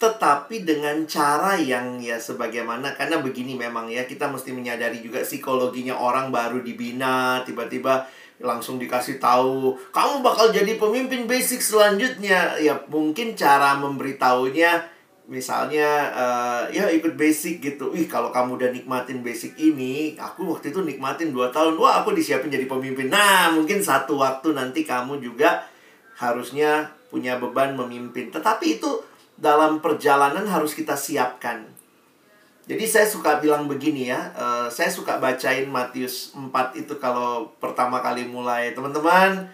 tetapi 0.00 0.64
dengan 0.64 1.04
cara 1.04 1.60
yang 1.60 2.00
ya 2.00 2.16
sebagaimana 2.16 2.96
karena 2.96 3.20
begini 3.20 3.52
memang 3.52 3.92
ya 3.92 4.08
kita 4.08 4.32
mesti 4.32 4.50
menyadari 4.56 5.04
juga 5.04 5.20
psikologinya 5.20 5.94
orang 5.94 6.32
baru 6.32 6.64
dibina 6.64 7.44
tiba-tiba 7.44 8.08
langsung 8.42 8.80
dikasih 8.80 9.22
tahu 9.22 9.78
kamu 9.94 10.24
bakal 10.24 10.50
jadi 10.50 10.74
pemimpin 10.80 11.28
basic 11.28 11.60
selanjutnya. 11.60 12.56
Ya 12.64 12.80
mungkin 12.88 13.36
cara 13.36 13.76
memberitahunya 13.76 14.88
misalnya 15.32 16.12
eh, 16.12 16.62
ya 16.76 16.84
ikut 16.92 17.16
basic 17.16 17.64
gitu. 17.64 17.96
Ih 17.96 18.04
kalau 18.04 18.28
kamu 18.28 18.60
udah 18.60 18.68
nikmatin 18.68 19.24
basic 19.24 19.56
ini 19.56 20.12
aku 20.20 20.44
waktu 20.52 20.76
itu 20.76 20.84
nikmatin 20.84 21.32
2 21.32 21.48
tahun. 21.48 21.80
Wah 21.80 22.04
aku 22.04 22.12
disiapin 22.12 22.52
jadi 22.52 22.68
pemimpin. 22.68 23.08
Nah 23.08 23.48
mungkin 23.56 23.80
satu 23.80 24.20
waktu 24.20 24.52
nanti 24.52 24.84
kamu 24.84 25.24
juga 25.24 25.64
harusnya 26.20 26.92
punya 27.08 27.40
beban 27.40 27.72
memimpin. 27.72 28.28
Tetapi 28.28 28.76
itu 28.76 29.00
dalam 29.40 29.80
perjalanan 29.80 30.44
harus 30.44 30.76
kita 30.76 30.92
siapkan. 30.92 31.64
Jadi 32.62 32.84
saya 32.86 33.08
suka 33.08 33.42
bilang 33.42 33.66
begini 33.66 34.12
ya, 34.12 34.30
eh, 34.36 34.68
saya 34.70 34.92
suka 34.92 35.18
bacain 35.18 35.66
Matius 35.66 36.30
4 36.36 36.76
itu 36.78 36.94
kalau 37.00 37.50
pertama 37.58 37.98
kali 37.98 38.28
mulai. 38.28 38.70
Teman-teman, 38.70 39.48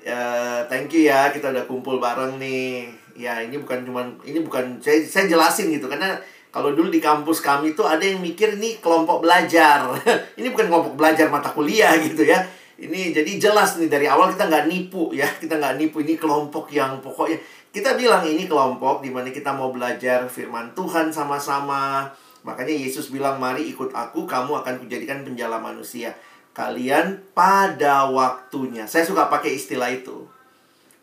eh, 0.00 0.60
thank 0.70 0.94
you 0.94 1.10
ya 1.10 1.28
kita 1.28 1.52
udah 1.52 1.66
kumpul 1.68 2.00
bareng 2.00 2.40
nih. 2.40 3.03
Ya, 3.14 3.38
ini 3.38 3.56
bukan 3.62 3.86
cuman 3.86 4.18
ini 4.26 4.42
bukan 4.42 4.82
saya 4.82 4.98
saya 5.06 5.30
jelasin 5.30 5.70
gitu 5.70 5.86
karena 5.86 6.18
kalau 6.54 6.70
dulu 6.70 6.86
di 6.86 7.02
kampus 7.02 7.42
kami 7.42 7.74
tuh 7.74 7.82
ada 7.82 8.02
yang 8.02 8.22
mikir 8.22 8.54
ini 8.54 8.78
kelompok 8.78 9.22
belajar. 9.26 9.90
ini 10.38 10.50
bukan 10.50 10.70
kelompok 10.70 10.94
belajar 10.94 11.26
mata 11.30 11.50
kuliah 11.50 11.94
gitu 12.06 12.26
ya. 12.26 12.42
Ini 12.74 13.14
jadi 13.14 13.38
jelas 13.38 13.78
nih 13.78 13.86
dari 13.86 14.06
awal 14.10 14.34
kita 14.34 14.50
nggak 14.50 14.66
nipu 14.66 15.14
ya, 15.14 15.26
kita 15.42 15.58
nggak 15.58 15.78
nipu 15.78 16.02
ini 16.02 16.14
kelompok 16.18 16.70
yang 16.74 16.98
pokoknya 16.98 17.38
kita 17.74 17.98
bilang 17.98 18.22
ini 18.22 18.46
kelompok 18.46 19.02
di 19.02 19.10
mana 19.10 19.34
kita 19.34 19.50
mau 19.50 19.74
belajar 19.74 20.30
firman 20.30 20.74
Tuhan 20.74 21.10
sama-sama. 21.10 22.06
Makanya 22.44 22.76
Yesus 22.76 23.08
bilang, 23.10 23.40
"Mari 23.40 23.72
ikut 23.72 23.90
aku, 23.90 24.28
kamu 24.28 24.62
akan 24.62 24.74
kujadikan 24.84 25.26
penjala 25.26 25.58
manusia." 25.58 26.14
Kalian 26.54 27.18
pada 27.34 28.06
waktunya. 28.06 28.86
Saya 28.86 29.02
suka 29.02 29.26
pakai 29.26 29.58
istilah 29.58 29.90
itu. 29.90 30.23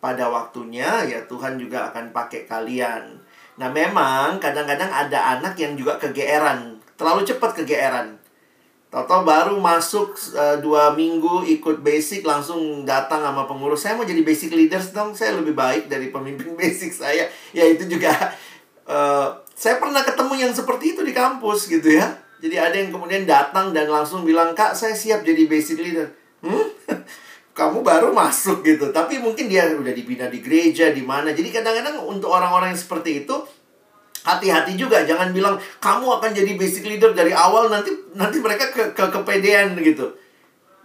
Pada 0.02 0.28
waktunya 0.34 1.06
ya 1.06 1.22
Tuhan 1.30 1.62
juga 1.62 1.94
akan 1.94 2.10
pakai 2.10 2.50
kalian. 2.50 3.22
Nah, 3.62 3.70
memang 3.70 4.42
kadang-kadang 4.42 4.90
ada 4.90 5.38
anak 5.38 5.54
yang 5.62 5.78
juga 5.78 6.02
kegeeran, 6.02 6.82
terlalu 6.98 7.22
cepat 7.22 7.62
kegeeran. 7.62 8.18
Toto 8.92 9.24
baru 9.24 9.56
masuk 9.56 10.20
eh, 10.36 10.60
dua 10.60 10.92
minggu 10.92 11.48
ikut 11.48 11.80
basic 11.80 12.28
langsung 12.28 12.84
datang 12.84 13.24
sama 13.24 13.48
pengurus 13.48 13.88
saya 13.88 13.96
mau 13.96 14.04
jadi 14.04 14.20
basic 14.20 14.52
leaders 14.52 14.92
dong 14.92 15.16
saya 15.16 15.40
lebih 15.40 15.56
baik 15.56 15.88
dari 15.88 16.12
pemimpin 16.12 16.52
basic 16.60 16.92
saya 16.92 17.24
ya 17.56 17.64
itu 17.64 17.88
juga 17.88 18.12
eh, 18.84 19.28
saya 19.56 19.80
pernah 19.80 20.04
ketemu 20.04 20.44
yang 20.44 20.52
seperti 20.52 20.92
itu 20.92 21.08
di 21.08 21.16
kampus 21.16 21.72
gitu 21.72 21.88
ya 21.88 22.12
jadi 22.44 22.68
ada 22.68 22.76
yang 22.76 22.92
kemudian 22.92 23.24
datang 23.24 23.72
dan 23.72 23.88
langsung 23.88 24.28
bilang 24.28 24.52
kak 24.52 24.76
saya 24.76 24.92
siap 24.92 25.24
jadi 25.24 25.48
basic 25.48 25.80
leader 25.80 26.12
hmm 26.44 26.81
kamu 27.52 27.84
baru 27.84 28.16
masuk 28.16 28.64
gitu. 28.64 28.90
Tapi 28.96 29.20
mungkin 29.20 29.52
dia 29.52 29.68
udah 29.68 29.92
dibina 29.92 30.32
di 30.32 30.40
gereja 30.40 30.92
di 30.96 31.04
mana. 31.04 31.36
Jadi 31.36 31.52
kadang-kadang 31.52 32.00
untuk 32.08 32.32
orang-orang 32.32 32.72
yang 32.72 32.80
seperti 32.80 33.28
itu 33.28 33.36
hati-hati 34.24 34.80
juga. 34.80 35.04
Jangan 35.04 35.36
bilang 35.36 35.60
kamu 35.84 36.08
akan 36.20 36.32
jadi 36.32 36.52
basic 36.56 36.88
leader 36.88 37.12
dari 37.12 37.36
awal 37.36 37.68
nanti 37.68 37.92
nanti 38.16 38.40
mereka 38.40 38.72
ke, 38.72 38.96
ke 38.96 39.06
kepedean 39.12 39.76
gitu. 39.84 40.16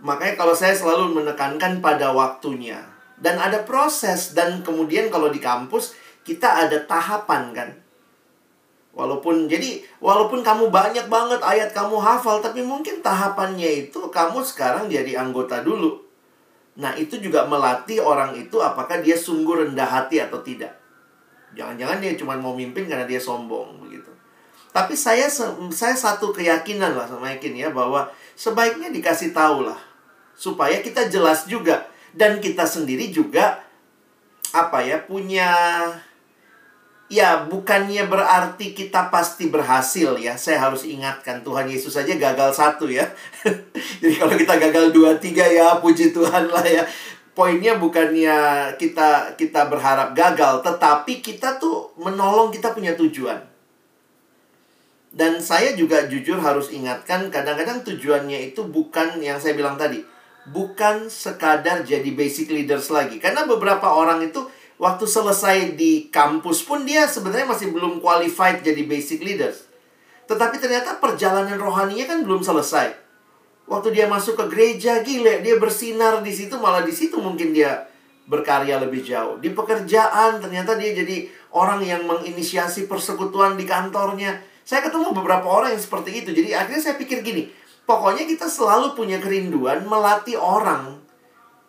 Makanya 0.02 0.34
kalau 0.34 0.52
saya 0.52 0.74
selalu 0.74 1.22
menekankan 1.22 1.78
pada 1.78 2.10
waktunya. 2.10 2.82
Dan 3.16 3.40
ada 3.40 3.64
proses. 3.64 4.36
Dan 4.36 4.60
kemudian 4.66 5.08
kalau 5.08 5.30
di 5.30 5.38
kampus 5.38 5.94
kita 6.26 6.66
ada 6.66 6.82
tahapan 6.82 7.54
kan. 7.54 7.70
Walaupun 8.96 9.44
jadi 9.44 9.84
walaupun 10.00 10.40
kamu 10.40 10.72
banyak 10.72 11.06
banget 11.12 11.44
ayat 11.44 11.76
kamu 11.76 12.00
hafal 12.00 12.40
tapi 12.40 12.64
mungkin 12.64 13.04
tahapannya 13.04 13.84
itu 13.84 14.08
kamu 14.08 14.40
sekarang 14.40 14.88
jadi 14.88 15.20
anggota 15.20 15.60
dulu 15.60 16.05
nah 16.76 16.92
itu 16.94 17.16
juga 17.16 17.48
melatih 17.48 18.04
orang 18.04 18.36
itu 18.36 18.60
apakah 18.60 19.00
dia 19.00 19.16
sungguh 19.16 19.64
rendah 19.64 19.88
hati 19.88 20.20
atau 20.20 20.44
tidak 20.44 20.76
Jangan-jangan 21.56 21.98
dia 22.04 22.12
cuma 22.20 22.36
mau 22.36 22.52
mimpin 22.52 22.84
karena 22.84 23.08
dia 23.08 23.16
sombong 23.16 23.80
begitu. 23.80 24.12
Tapi 24.76 24.92
saya 24.92 25.24
saya 25.72 25.96
satu 25.96 26.36
keyakinan 26.36 26.92
lah 26.92 27.08
sama 27.08 27.32
yakin 27.32 27.56
ya 27.56 27.68
bahwa 27.72 28.12
sebaiknya 28.36 28.92
dikasih 28.92 29.32
tahu 29.32 29.64
lah 29.64 29.80
supaya 30.36 30.84
kita 30.84 31.08
jelas 31.08 31.48
juga 31.48 31.88
dan 32.12 32.44
kita 32.44 32.68
sendiri 32.68 33.08
juga 33.08 33.64
apa 34.52 34.84
ya 34.84 35.00
punya 35.00 35.48
Ya, 37.06 37.46
bukannya 37.46 38.10
berarti 38.10 38.74
kita 38.74 39.14
pasti 39.14 39.46
berhasil 39.46 40.18
ya. 40.18 40.34
Saya 40.34 40.58
harus 40.58 40.82
ingatkan 40.82 41.38
Tuhan 41.46 41.70
Yesus 41.70 41.94
saja 41.94 42.10
gagal 42.18 42.50
satu 42.50 42.90
ya. 42.90 43.06
Jadi 44.02 44.14
kalau 44.18 44.34
kita 44.34 44.54
gagal 44.58 44.90
dua 44.90 45.14
tiga 45.22 45.46
ya 45.46 45.78
puji 45.78 46.10
Tuhan 46.10 46.50
lah 46.50 46.66
ya. 46.66 46.82
Poinnya 47.30 47.78
bukannya 47.78 48.34
kita 48.80 49.38
kita 49.38 49.70
berharap 49.70 50.18
gagal, 50.18 50.66
tetapi 50.66 51.22
kita 51.22 51.62
tuh 51.62 51.94
menolong 51.94 52.50
kita 52.50 52.74
punya 52.74 52.98
tujuan. 52.98 53.38
Dan 55.14 55.38
saya 55.38 55.78
juga 55.78 56.10
jujur 56.10 56.42
harus 56.42 56.74
ingatkan 56.74 57.30
kadang-kadang 57.30 57.86
tujuannya 57.86 58.50
itu 58.50 58.66
bukan 58.66 59.22
yang 59.22 59.38
saya 59.38 59.54
bilang 59.54 59.78
tadi. 59.78 60.02
Bukan 60.50 61.06
sekadar 61.06 61.86
jadi 61.86 62.10
basic 62.10 62.50
leaders 62.50 62.90
lagi. 62.90 63.22
Karena 63.22 63.46
beberapa 63.46 63.94
orang 63.94 64.26
itu 64.26 64.42
waktu 64.76 65.04
selesai 65.08 65.76
di 65.76 66.08
kampus 66.12 66.64
pun 66.64 66.84
dia 66.84 67.08
sebenarnya 67.08 67.48
masih 67.48 67.72
belum 67.72 68.00
qualified 68.00 68.60
jadi 68.60 68.82
basic 68.84 69.24
leaders. 69.24 69.64
Tetapi 70.26 70.58
ternyata 70.58 70.98
perjalanan 70.98 71.56
rohaninya 71.56 72.06
kan 72.08 72.18
belum 72.26 72.42
selesai. 72.42 72.92
Waktu 73.66 73.98
dia 73.98 74.06
masuk 74.06 74.38
ke 74.38 74.44
gereja, 74.52 75.02
gile, 75.02 75.42
dia 75.42 75.58
bersinar 75.58 76.22
di 76.22 76.30
situ, 76.30 76.54
malah 76.54 76.86
di 76.86 76.94
situ 76.94 77.18
mungkin 77.18 77.50
dia 77.50 77.90
berkarya 78.26 78.78
lebih 78.78 79.02
jauh. 79.02 79.38
Di 79.42 79.50
pekerjaan, 79.54 80.38
ternyata 80.38 80.78
dia 80.78 80.94
jadi 80.94 81.26
orang 81.50 81.82
yang 81.82 82.06
menginisiasi 82.06 82.86
persekutuan 82.90 83.58
di 83.58 83.66
kantornya. 83.66 84.38
Saya 84.66 84.86
ketemu 84.86 85.14
beberapa 85.14 85.46
orang 85.46 85.74
yang 85.74 85.82
seperti 85.82 86.22
itu. 86.22 86.30
Jadi 86.34 86.54
akhirnya 86.54 86.82
saya 86.82 86.98
pikir 86.98 87.22
gini, 87.22 87.50
pokoknya 87.86 88.26
kita 88.26 88.50
selalu 88.50 88.98
punya 88.98 89.22
kerinduan 89.22 89.86
melatih 89.86 90.38
orang 90.38 90.98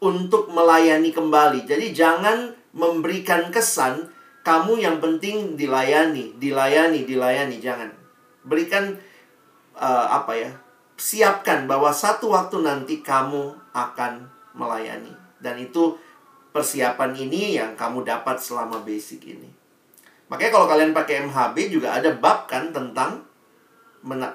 untuk 0.01 0.49
melayani 0.49 1.14
kembali. 1.14 1.66
Jadi 1.66 1.93
jangan 1.93 2.57
memberikan 2.78 3.49
kesan 3.49 4.13
kamu 4.45 4.80
yang 4.80 4.97
penting 5.01 5.57
dilayani, 5.57 6.38
dilayani, 6.38 7.03
dilayani, 7.03 7.57
jangan. 7.59 7.89
Berikan 8.45 8.95
uh, 9.75 10.07
apa 10.07 10.38
ya? 10.38 10.51
Siapkan 10.97 11.67
bahwa 11.67 11.91
satu 11.91 12.32
waktu 12.32 12.63
nanti 12.63 13.01
kamu 13.03 13.57
akan 13.75 14.30
melayani. 14.55 15.11
Dan 15.38 15.59
itu 15.59 15.97
persiapan 16.55 17.13
ini 17.13 17.59
yang 17.59 17.78
kamu 17.78 18.07
dapat 18.07 18.39
selama 18.39 18.82
basic 18.82 19.25
ini. 19.30 19.49
Makanya 20.28 20.51
kalau 20.55 20.67
kalian 20.67 20.91
pakai 20.91 21.28
MHB 21.28 21.55
juga 21.71 21.95
ada 21.95 22.11
bab 22.15 22.49
kan 22.49 22.73
tentang 22.73 23.23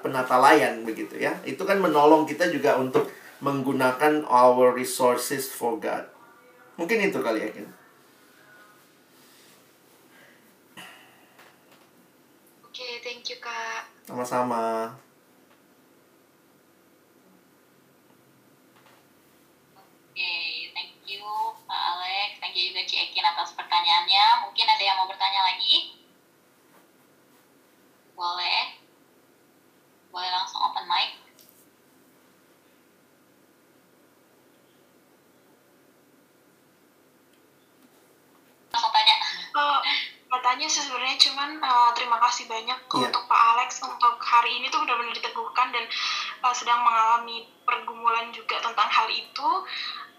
penata 0.01 0.37
layan 0.39 0.85
begitu 0.87 1.19
ya. 1.19 1.35
Itu 1.43 1.65
kan 1.65 1.81
menolong 1.81 2.29
kita 2.29 2.49
juga 2.49 2.77
untuk 2.79 3.09
menggunakan 3.43 4.23
our 4.25 4.71
resources 4.73 5.51
for 5.51 5.77
God. 5.77 6.07
Mungkin 6.79 7.11
itu 7.11 7.19
kali 7.21 7.43
ya. 7.43 7.49
Kan? 7.53 7.67
Oke, 12.73 12.87
thank 13.05 13.21
you 13.29 13.37
Kak. 13.37 13.53
Sama-sama. 13.53 13.53
Oke, 13.53 13.53
thank 13.53 13.53
you 13.53 13.53
Pak 13.53 13.53
Alex. 13.53 13.53
Thank 13.53 13.53
you 13.53 13.53
juga 13.53 13.53
Ci 13.85 13.92
Ekin 23.13 23.29
atas 23.29 23.53
pertanyaannya. 23.53 24.25
Mungkin 24.49 24.65
ada 24.65 24.83
yang 24.83 24.97
mau 24.97 25.05
bertanya 25.05 25.41
lagi? 25.45 26.01
Boleh. 28.17 28.81
Boleh 30.09 30.29
langsung 30.33 30.65
open 30.65 30.89
mic. 30.89 31.13
Langsung 38.73 38.89
tanya. 38.89 39.15
Uh, 39.53 39.79
katanya 40.33 40.65
sebenarnya 40.65 41.15
cuman 41.29 41.49
uh, 41.61 41.93
terima 41.93 42.17
kasih 42.17 42.49
banyak 42.49 42.79
yeah. 42.97 43.12
Hari 44.43 44.59
ini 44.59 44.67
tuh 44.67 44.83
benar-benar 44.83 45.15
diteguhkan 45.15 45.71
dan 45.71 45.87
uh, 46.43 46.51
sedang 46.51 46.83
mengalami 46.83 47.47
pergumulan 47.63 48.27
juga 48.35 48.59
tentang 48.59 48.91
hal 48.91 49.07
itu 49.07 49.49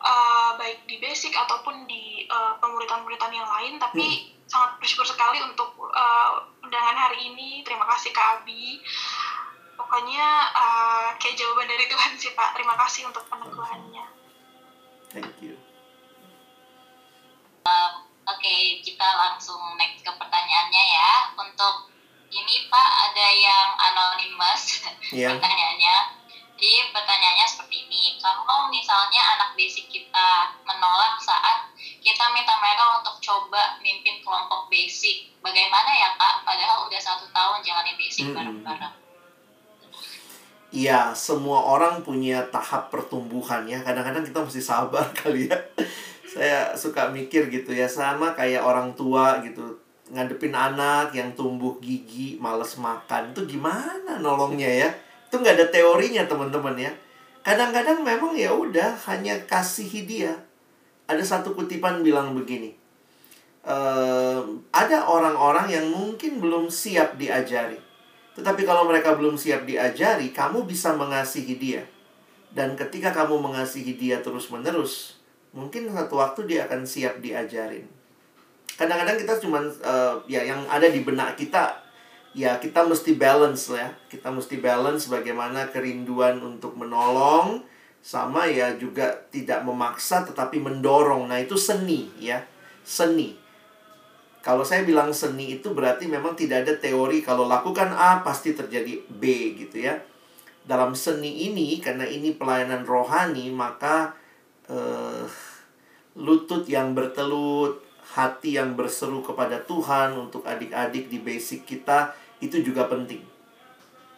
uh, 0.00 0.56
baik 0.56 0.88
di 0.88 0.96
basic 0.96 1.36
ataupun 1.36 1.84
di 1.84 2.24
uh, 2.32 2.56
pemuritan-pemuritan 2.56 3.36
yang 3.36 3.44
lain. 3.44 3.76
Tapi 3.76 4.00
hmm. 4.00 4.48
sangat 4.48 4.80
bersyukur 4.80 5.04
sekali 5.04 5.44
untuk 5.44 5.76
uh, 5.76 6.48
undangan 6.64 6.96
hari 6.96 7.36
ini. 7.36 7.60
Terima 7.68 7.84
kasih 7.92 8.16
Kak 8.16 8.40
Abi. 8.40 8.80
Pokoknya 9.76 10.26
uh, 10.56 11.12
kayak 11.20 11.36
jawaban 11.36 11.68
dari 11.68 11.84
Tuhan 11.84 12.16
sih 12.16 12.32
Pak. 12.32 12.56
Terima 12.56 12.80
kasih 12.80 13.12
untuk 13.12 13.28
peneguhannya. 13.28 14.08
Thank 15.12 15.36
you. 15.44 15.60
Uh, 17.68 18.08
Oke, 18.24 18.80
kita 18.80 19.04
langsung 19.04 19.60
next 19.76 20.00
ke 20.00 20.08
pertanyaannya 20.08 20.84
ya. 20.96 21.12
Untuk 21.36 21.92
ini 22.34 22.66
Pak 22.66 22.88
ada 23.10 23.26
yang 23.30 23.68
anonymous 23.78 24.82
yeah. 25.14 25.30
pertanyaannya. 25.30 26.26
Jadi 26.54 26.94
pertanyaannya 26.94 27.46
seperti 27.50 27.76
ini, 27.86 28.02
kalau 28.22 28.70
misalnya 28.70 29.38
anak 29.38 29.58
basic 29.58 29.90
kita 29.90 30.54
menolak 30.62 31.18
saat 31.18 31.66
kita 31.98 32.24
minta 32.30 32.54
mereka 32.62 33.02
untuk 33.02 33.18
coba 33.18 33.78
mimpin 33.82 34.22
kelompok 34.22 34.70
basic, 34.70 35.34
bagaimana 35.42 35.90
ya 35.90 36.14
Kak? 36.14 36.46
Padahal 36.46 36.86
udah 36.86 37.00
satu 37.02 37.26
tahun 37.34 37.58
jalani 37.62 37.92
basic 37.98 38.30
bareng-bareng. 38.30 38.94
Iya, 40.74 41.14
semua 41.14 41.58
orang 41.70 42.02
punya 42.02 42.46
tahap 42.50 42.90
pertumbuhan 42.90 43.66
ya. 43.66 43.82
Kadang-kadang 43.82 44.26
kita 44.26 44.42
mesti 44.42 44.62
sabar 44.62 45.10
kali 45.18 45.50
ya 45.50 45.58
saya 46.34 46.74
suka 46.74 47.14
mikir 47.14 47.46
gitu 47.46 47.70
ya 47.70 47.86
sama 47.86 48.34
kayak 48.34 48.66
orang 48.66 48.90
tua 48.98 49.38
gitu 49.46 49.78
ngadepin 50.12 50.52
anak 50.52 51.16
yang 51.16 51.32
tumbuh 51.32 51.80
gigi 51.80 52.36
males 52.36 52.76
makan. 52.76 53.32
Itu 53.32 53.48
gimana 53.48 54.20
nolongnya 54.20 54.68
ya? 54.68 54.88
Itu 55.28 55.40
nggak 55.40 55.56
ada 55.56 55.66
teorinya 55.72 56.28
teman-teman 56.28 56.76
ya. 56.76 56.92
Kadang-kadang 57.44 58.00
memang 58.00 58.32
ya 58.36 58.52
udah 58.52 58.96
hanya 59.08 59.36
kasih 59.44 60.04
dia. 60.04 60.32
Ada 61.04 61.20
satu 61.20 61.52
kutipan 61.52 62.00
bilang 62.00 62.32
begini 62.32 62.84
uh, 63.64 64.40
ada 64.70 65.08
orang-orang 65.08 65.72
yang 65.72 65.86
mungkin 65.88 66.38
belum 66.40 66.68
siap 66.68 67.16
diajari. 67.16 67.80
Tetapi 68.34 68.66
kalau 68.66 68.84
mereka 68.88 69.14
belum 69.14 69.38
siap 69.38 69.64
diajari 69.64 70.34
kamu 70.34 70.68
bisa 70.68 70.92
mengasihi 70.94 71.56
dia. 71.56 71.82
Dan 72.54 72.78
ketika 72.78 73.10
kamu 73.10 73.42
mengasihi 73.42 73.98
dia 73.98 74.22
terus-menerus 74.22 75.18
mungkin 75.54 75.90
satu 75.90 76.18
waktu 76.18 76.50
dia 76.50 76.66
akan 76.66 76.82
siap 76.82 77.22
diajarin 77.22 77.86
kadang-kadang 78.74 79.16
kita 79.18 79.34
cuma 79.38 79.62
uh, 79.62 80.18
ya 80.26 80.42
yang 80.42 80.66
ada 80.66 80.90
di 80.90 81.00
benak 81.06 81.38
kita 81.38 81.84
ya 82.34 82.58
kita 82.58 82.82
mesti 82.82 83.14
balance 83.14 83.70
ya. 83.70 83.88
Kita 84.10 84.28
mesti 84.34 84.58
balance 84.58 85.06
bagaimana 85.06 85.70
kerinduan 85.70 86.42
untuk 86.42 86.74
menolong 86.74 87.62
sama 88.04 88.44
ya 88.44 88.76
juga 88.76 89.16
tidak 89.32 89.64
memaksa 89.64 90.26
tetapi 90.28 90.60
mendorong. 90.60 91.30
Nah 91.30 91.40
itu 91.40 91.56
seni 91.56 92.10
ya 92.20 92.42
seni. 92.84 93.38
Kalau 94.44 94.60
saya 94.60 94.84
bilang 94.84 95.08
seni 95.16 95.56
itu 95.56 95.72
berarti 95.72 96.04
memang 96.04 96.36
tidak 96.36 96.68
ada 96.68 96.76
teori 96.76 97.24
kalau 97.24 97.48
lakukan 97.48 97.88
A 97.96 98.20
pasti 98.20 98.52
terjadi 98.52 99.00
B 99.08 99.56
gitu 99.56 99.80
ya. 99.88 99.96
Dalam 100.68 100.92
seni 100.92 101.48
ini 101.48 101.80
karena 101.80 102.04
ini 102.04 102.36
pelayanan 102.36 102.84
rohani 102.84 103.48
maka 103.48 104.12
uh, 104.68 105.24
lutut 106.16 106.68
yang 106.68 106.92
bertelut, 106.92 107.83
hati 108.12 108.60
yang 108.60 108.76
berseru 108.76 109.24
kepada 109.24 109.56
Tuhan 109.64 110.12
untuk 110.12 110.44
adik-adik 110.44 111.08
di 111.08 111.24
basic 111.24 111.64
kita 111.64 112.12
itu 112.44 112.60
juga 112.60 112.84
penting. 112.84 113.24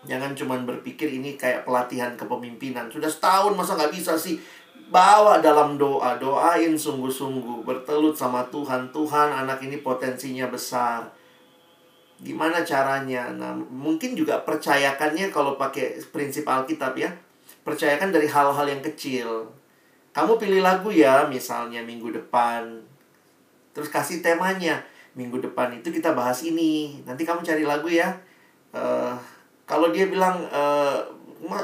Jangan 0.06 0.34
cuma 0.34 0.58
berpikir 0.58 1.10
ini 1.10 1.38
kayak 1.38 1.62
pelatihan 1.62 2.18
kepemimpinan. 2.18 2.90
Sudah 2.90 3.10
setahun 3.10 3.54
masa 3.54 3.78
nggak 3.78 3.94
bisa 3.94 4.18
sih? 4.18 4.38
Bawa 4.86 5.42
dalam 5.42 5.74
doa, 5.74 6.14
doain 6.18 6.78
sungguh-sungguh. 6.78 7.66
Bertelut 7.66 8.14
sama 8.14 8.46
Tuhan. 8.50 8.94
Tuhan 8.94 9.28
anak 9.34 9.62
ini 9.66 9.82
potensinya 9.82 10.46
besar. 10.46 11.10
Gimana 12.22 12.62
caranya? 12.62 13.34
Nah, 13.34 13.58
mungkin 13.58 14.14
juga 14.14 14.46
percayakannya 14.46 15.34
kalau 15.34 15.58
pakai 15.58 15.98
prinsip 16.14 16.46
Alkitab 16.46 16.94
ya. 16.94 17.10
Percayakan 17.66 18.14
dari 18.14 18.30
hal-hal 18.30 18.66
yang 18.70 18.82
kecil 18.82 19.50
kamu 20.16 20.40
pilih 20.40 20.64
lagu 20.64 20.88
ya, 20.88 21.28
misalnya 21.28 21.84
minggu 21.84 22.08
depan. 22.08 22.85
Terus 23.76 23.92
kasih 23.92 24.24
temanya. 24.24 24.80
Minggu 25.12 25.36
depan 25.44 25.76
itu 25.76 25.92
kita 25.92 26.16
bahas 26.16 26.40
ini. 26.48 27.04
Nanti 27.04 27.28
kamu 27.28 27.44
cari 27.44 27.68
lagu 27.68 27.92
ya. 27.92 28.16
Uh, 28.72 29.12
kalau 29.68 29.92
dia 29.92 30.08
bilang, 30.08 30.48
uh, 30.48 31.04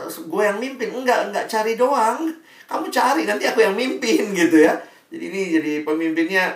gue 0.05 0.43
yang 0.45 0.61
mimpin. 0.61 0.93
Enggak, 0.93 1.33
enggak 1.33 1.49
cari 1.49 1.81
doang. 1.81 2.29
Kamu 2.69 2.93
cari, 2.93 3.25
nanti 3.25 3.49
aku 3.49 3.65
yang 3.65 3.73
mimpin 3.73 4.33
gitu 4.45 4.61
ya. 4.61 4.77
Jadi 5.09 5.25
ini 5.33 5.41
jadi 5.57 5.73
pemimpinnya 5.89 6.53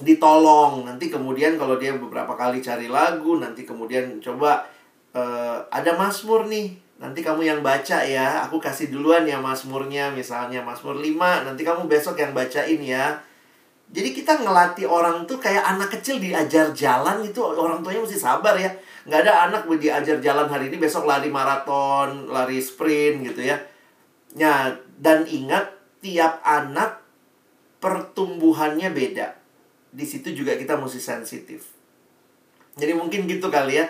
ditolong. 0.00 0.88
Nanti 0.88 1.12
kemudian 1.12 1.60
kalau 1.60 1.76
dia 1.76 1.92
beberapa 1.92 2.32
kali 2.32 2.64
cari 2.64 2.88
lagu, 2.88 3.36
nanti 3.36 3.68
kemudian 3.68 4.24
coba 4.24 4.64
uh, 5.12 5.60
ada 5.68 5.92
Mazmur 6.00 6.48
nih 6.48 6.86
Nanti 6.96 7.20
kamu 7.20 7.44
yang 7.44 7.60
baca 7.60 8.00
ya, 8.00 8.48
aku 8.48 8.56
kasih 8.56 8.88
duluan 8.88 9.28
ya 9.28 9.36
Mazmurnya, 9.36 10.16
misalnya 10.16 10.64
Mazmur 10.64 10.96
5, 10.96 11.44
nanti 11.44 11.60
kamu 11.60 11.84
besok 11.84 12.16
yang 12.16 12.32
bacain 12.32 12.80
ya. 12.80 13.20
Jadi 13.86 14.10
kita 14.10 14.42
ngelatih 14.42 14.90
orang 14.90 15.30
tuh 15.30 15.38
kayak 15.38 15.62
anak 15.62 15.94
kecil 15.94 16.18
diajar 16.18 16.74
jalan 16.74 17.22
itu 17.22 17.38
orang 17.38 17.86
tuanya 17.86 18.02
mesti 18.02 18.18
sabar 18.18 18.58
ya. 18.58 18.74
Nggak 19.06 19.20
ada 19.22 19.32
anak 19.46 19.62
diajar 19.78 20.18
jalan 20.18 20.50
hari 20.50 20.66
ini 20.66 20.82
besok 20.82 21.06
lari 21.06 21.30
maraton, 21.30 22.26
lari 22.26 22.58
sprint 22.58 23.22
gitu 23.30 23.46
ya. 23.46 23.56
Ya, 24.34 24.74
dan 24.98 25.24
ingat 25.30 25.70
tiap 26.02 26.42
anak 26.42 27.06
pertumbuhannya 27.78 28.90
beda. 28.90 29.38
Di 29.94 30.02
situ 30.02 30.34
juga 30.34 30.58
kita 30.58 30.74
mesti 30.74 30.98
sensitif. 30.98 31.70
Jadi 32.74 32.92
mungkin 32.92 33.30
gitu 33.30 33.46
kali 33.48 33.80
ya. 33.80 33.86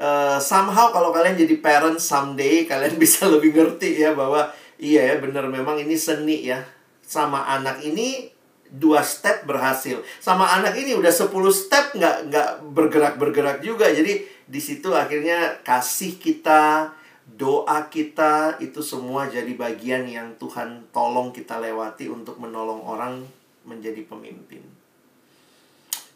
Uh, 0.00 0.40
somehow 0.40 0.88
kalau 0.94 1.12
kalian 1.12 1.36
jadi 1.36 1.60
parent 1.60 2.00
someday 2.00 2.64
kalian 2.64 2.96
bisa 3.02 3.28
lebih 3.28 3.52
ngerti 3.52 4.00
ya 4.00 4.16
bahwa 4.16 4.48
iya 4.80 5.12
ya 5.12 5.20
benar 5.20 5.50
memang 5.50 5.76
ini 5.82 5.98
seni 5.98 6.46
ya. 6.46 6.62
Sama 7.02 7.44
anak 7.50 7.82
ini 7.82 8.30
dua 8.70 9.02
step 9.02 9.50
berhasil. 9.50 9.98
Sama 10.22 10.46
anak 10.46 10.78
ini 10.78 10.94
udah 10.94 11.10
10 11.10 11.26
step 11.50 11.98
nggak 11.98 12.16
nggak 12.30 12.50
bergerak-bergerak 12.70 13.58
juga. 13.66 13.90
Jadi 13.90 14.22
di 14.46 14.60
situ 14.62 14.94
akhirnya 14.94 15.58
kasih 15.66 16.22
kita, 16.22 16.94
doa 17.26 17.90
kita 17.90 18.62
itu 18.62 18.78
semua 18.78 19.26
jadi 19.26 19.50
bagian 19.58 20.06
yang 20.06 20.38
Tuhan 20.38 20.86
tolong 20.94 21.34
kita 21.34 21.58
lewati 21.58 22.06
untuk 22.06 22.38
menolong 22.38 22.82
orang 22.86 23.26
menjadi 23.66 24.06
pemimpin. 24.06 24.62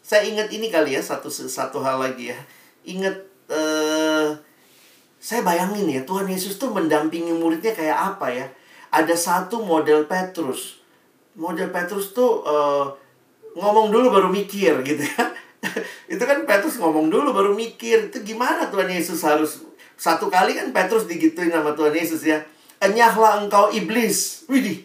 Saya 0.05 0.23
ingat 0.23 0.53
ini 0.53 0.71
kali 0.71 0.95
ya 0.95 1.01
satu 1.03 1.27
satu 1.27 1.83
hal 1.83 1.99
lagi 1.99 2.31
ya. 2.31 2.39
Ingat 2.87 3.15
uh, 3.51 4.31
saya 5.19 5.41
bayangin 5.41 5.89
ya 5.89 6.01
Tuhan 6.07 6.29
Yesus 6.29 6.55
tuh 6.55 6.71
mendampingi 6.71 7.35
muridnya 7.35 7.75
kayak 7.75 8.15
apa 8.15 8.27
ya? 8.31 8.47
Ada 8.95 9.17
satu 9.17 9.59
model 9.65 10.07
Petrus 10.07 10.84
model 11.35 11.69
Petrus 11.69 12.15
tuh 12.15 12.43
uh, 12.43 12.87
ngomong 13.55 13.91
dulu 13.91 14.11
baru 14.11 14.27
mikir 14.31 14.83
gitu 14.83 15.03
ya. 15.03 15.23
itu 16.13 16.23
kan 16.23 16.43
Petrus 16.43 16.79
ngomong 16.79 17.07
dulu 17.07 17.31
baru 17.31 17.51
mikir. 17.55 18.11
Itu 18.11 18.23
gimana 18.23 18.67
Tuhan 18.71 18.91
Yesus 18.91 19.23
harus 19.23 19.63
satu 19.95 20.27
kali 20.27 20.55
kan 20.55 20.71
Petrus 20.75 21.07
digituin 21.07 21.51
sama 21.51 21.75
Tuhan 21.75 21.95
Yesus 21.95 22.23
ya. 22.27 22.43
Enyahlah 22.83 23.43
engkau 23.43 23.71
iblis. 23.71 24.47
Widih. 24.51 24.83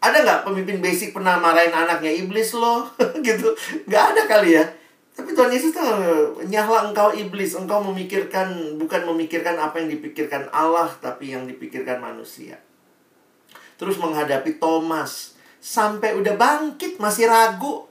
Ada 0.00 0.22
nggak 0.22 0.40
pemimpin 0.44 0.78
basic 0.84 1.16
pernah 1.16 1.40
marahin 1.40 1.72
anaknya 1.72 2.12
iblis 2.12 2.52
loh 2.56 2.88
gitu? 3.26 3.52
Nggak 3.88 4.04
ada 4.16 4.22
kali 4.28 4.56
ya. 4.56 4.64
Tapi 5.16 5.32
Tuhan 5.32 5.48
Yesus 5.48 5.72
tuh 5.72 5.88
nyahlah 6.44 6.92
engkau 6.92 7.08
iblis, 7.16 7.56
engkau 7.56 7.80
memikirkan 7.80 8.76
bukan 8.76 9.08
memikirkan 9.08 9.56
apa 9.56 9.80
yang 9.80 9.88
dipikirkan 9.88 10.52
Allah, 10.52 10.92
tapi 11.00 11.32
yang 11.32 11.48
dipikirkan 11.48 12.04
manusia. 12.04 12.60
Terus 13.80 13.96
menghadapi 13.96 14.60
Thomas, 14.60 15.35
sampai 15.58 16.16
udah 16.16 16.34
bangkit 16.34 16.98
masih 17.02 17.28
ragu. 17.30 17.86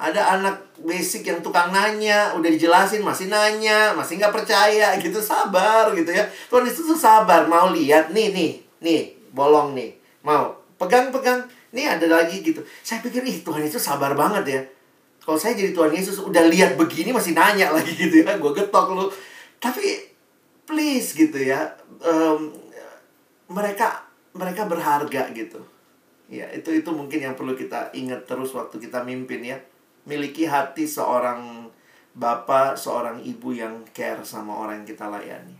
Ada 0.00 0.40
anak 0.40 0.70
basic 0.80 1.28
yang 1.28 1.44
tukang 1.44 1.68
nanya 1.68 2.32
udah 2.32 2.48
dijelasin 2.48 3.04
masih 3.04 3.28
nanya 3.28 3.92
masih 3.92 4.16
nggak 4.16 4.32
percaya 4.32 4.96
gitu 4.96 5.20
sabar 5.20 5.92
gitu 5.92 6.08
ya. 6.08 6.24
Tuhan 6.48 6.64
itu 6.64 6.80
tuh 6.80 6.96
sabar 6.96 7.44
mau 7.44 7.68
lihat 7.68 8.08
nih 8.16 8.32
nih 8.32 8.50
nih 8.80 9.02
bolong 9.36 9.76
nih 9.76 9.92
mau 10.24 10.56
pegang 10.80 11.12
pegang 11.12 11.44
nih 11.76 11.84
ada 11.84 12.08
lagi 12.08 12.40
gitu. 12.40 12.64
Saya 12.80 13.04
pikir 13.04 13.20
ih 13.28 13.44
Tuhan 13.44 13.60
itu 13.60 13.76
sabar 13.76 14.16
banget 14.16 14.44
ya. 14.48 14.60
Kalau 15.20 15.36
saya 15.36 15.52
jadi 15.52 15.76
Tuhan 15.76 15.92
Yesus 15.92 16.16
udah 16.24 16.48
lihat 16.48 16.80
begini 16.80 17.12
masih 17.12 17.36
nanya 17.36 17.68
lagi 17.76 17.92
gitu 17.92 18.24
ya 18.24 18.40
gue 18.40 18.52
getok 18.56 18.96
lu. 18.96 19.04
Tapi 19.60 20.00
please 20.64 21.12
gitu 21.12 21.36
ya 21.36 21.76
um, 22.00 22.48
mereka 23.50 24.06
mereka 24.32 24.64
berharga 24.70 25.28
gitu 25.34 25.60
Ya, 26.30 26.46
itu 26.54 26.70
itu 26.70 26.86
mungkin 26.94 27.18
yang 27.18 27.34
perlu 27.34 27.58
kita 27.58 27.90
ingat 27.90 28.22
terus 28.22 28.54
waktu 28.54 28.78
kita 28.78 29.02
mimpin 29.02 29.42
ya. 29.42 29.58
Miliki 30.06 30.46
hati 30.46 30.86
seorang 30.86 31.66
bapak, 32.14 32.78
seorang 32.78 33.18
ibu 33.26 33.50
yang 33.50 33.82
care 33.90 34.22
sama 34.22 34.54
orang 34.54 34.86
yang 34.86 34.88
kita 34.94 35.10
layani. 35.10 35.58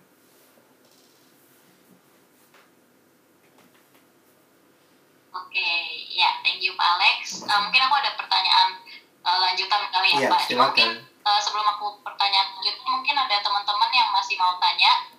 Oke, 5.35 5.71
ya, 6.15 6.39
thank 6.47 6.63
you 6.63 6.79
Pak 6.79 6.87
Alex. 6.87 7.43
Uh, 7.43 7.61
mungkin 7.67 7.83
aku 7.91 7.95
ada 7.99 8.15
pertanyaan 8.15 8.79
uh, 9.27 9.39
lanjutan 9.43 9.91
kali 9.91 10.15
ya, 10.15 10.19
ya 10.23 10.31
Pak. 10.31 10.41
Silakan. 10.47 10.71
Mungkin 10.71 10.89
uh, 11.27 11.41
sebelum 11.43 11.67
aku 11.67 11.99
pertanyaan 12.07 12.47
lanjutan, 12.55 12.87
mungkin 12.87 13.15
ada 13.19 13.43
teman-teman 13.43 13.91
yang 13.91 14.09
masih 14.15 14.39
mau 14.39 14.55
tanya. 14.63 15.11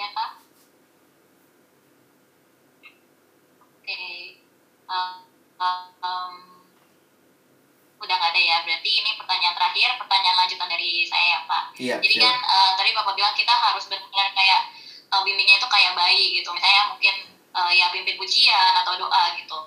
Ya 0.00 0.08
Pak? 0.16 0.39
Okay. 3.94 4.38
um, 4.86 5.14
um, 6.02 6.34
udah 8.00 8.14
nggak 8.16 8.32
ada 8.32 8.40
ya 8.40 8.56
berarti 8.64 8.90
ini 8.96 9.10
pertanyaan 9.20 9.54
terakhir 9.54 9.88
pertanyaan 10.00 10.36
lanjutan 10.40 10.68
dari 10.72 11.04
saya 11.04 11.26
ya 11.36 11.40
pak 11.44 11.62
iya, 11.76 11.96
jadi 12.00 12.14
siap. 12.16 12.24
kan 12.24 12.36
uh, 12.48 12.70
tadi 12.80 12.90
bapak 12.96 13.12
bilang 13.12 13.34
kita 13.36 13.52
harus 13.52 13.84
benar 13.92 14.28
kayak 14.32 14.60
uh, 15.12 15.20
bimbingnya 15.20 15.60
itu 15.60 15.68
kayak 15.68 15.92
bayi 15.92 16.40
gitu 16.40 16.48
misalnya 16.56 16.96
mungkin 16.96 17.14
uh, 17.52 17.68
ya 17.68 17.92
pimpin 17.92 18.16
pujian 18.16 18.72
atau 18.80 18.96
doa 18.96 19.36
gitu 19.36 19.58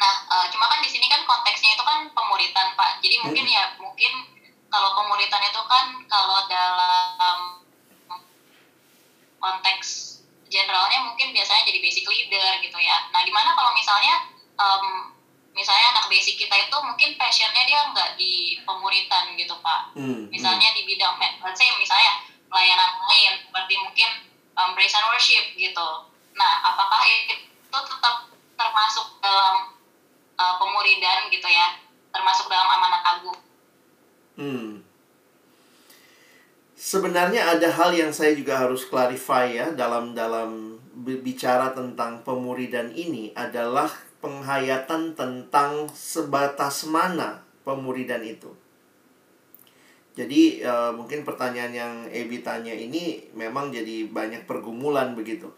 nah 0.00 0.14
uh, 0.32 0.46
cuma 0.48 0.72
kan 0.72 0.80
di 0.80 0.88
sini 0.88 1.04
kan 1.06 1.20
konteksnya 1.28 1.76
itu 1.76 1.84
kan 1.84 2.08
pemuritan 2.16 2.72
pak 2.72 2.96
jadi 3.04 3.20
hmm. 3.20 3.24
mungkin 3.28 3.44
ya 3.44 3.62
mungkin 3.76 4.12
kalau 4.72 4.96
pemuritan 4.96 5.42
itu 5.44 5.60
kan 5.68 5.86
kalau 6.08 6.48
dalam 6.48 7.38
konteks 9.36 10.11
generalnya 10.52 11.00
mungkin 11.08 11.32
biasanya 11.32 11.64
jadi 11.64 11.80
basic 11.80 12.04
leader 12.04 12.60
gitu 12.60 12.76
ya. 12.76 13.08
Nah, 13.08 13.24
gimana 13.24 13.56
kalau 13.56 13.72
misalnya 13.72 14.28
um, 14.60 15.08
misalnya 15.56 15.96
anak 15.96 16.12
basic 16.12 16.36
kita 16.36 16.52
itu 16.52 16.76
mungkin 16.84 17.16
passionnya 17.16 17.64
dia 17.64 17.80
nggak 17.88 18.20
di 18.20 18.60
pemuritan 18.68 19.32
gitu 19.40 19.56
pak. 19.64 19.96
Hmm, 19.96 20.28
misalnya 20.28 20.68
hmm. 20.68 20.76
di 20.76 20.82
bidang, 20.84 21.16
let's 21.16 21.56
say 21.56 21.68
misalnya 21.80 22.28
pelayanan 22.52 22.90
lain 23.08 23.32
seperti 23.48 23.74
mungkin 23.80 24.08
um, 24.60 24.76
praise 24.76 24.92
and 24.92 25.08
worship 25.08 25.44
gitu. 25.56 25.88
Nah, 26.36 26.52
apakah 26.68 27.00
itu 27.08 27.36
tetap 27.72 28.28
termasuk 28.60 29.06
dalam 29.24 29.72
uh, 30.36 30.54
pemuridan 30.60 31.32
gitu 31.32 31.48
ya? 31.48 31.80
Termasuk 32.12 32.44
dalam 32.52 32.68
amanat 32.68 33.02
agung? 33.16 33.40
Hmm. 34.36 34.84
Sebenarnya 36.82 37.46
ada 37.46 37.70
hal 37.70 37.94
yang 37.94 38.10
saya 38.10 38.34
juga 38.34 38.58
harus 38.58 38.82
clarify 38.90 39.46
ya 39.46 39.70
dalam 39.70 40.18
dalam 40.18 40.82
bicara 40.98 41.70
tentang 41.70 42.26
pemuridan 42.26 42.90
ini 42.90 43.30
adalah 43.38 43.86
penghayatan 44.18 45.14
tentang 45.14 45.86
sebatas 45.94 46.82
mana 46.90 47.46
pemuridan 47.62 48.26
itu. 48.26 48.50
Jadi 50.18 50.66
uh, 50.66 50.90
mungkin 50.90 51.22
pertanyaan 51.22 51.70
yang 51.70 51.94
Ebi 52.10 52.42
tanya 52.42 52.74
ini 52.74 53.30
memang 53.30 53.70
jadi 53.70 54.10
banyak 54.10 54.50
pergumulan 54.50 55.14
begitu. 55.14 55.54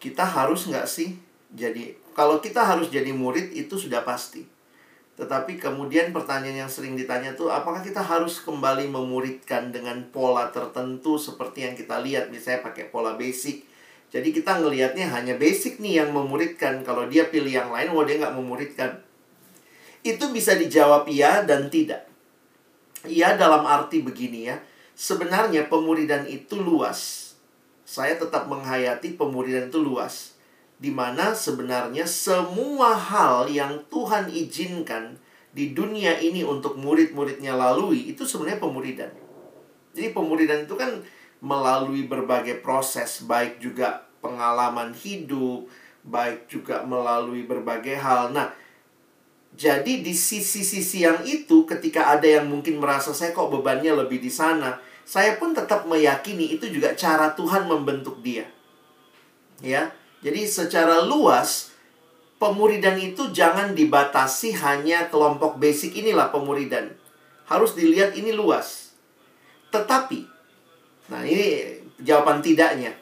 Kita 0.00 0.24
harus 0.24 0.72
nggak 0.72 0.88
sih 0.88 1.20
jadi 1.52 1.92
kalau 2.16 2.40
kita 2.40 2.64
harus 2.64 2.88
jadi 2.88 3.12
murid 3.12 3.52
itu 3.52 3.76
sudah 3.76 4.00
pasti. 4.08 4.48
Tetapi 5.12 5.60
kemudian 5.60 6.08
pertanyaan 6.10 6.64
yang 6.64 6.72
sering 6.72 6.96
ditanya 6.96 7.36
tuh 7.36 7.52
apakah 7.52 7.84
kita 7.84 8.00
harus 8.00 8.40
kembali 8.40 8.88
memuridkan 8.88 9.68
dengan 9.68 10.08
pola 10.08 10.48
tertentu 10.48 11.20
seperti 11.20 11.68
yang 11.68 11.74
kita 11.76 12.00
lihat 12.00 12.32
misalnya 12.32 12.64
pakai 12.64 12.88
pola 12.88 13.12
basic. 13.20 13.68
Jadi 14.12 14.28
kita 14.32 14.60
ngelihatnya 14.60 15.08
hanya 15.12 15.36
basic 15.36 15.80
nih 15.80 16.04
yang 16.04 16.12
memuridkan. 16.12 16.84
Kalau 16.84 17.08
dia 17.08 17.28
pilih 17.32 17.48
yang 17.48 17.72
lain, 17.72 17.92
wah 17.96 18.04
dia 18.04 18.20
nggak 18.20 18.36
memuridkan. 18.36 19.00
Itu 20.04 20.32
bisa 20.32 20.56
dijawab 20.56 21.08
iya 21.08 21.44
dan 21.44 21.72
tidak. 21.72 22.08
Iya 23.08 23.36
dalam 23.36 23.64
arti 23.64 24.04
begini 24.04 24.52
ya. 24.52 24.60
Sebenarnya 24.92 25.68
pemuridan 25.72 26.28
itu 26.28 26.60
luas. 26.60 27.32
Saya 27.88 28.16
tetap 28.16 28.48
menghayati 28.48 29.16
pemuridan 29.16 29.72
itu 29.72 29.80
luas 29.80 30.32
di 30.82 30.90
mana 30.90 31.30
sebenarnya 31.30 32.02
semua 32.02 32.98
hal 32.98 33.46
yang 33.46 33.86
Tuhan 33.86 34.26
izinkan 34.34 35.14
di 35.54 35.70
dunia 35.70 36.18
ini 36.18 36.42
untuk 36.42 36.74
murid-muridnya 36.74 37.54
lalui 37.54 38.10
itu 38.10 38.26
sebenarnya 38.26 38.58
pemuridan. 38.58 39.12
Jadi 39.94 40.10
pemuridan 40.10 40.66
itu 40.66 40.74
kan 40.74 41.06
melalui 41.38 42.10
berbagai 42.10 42.58
proses, 42.66 43.22
baik 43.22 43.62
juga 43.62 44.10
pengalaman 44.18 44.90
hidup, 44.90 45.70
baik 46.02 46.50
juga 46.50 46.82
melalui 46.82 47.46
berbagai 47.46 48.02
hal. 48.02 48.34
Nah, 48.34 48.50
jadi 49.54 50.02
di 50.02 50.10
sisi-sisi 50.10 51.06
yang 51.06 51.22
itu 51.22 51.62
ketika 51.62 52.10
ada 52.10 52.26
yang 52.26 52.50
mungkin 52.50 52.82
merasa 52.82 53.14
saya 53.14 53.30
kok 53.30 53.54
bebannya 53.54 53.94
lebih 53.94 54.18
di 54.18 54.32
sana, 54.34 54.82
saya 55.06 55.38
pun 55.38 55.54
tetap 55.54 55.86
meyakini 55.86 56.58
itu 56.58 56.66
juga 56.74 56.98
cara 56.98 57.30
Tuhan 57.38 57.70
membentuk 57.70 58.18
dia. 58.18 58.50
Ya. 59.62 60.01
Jadi 60.22 60.46
secara 60.46 61.02
luas 61.02 61.74
pemuridan 62.38 62.94
itu 62.98 63.34
jangan 63.34 63.74
dibatasi 63.74 64.54
hanya 64.62 65.10
kelompok 65.10 65.58
basic 65.58 65.98
inilah 65.98 66.30
pemuridan. 66.30 66.94
Harus 67.50 67.74
dilihat 67.74 68.14
ini 68.14 68.30
luas. 68.30 68.94
Tetapi 69.74 70.30
nah 71.10 71.26
ini 71.26 71.76
jawaban 72.00 72.40
tidaknya. 72.40 72.94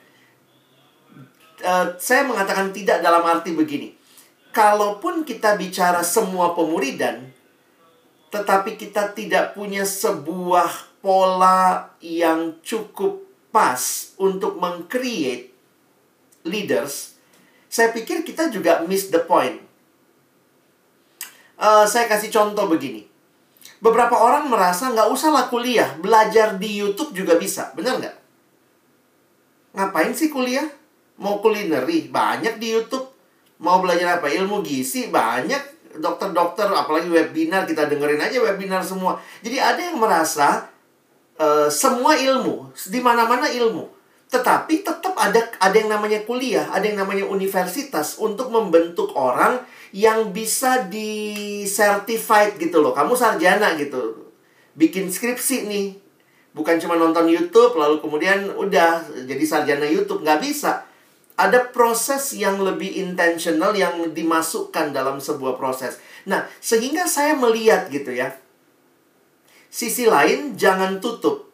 Uh, 1.60 1.92
saya 2.00 2.24
mengatakan 2.24 2.72
tidak 2.72 3.04
dalam 3.04 3.20
arti 3.20 3.52
begini. 3.52 4.00
kalaupun 4.50 5.22
kita 5.22 5.54
bicara 5.54 6.02
semua 6.02 6.58
pemuridan, 6.58 7.30
tetapi 8.30 8.74
kita 8.78 9.14
tidak 9.14 9.54
punya 9.54 9.86
sebuah 9.86 10.98
pola 11.02 11.90
yang 12.02 12.58
cukup 12.62 13.24
pas 13.50 14.14
untuk 14.18 14.58
meng-create 14.58 15.49
leaders, 16.46 17.18
saya 17.70 17.94
pikir 17.94 18.26
kita 18.26 18.50
juga 18.50 18.82
miss 18.86 19.12
the 19.12 19.22
point. 19.22 19.62
Uh, 21.60 21.84
saya 21.84 22.08
kasih 22.08 22.32
contoh 22.32 22.66
begini. 22.66 23.04
Beberapa 23.80 24.16
orang 24.16 24.48
merasa 24.48 24.92
nggak 24.92 25.08
usahlah 25.12 25.48
kuliah, 25.52 25.96
belajar 26.00 26.56
di 26.56 26.80
YouTube 26.80 27.12
juga 27.12 27.36
bisa. 27.36 27.72
Benar 27.76 28.00
nggak? 28.00 28.16
Ngapain 29.76 30.12
sih 30.16 30.32
kuliah? 30.32 30.68
Mau 31.20 31.44
kulineri? 31.44 32.08
Banyak 32.08 32.56
di 32.56 32.72
YouTube. 32.72 33.12
Mau 33.60 33.84
belajar 33.84 34.20
apa? 34.20 34.32
Ilmu 34.32 34.64
gizi? 34.64 35.12
Banyak. 35.12 35.92
Dokter-dokter, 36.00 36.70
apalagi 36.70 37.10
webinar, 37.10 37.66
kita 37.66 37.90
dengerin 37.90 38.22
aja 38.22 38.38
webinar 38.40 38.80
semua. 38.80 39.18
Jadi 39.44 39.58
ada 39.58 39.80
yang 39.80 39.98
merasa 39.98 40.70
uh, 41.36 41.66
semua 41.66 42.14
ilmu, 42.14 42.70
di 42.88 43.00
mana-mana 43.02 43.50
ilmu. 43.50 43.99
Tetapi 44.30 44.86
tetap 44.86 45.14
ada 45.18 45.42
ada 45.58 45.76
yang 45.76 45.90
namanya 45.90 46.22
kuliah, 46.22 46.70
ada 46.70 46.86
yang 46.86 47.02
namanya 47.02 47.26
universitas 47.26 48.16
untuk 48.22 48.48
membentuk 48.54 49.10
orang 49.18 49.58
yang 49.90 50.30
bisa 50.30 50.86
di 50.86 51.62
certified 51.66 52.54
gitu 52.56 52.78
loh. 52.78 52.94
Kamu 52.94 53.18
sarjana 53.18 53.74
gitu. 53.74 54.30
Bikin 54.78 55.10
skripsi 55.10 55.66
nih. 55.66 55.88
Bukan 56.54 56.78
cuma 56.82 56.98
nonton 56.98 57.30
YouTube 57.30 57.74
lalu 57.78 57.98
kemudian 57.98 58.54
udah 58.54 59.06
jadi 59.26 59.44
sarjana 59.46 59.86
YouTube, 59.86 60.22
nggak 60.22 60.42
bisa 60.42 60.86
ada 61.40 61.72
proses 61.72 62.36
yang 62.36 62.60
lebih 62.60 63.00
intentional 63.00 63.72
yang 63.72 64.12
dimasukkan 64.12 64.92
dalam 64.92 65.16
sebuah 65.18 65.56
proses. 65.56 65.96
Nah, 66.28 66.44
sehingga 66.60 67.08
saya 67.08 67.32
melihat 67.32 67.88
gitu 67.88 68.12
ya. 68.12 68.36
Sisi 69.72 70.04
lain 70.04 70.58
jangan 70.60 71.00
tutup 71.00 71.49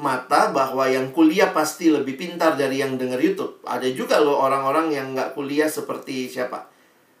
mata 0.00 0.48
bahwa 0.48 0.88
yang 0.88 1.12
kuliah 1.12 1.52
pasti 1.52 1.92
lebih 1.92 2.16
pintar 2.16 2.56
dari 2.56 2.80
yang 2.80 2.96
dengar 2.96 3.20
YouTube. 3.20 3.60
Ada 3.68 3.92
juga 3.92 4.16
loh 4.16 4.40
orang-orang 4.40 4.96
yang 4.96 5.12
nggak 5.12 5.36
kuliah 5.36 5.68
seperti 5.68 6.32
siapa? 6.32 6.72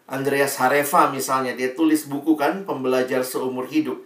Andreas 0.08 0.56
Hareva 0.58 1.12
misalnya, 1.12 1.52
dia 1.54 1.76
tulis 1.76 2.08
buku 2.08 2.34
kan, 2.34 2.64
pembelajar 2.64 3.20
seumur 3.22 3.68
hidup. 3.68 4.00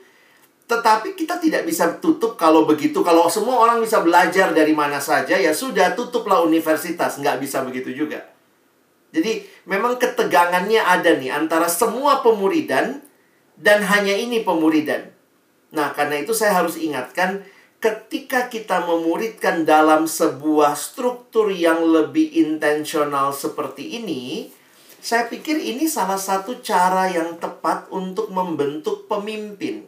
Tetapi 0.66 1.14
kita 1.14 1.38
tidak 1.38 1.64
bisa 1.64 1.96
tutup 2.02 2.34
kalau 2.34 2.66
begitu. 2.66 3.00
Kalau 3.00 3.30
semua 3.30 3.62
orang 3.62 3.78
bisa 3.80 4.02
belajar 4.02 4.50
dari 4.50 4.74
mana 4.74 4.98
saja, 4.98 5.38
ya 5.38 5.54
sudah 5.54 5.94
tutuplah 5.94 6.42
universitas. 6.44 7.16
Nggak 7.22 7.40
bisa 7.40 7.62
begitu 7.62 7.94
juga. 7.94 8.26
Jadi 9.14 9.46
memang 9.70 9.94
ketegangannya 9.96 10.82
ada 10.82 11.14
nih 11.14 11.30
antara 11.30 11.70
semua 11.70 12.20
pemuridan 12.26 12.98
dan 13.54 13.86
hanya 13.86 14.18
ini 14.18 14.42
pemuridan. 14.42 15.14
Nah, 15.70 15.94
karena 15.94 16.18
itu 16.18 16.34
saya 16.34 16.58
harus 16.58 16.74
ingatkan 16.74 17.46
ketika 17.84 18.48
kita 18.48 18.80
memuridkan 18.88 19.68
dalam 19.68 20.08
sebuah 20.08 20.72
struktur 20.72 21.52
yang 21.52 21.84
lebih 21.84 22.32
intensional 22.32 23.36
seperti 23.36 24.00
ini, 24.00 24.48
saya 25.04 25.28
pikir 25.28 25.60
ini 25.60 25.84
salah 25.84 26.16
satu 26.16 26.64
cara 26.64 27.12
yang 27.12 27.36
tepat 27.36 27.92
untuk 27.92 28.32
membentuk 28.32 29.04
pemimpin. 29.04 29.84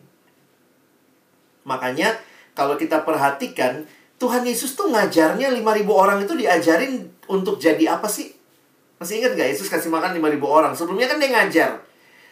Makanya 1.64 2.20
kalau 2.52 2.76
kita 2.76 3.00
perhatikan 3.00 3.88
Tuhan 4.20 4.44
Yesus 4.44 4.76
tuh 4.76 4.92
ngajarnya 4.92 5.48
5000 5.56 5.88
orang 5.88 6.20
itu 6.20 6.36
diajarin 6.36 7.08
untuk 7.32 7.56
jadi 7.56 7.96
apa 7.96 8.12
sih? 8.12 8.28
Masih 9.00 9.24
ingat 9.24 9.40
gak 9.40 9.56
Yesus 9.56 9.72
kasih 9.72 9.88
makan 9.88 10.12
5000 10.20 10.44
orang? 10.44 10.72
Sebelumnya 10.76 11.08
kan 11.08 11.16
dia 11.16 11.32
ngajar. 11.32 11.70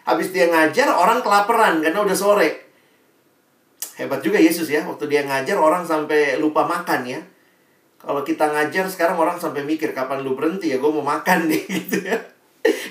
Habis 0.05 0.29
dia 0.29 0.53
ngajar 0.53 0.93
orang 0.93 1.25
kelaparan 1.25 1.81
karena 1.81 2.05
udah 2.05 2.17
sore. 2.17 2.64
Hebat 3.95 4.21
juga 4.27 4.43
Yesus 4.43 4.67
ya, 4.67 4.83
waktu 4.83 5.07
dia 5.07 5.23
ngajar 5.23 5.55
orang 5.55 5.87
sampai 5.87 6.43
lupa 6.43 6.67
makan 6.67 7.07
ya. 7.07 7.21
Kalau 8.03 8.27
kita 8.27 8.51
ngajar 8.51 8.85
sekarang 8.91 9.17
orang 9.17 9.39
sampai 9.39 9.65
mikir 9.65 9.95
kapan 9.95 10.21
lu 10.21 10.35
berhenti 10.35 10.75
ya, 10.75 10.83
gue 10.83 10.91
mau 10.91 11.07
makan 11.07 11.47
nih 11.51 11.63
gitu 11.71 12.03
ya. 12.03 12.19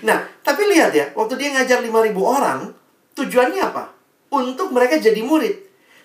Nah, 0.07 0.23
tapi 0.41 0.69
lihat 0.69 0.95
ya, 0.95 1.11
waktu 1.13 1.35
dia 1.35 1.49
ngajar 1.53 1.83
5000 1.83 2.13
orang, 2.17 2.59
tujuannya 3.13 3.61
apa? 3.61 3.93
Untuk 4.33 4.73
mereka 4.73 4.97
jadi 4.97 5.21
murid. 5.21 5.63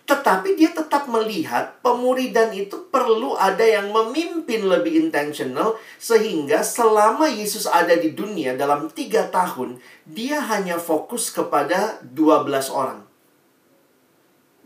Tetapi 0.08 0.56
dia 0.56 0.72
tetap 0.72 1.04
melihat 1.04 1.84
pemuridan 1.84 2.48
itu 2.56 2.88
perlu 2.88 3.36
ada 3.36 3.60
yang 3.60 3.92
memimpin 3.92 4.64
lebih 4.64 4.96
intentional 5.04 5.76
sehingga 6.00 6.64
selama 6.64 7.28
Yesus 7.28 7.68
ada 7.68 7.92
di 7.92 8.16
dunia 8.16 8.56
dalam 8.56 8.88
tiga 8.88 9.28
tahun, 9.28 9.76
dia 10.08 10.40
hanya 10.40 10.80
fokus 10.80 11.28
kepada 11.28 12.00
12 12.08 12.48
orang. 12.72 13.07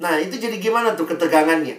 Nah, 0.03 0.19
itu 0.19 0.35
jadi 0.35 0.59
gimana 0.59 0.99
tuh 0.99 1.07
ketegangannya? 1.07 1.79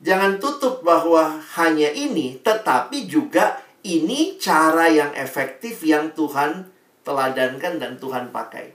Jangan 0.00 0.40
tutup 0.40 0.80
bahwa 0.80 1.36
hanya 1.60 1.92
ini, 1.92 2.40
tetapi 2.40 3.04
juga 3.04 3.60
ini 3.84 4.40
cara 4.40 4.88
yang 4.88 5.12
efektif 5.12 5.84
yang 5.84 6.16
Tuhan 6.16 6.64
teladankan 7.04 7.76
dan 7.76 8.00
Tuhan 8.00 8.32
pakai. 8.32 8.72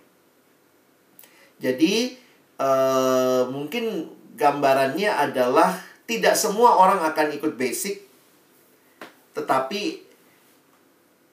Jadi, 1.58 2.14
uh, 2.62 3.50
mungkin 3.50 4.14
gambarannya 4.38 5.10
adalah 5.10 5.74
tidak 6.06 6.36
semua 6.36 6.76
orang 6.78 7.00
akan 7.02 7.34
ikut 7.34 7.56
basic 7.56 8.04
tetapi 9.34 10.04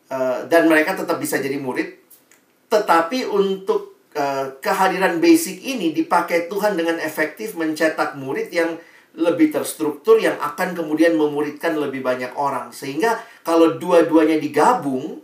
uh, 0.08 0.48
dan 0.48 0.70
mereka 0.70 0.96
tetap 0.96 1.20
bisa 1.20 1.36
jadi 1.36 1.60
murid 1.60 2.00
tetapi 2.70 3.28
untuk 3.28 3.99
uh, 4.16 4.56
kehadiran 4.58 5.18
basic 5.22 5.60
ini 5.62 5.94
dipakai 5.94 6.50
Tuhan 6.50 6.78
dengan 6.78 6.98
efektif 6.98 7.54
mencetak 7.54 8.18
murid 8.18 8.50
yang 8.50 8.78
lebih 9.10 9.50
terstruktur 9.50 10.22
yang 10.22 10.38
akan 10.38 10.72
kemudian 10.72 11.18
memuridkan 11.18 11.74
lebih 11.74 11.98
banyak 11.98 12.30
orang 12.38 12.70
sehingga 12.70 13.18
kalau 13.42 13.74
dua-duanya 13.74 14.38
digabung 14.38 15.18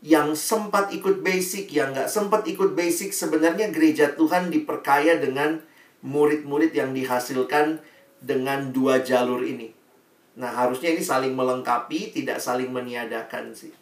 yang 0.00 0.32
sempat 0.32 0.88
ikut 0.96 1.20
basic 1.20 1.68
yang 1.68 1.92
nggak 1.92 2.08
sempat 2.08 2.48
ikut 2.48 2.72
basic 2.72 3.12
sebenarnya 3.12 3.68
gereja 3.68 4.16
Tuhan 4.16 4.48
diperkaya 4.48 5.20
dengan 5.20 5.60
murid-murid 6.00 6.72
yang 6.72 6.96
dihasilkan 6.96 7.84
dengan 8.20 8.72
dua 8.72 9.04
jalur 9.04 9.44
ini. 9.44 9.72
Nah, 10.40 10.56
harusnya 10.56 10.96
ini 10.96 11.04
saling 11.04 11.36
melengkapi, 11.36 12.16
tidak 12.16 12.40
saling 12.40 12.72
meniadakan 12.72 13.52
sih. 13.52 13.72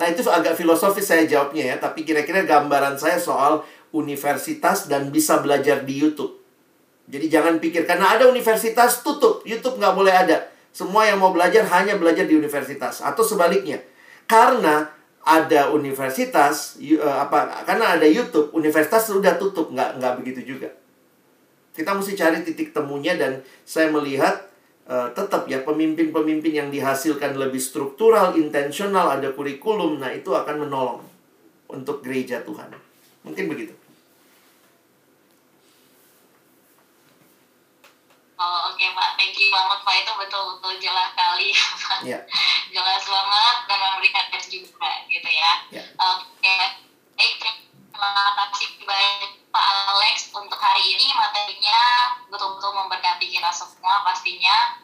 Nah, 0.00 0.06
itu 0.08 0.24
agak 0.26 0.56
filosofis 0.56 1.04
saya 1.04 1.28
jawabnya 1.28 1.74
ya, 1.74 1.76
tapi 1.76 2.02
kira-kira 2.02 2.42
gambaran 2.48 2.96
saya 2.96 3.20
soal 3.20 3.62
universitas 3.92 4.88
dan 4.88 5.12
bisa 5.12 5.38
belajar 5.44 5.84
di 5.84 6.00
YouTube. 6.00 6.40
Jadi 7.12 7.28
jangan 7.28 7.60
pikir, 7.60 7.84
karena 7.84 8.16
ada 8.16 8.24
universitas 8.30 9.04
tutup, 9.04 9.44
YouTube 9.44 9.76
nggak 9.76 9.94
boleh 9.94 10.14
ada. 10.14 10.48
Semua 10.72 11.04
yang 11.04 11.20
mau 11.20 11.28
belajar 11.28 11.68
hanya 11.68 12.00
belajar 12.00 12.24
di 12.24 12.32
universitas. 12.32 13.04
Atau 13.04 13.20
sebaliknya, 13.20 13.84
karena 14.24 14.88
ada 15.22 15.70
universitas, 15.70 16.80
eh, 16.82 16.98
apa 16.98 17.62
karena 17.62 17.94
ada 17.94 18.06
YouTube, 18.08 18.50
universitas 18.56 19.06
sudah 19.06 19.38
tutup, 19.38 19.70
nggak, 19.70 20.02
nggak 20.02 20.12
begitu 20.18 20.56
juga. 20.56 20.72
Kita 21.72 21.94
mesti 21.94 22.12
cari 22.18 22.44
titik 22.44 22.74
temunya 22.74 23.16
dan 23.16 23.40
saya 23.64 23.88
melihat 23.88 24.51
uh, 24.88 25.08
tetap 25.14 25.46
ya 25.46 25.62
pemimpin-pemimpin 25.62 26.52
yang 26.52 26.68
dihasilkan 26.72 27.38
lebih 27.38 27.60
struktural, 27.62 28.34
intensional, 28.34 29.12
ada 29.14 29.30
kurikulum, 29.30 30.02
nah 30.02 30.10
itu 30.10 30.32
akan 30.34 30.66
menolong 30.66 31.02
untuk 31.70 32.02
gereja 32.02 32.42
Tuhan. 32.42 32.72
Mungkin 33.22 33.46
begitu. 33.46 33.74
Oh, 38.42 38.74
oke 38.74 38.74
okay, 38.74 38.90
Pak, 38.90 39.10
thank 39.14 39.38
you 39.38 39.46
banget 39.54 39.78
Pak 39.86 39.94
itu 40.02 40.12
betul-betul 40.18 40.74
jelas 40.82 41.14
sekali 41.14 41.48
ya. 42.10 42.18
jelas 42.74 43.02
banget 43.06 43.56
dan 43.70 43.78
memberikan 43.78 44.26
juga 44.50 44.90
gitu 45.06 45.30
ya. 45.30 45.52
ya. 45.70 45.84
Oke, 45.94 46.42
okay. 46.42 47.54
terima 47.94 48.34
kasih 48.34 48.68
banyak 48.82 49.41
Pak 49.52 49.68
Alex 49.92 50.32
untuk 50.32 50.56
hari 50.56 50.96
ini 50.96 51.12
materinya 51.12 51.80
betul-betul 52.32 52.72
memberkati 52.72 53.28
kita 53.28 53.52
semua 53.52 54.00
pastinya 54.00 54.80